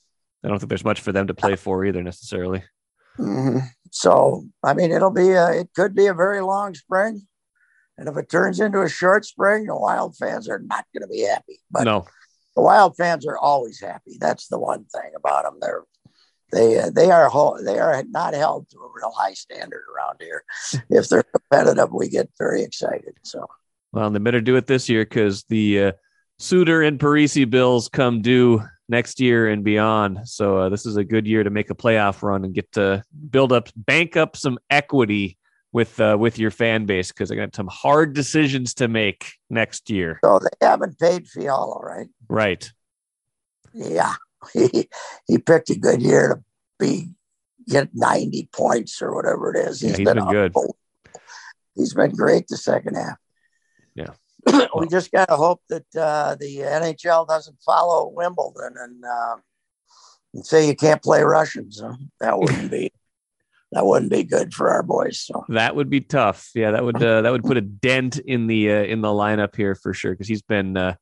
I 0.42 0.48
don't 0.48 0.58
think 0.58 0.70
there's 0.70 0.84
much 0.84 1.00
for 1.00 1.12
them 1.12 1.26
to 1.26 1.34
play 1.34 1.56
for 1.56 1.84
either 1.84 2.02
necessarily. 2.02 2.62
Mm-hmm. 3.18 3.58
So 3.90 4.44
I 4.62 4.74
mean, 4.74 4.90
it'll 4.90 5.10
be 5.10 5.30
a, 5.30 5.50
it 5.60 5.70
could 5.74 5.94
be 5.94 6.06
a 6.06 6.14
very 6.14 6.40
long 6.40 6.74
spring, 6.74 7.26
and 7.98 8.08
if 8.08 8.16
it 8.16 8.30
turns 8.30 8.60
into 8.60 8.82
a 8.82 8.88
short 8.88 9.24
spring, 9.24 9.66
the 9.66 9.76
Wild 9.76 10.16
fans 10.16 10.48
are 10.48 10.60
not 10.60 10.84
going 10.94 11.02
to 11.02 11.08
be 11.08 11.22
happy. 11.22 11.60
But 11.70 11.84
no, 11.84 12.06
the 12.56 12.62
Wild 12.62 12.96
fans 12.96 13.26
are 13.26 13.38
always 13.38 13.80
happy. 13.80 14.16
That's 14.18 14.48
the 14.48 14.58
one 14.58 14.84
thing 14.84 15.10
about 15.16 15.44
them. 15.44 15.58
They're 15.60 15.84
they 16.52 16.78
uh, 16.78 16.90
they 16.90 17.10
are 17.10 17.30
they 17.62 17.78
are 17.78 18.02
not 18.10 18.34
held 18.34 18.68
to 18.70 18.78
a 18.78 18.90
real 18.94 19.12
high 19.12 19.34
standard 19.34 19.82
around 19.94 20.16
here. 20.20 20.44
if 20.90 21.08
they're 21.08 21.22
competitive, 21.22 21.92
we 21.92 22.08
get 22.08 22.30
very 22.38 22.62
excited. 22.62 23.14
So, 23.22 23.46
well, 23.92 24.10
they 24.10 24.18
better 24.18 24.40
do 24.40 24.56
it 24.56 24.66
this 24.66 24.88
year 24.88 25.04
because 25.04 25.44
the 25.44 25.84
uh, 25.84 25.92
Suter 26.38 26.82
and 26.82 26.98
Parise 26.98 27.48
bills 27.48 27.88
come 27.88 28.22
due 28.22 28.62
next 28.88 29.20
year 29.20 29.48
and 29.48 29.62
beyond. 29.62 30.20
So 30.24 30.58
uh, 30.58 30.68
this 30.68 30.84
is 30.84 30.96
a 30.96 31.04
good 31.04 31.26
year 31.26 31.44
to 31.44 31.50
make 31.50 31.70
a 31.70 31.74
playoff 31.74 32.22
run 32.22 32.44
and 32.44 32.52
get 32.52 32.72
to 32.72 33.02
build 33.30 33.52
up, 33.52 33.68
bank 33.76 34.16
up 34.16 34.36
some 34.36 34.58
equity 34.68 35.38
with 35.72 36.00
uh, 36.00 36.16
with 36.18 36.38
your 36.38 36.50
fan 36.50 36.84
base 36.84 37.12
because 37.12 37.28
they 37.28 37.36
got 37.36 37.54
some 37.54 37.68
hard 37.68 38.12
decisions 38.12 38.74
to 38.74 38.88
make 38.88 39.34
next 39.48 39.88
year. 39.88 40.18
So 40.24 40.40
they 40.40 40.66
haven't 40.66 40.98
paid 40.98 41.28
Fiala, 41.28 41.78
right? 41.80 42.08
Right. 42.28 42.70
Yeah, 43.72 44.14
he 44.52 44.88
he 45.26 45.38
picked 45.38 45.70
a 45.70 45.78
good 45.78 46.02
year 46.02 46.28
to 46.28 46.44
be 46.78 47.10
get 47.68 47.90
ninety 47.94 48.48
points 48.52 49.00
or 49.02 49.14
whatever 49.14 49.54
it 49.54 49.68
is. 49.68 49.80
He's, 49.80 49.90
yeah, 49.90 49.96
he's 49.96 50.04
been, 50.06 50.16
been 50.16 50.30
good. 50.30 50.54
He's 51.74 51.94
been 51.94 52.14
great 52.14 52.48
the 52.48 52.56
second 52.56 52.96
half. 52.96 53.16
Yeah. 53.94 54.14
we 54.76 54.88
just 54.88 55.12
got 55.12 55.28
to 55.28 55.36
hope 55.36 55.62
that 55.68 55.84
uh, 55.96 56.36
the 56.38 56.58
NHL 56.58 57.26
doesn't 57.28 57.58
follow 57.64 58.08
Wimbledon 58.08 58.74
and, 58.78 59.04
uh, 59.04 59.36
and 60.34 60.46
say 60.46 60.66
you 60.66 60.74
can't 60.74 61.02
play 61.02 61.22
Russians. 61.22 61.80
Huh? 61.80 61.96
That 62.20 62.38
wouldn't 62.38 62.70
be 62.70 62.92
that 63.72 63.86
wouldn't 63.86 64.10
be 64.10 64.24
good 64.24 64.52
for 64.54 64.70
our 64.70 64.82
boys. 64.82 65.20
So 65.20 65.44
that 65.48 65.76
would 65.76 65.90
be 65.90 66.00
tough. 66.00 66.50
Yeah, 66.54 66.72
that 66.72 66.84
would 66.84 67.02
uh, 67.02 67.22
that 67.22 67.30
would 67.30 67.44
put 67.44 67.56
a 67.56 67.62
dent 67.62 68.18
in 68.18 68.46
the 68.46 68.70
uh, 68.70 68.82
in 68.82 69.00
the 69.00 69.08
lineup 69.08 69.54
here 69.56 69.74
for 69.74 69.92
sure 69.94 70.12
because 70.12 70.28
he's 70.28 70.42
been 70.42 70.76
uh, 70.76 70.94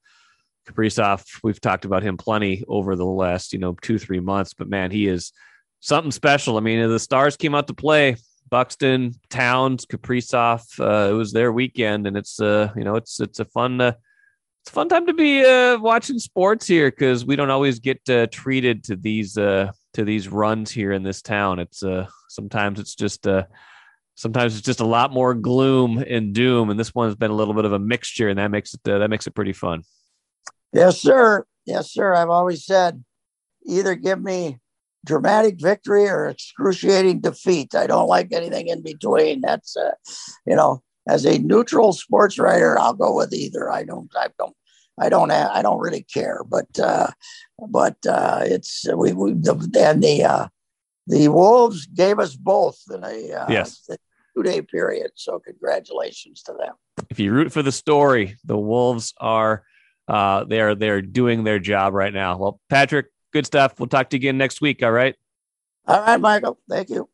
Kaprizov. 0.69 1.25
We've 1.43 1.61
talked 1.61 1.85
about 1.85 2.03
him 2.03 2.16
plenty 2.16 2.64
over 2.69 2.97
the 2.97 3.05
last 3.05 3.53
you 3.53 3.59
know 3.59 3.75
two 3.81 3.99
three 3.99 4.21
months, 4.21 4.55
but 4.55 4.69
man, 4.69 4.91
he 4.91 5.09
is 5.09 5.33
something 5.81 6.11
special. 6.11 6.57
I 6.57 6.61
mean, 6.61 6.89
the 6.89 6.99
Stars 6.99 7.37
came 7.37 7.55
out 7.55 7.66
to 7.69 7.75
play. 7.75 8.16
Buxton, 8.51 9.14
Towns, 9.29 9.85
Kaprizov. 9.85 10.62
Uh, 10.81 11.11
it 11.11 11.14
was 11.14 11.33
their 11.33 11.53
weekend, 11.53 12.07
and 12.07 12.16
it's 12.16 12.41
uh, 12.41 12.71
you 12.77 12.85
know, 12.85 12.97
it's 12.97 13.21
it's 13.21 13.41
a 13.41 13.45
fun 13.45 13.81
uh, 13.81 13.93
it's 14.62 14.71
a 14.71 14.75
fun 14.75 14.89
time 14.89 15.07
to 15.07 15.14
be 15.14 15.45
uh, 15.45 15.79
watching 15.79 16.19
sports 16.19 16.66
here 16.66 16.91
because 16.91 17.25
we 17.25 17.37
don't 17.37 17.51
always 17.51 17.79
get 17.79 18.01
uh, 18.11 18.27
treated 18.27 18.85
to 18.85 18.97
these 18.97 19.39
uh, 19.39 19.71
to 19.95 20.05
these 20.05 20.29
runs 20.29 20.71
here 20.71 20.93
in 20.93 21.03
this 21.03 21.23
town. 21.23 21.59
It's 21.59 21.83
uh, 21.83 22.07
sometimes 22.29 22.79
it's 22.79 22.95
just 22.95 23.27
uh, 23.27 23.45
sometimes 24.14 24.57
it's 24.57 24.66
just 24.66 24.81
a 24.81 24.87
lot 24.87 25.12
more 25.12 25.33
gloom 25.33 25.99
and 25.99 26.35
doom, 26.35 26.71
and 26.71 26.79
this 26.79 26.95
one's 26.95 27.16
been 27.16 27.31
a 27.31 27.35
little 27.35 27.55
bit 27.55 27.64
of 27.64 27.73
a 27.73 27.79
mixture, 27.79 28.29
and 28.29 28.39
that 28.39 28.51
makes 28.51 28.75
it 28.75 28.87
uh, 28.89 28.99
that 28.99 29.11
makes 29.11 29.27
it 29.27 29.35
pretty 29.35 29.53
fun. 29.53 29.85
Yes, 30.73 31.01
sir. 31.01 31.45
Yes, 31.66 31.93
sir. 31.93 32.14
I've 32.14 32.31
always 32.31 32.64
said 32.64 33.05
either 33.66 33.95
give 33.95 34.23
me 34.23 34.59
dramatic 35.05 35.61
victory 35.61 36.09
or 36.09 36.29
excruciating 36.29 37.21
defeat. 37.21 37.75
I 37.75 37.87
don't 37.87 38.09
like 38.09 38.33
anything 38.33 38.69
in 38.69 38.83
between. 38.83 39.41
That's, 39.41 39.77
uh, 39.77 39.93
you 40.47 40.57
know, 40.57 40.83
as 41.09 41.25
a 41.25 41.39
neutral 41.39 41.93
sports 41.93 42.39
writer, 42.39 42.79
I'll 42.79 42.95
go 42.95 43.14
with 43.14 43.33
either. 43.33 43.71
I 43.71 43.85
don't, 43.85 44.11
I 44.16 44.29
don't, 44.39 44.55
I 45.01 45.09
don't, 45.09 45.31
I 45.31 45.62
don't 45.62 45.81
really 45.81 46.03
care. 46.03 46.43
But, 46.47 46.79
uh, 46.79 47.09
but 47.69 47.97
uh, 48.07 48.41
it's 48.43 48.87
we, 48.95 49.12
we 49.12 49.33
the, 49.33 49.71
and 49.79 50.03
the 50.03 50.25
uh, 50.25 50.49
the 51.07 51.29
Wolves 51.29 51.87
gave 51.87 52.19
us 52.19 52.37
both 52.37 52.79
in 52.93 53.03
a 53.03 53.33
uh, 53.33 53.47
yes. 53.49 53.89
two 54.37 54.43
day 54.43 54.62
period. 54.62 55.11
So 55.14 55.39
congratulations 55.39 56.43
to 56.45 56.53
them. 56.53 56.75
If 57.11 57.19
you 57.19 57.33
root 57.33 57.53
for 57.53 57.62
the 57.62 57.73
story, 57.73 58.37
the 58.45 58.59
Wolves 58.59 59.14
are 59.19 59.64
uh, 60.09 60.45
they're 60.45 60.75
they're 60.75 61.03
doing 61.03 61.45
their 61.45 61.59
job 61.59 61.95
right 61.95 62.13
now. 62.13 62.37
Well, 62.37 62.61
Patrick, 62.69 63.07
good 63.33 63.47
stuff. 63.47 63.79
We'll 63.79 63.89
talk 63.89 64.11
to 64.11 64.17
you 64.17 64.21
again 64.21 64.39
next 64.39 64.61
week. 64.61 64.83
All 64.83 64.93
right. 64.93 65.15
All 65.87 66.01
right, 66.01 66.21
Michael. 66.21 66.59
Thank 66.69 66.91
you. 66.91 67.09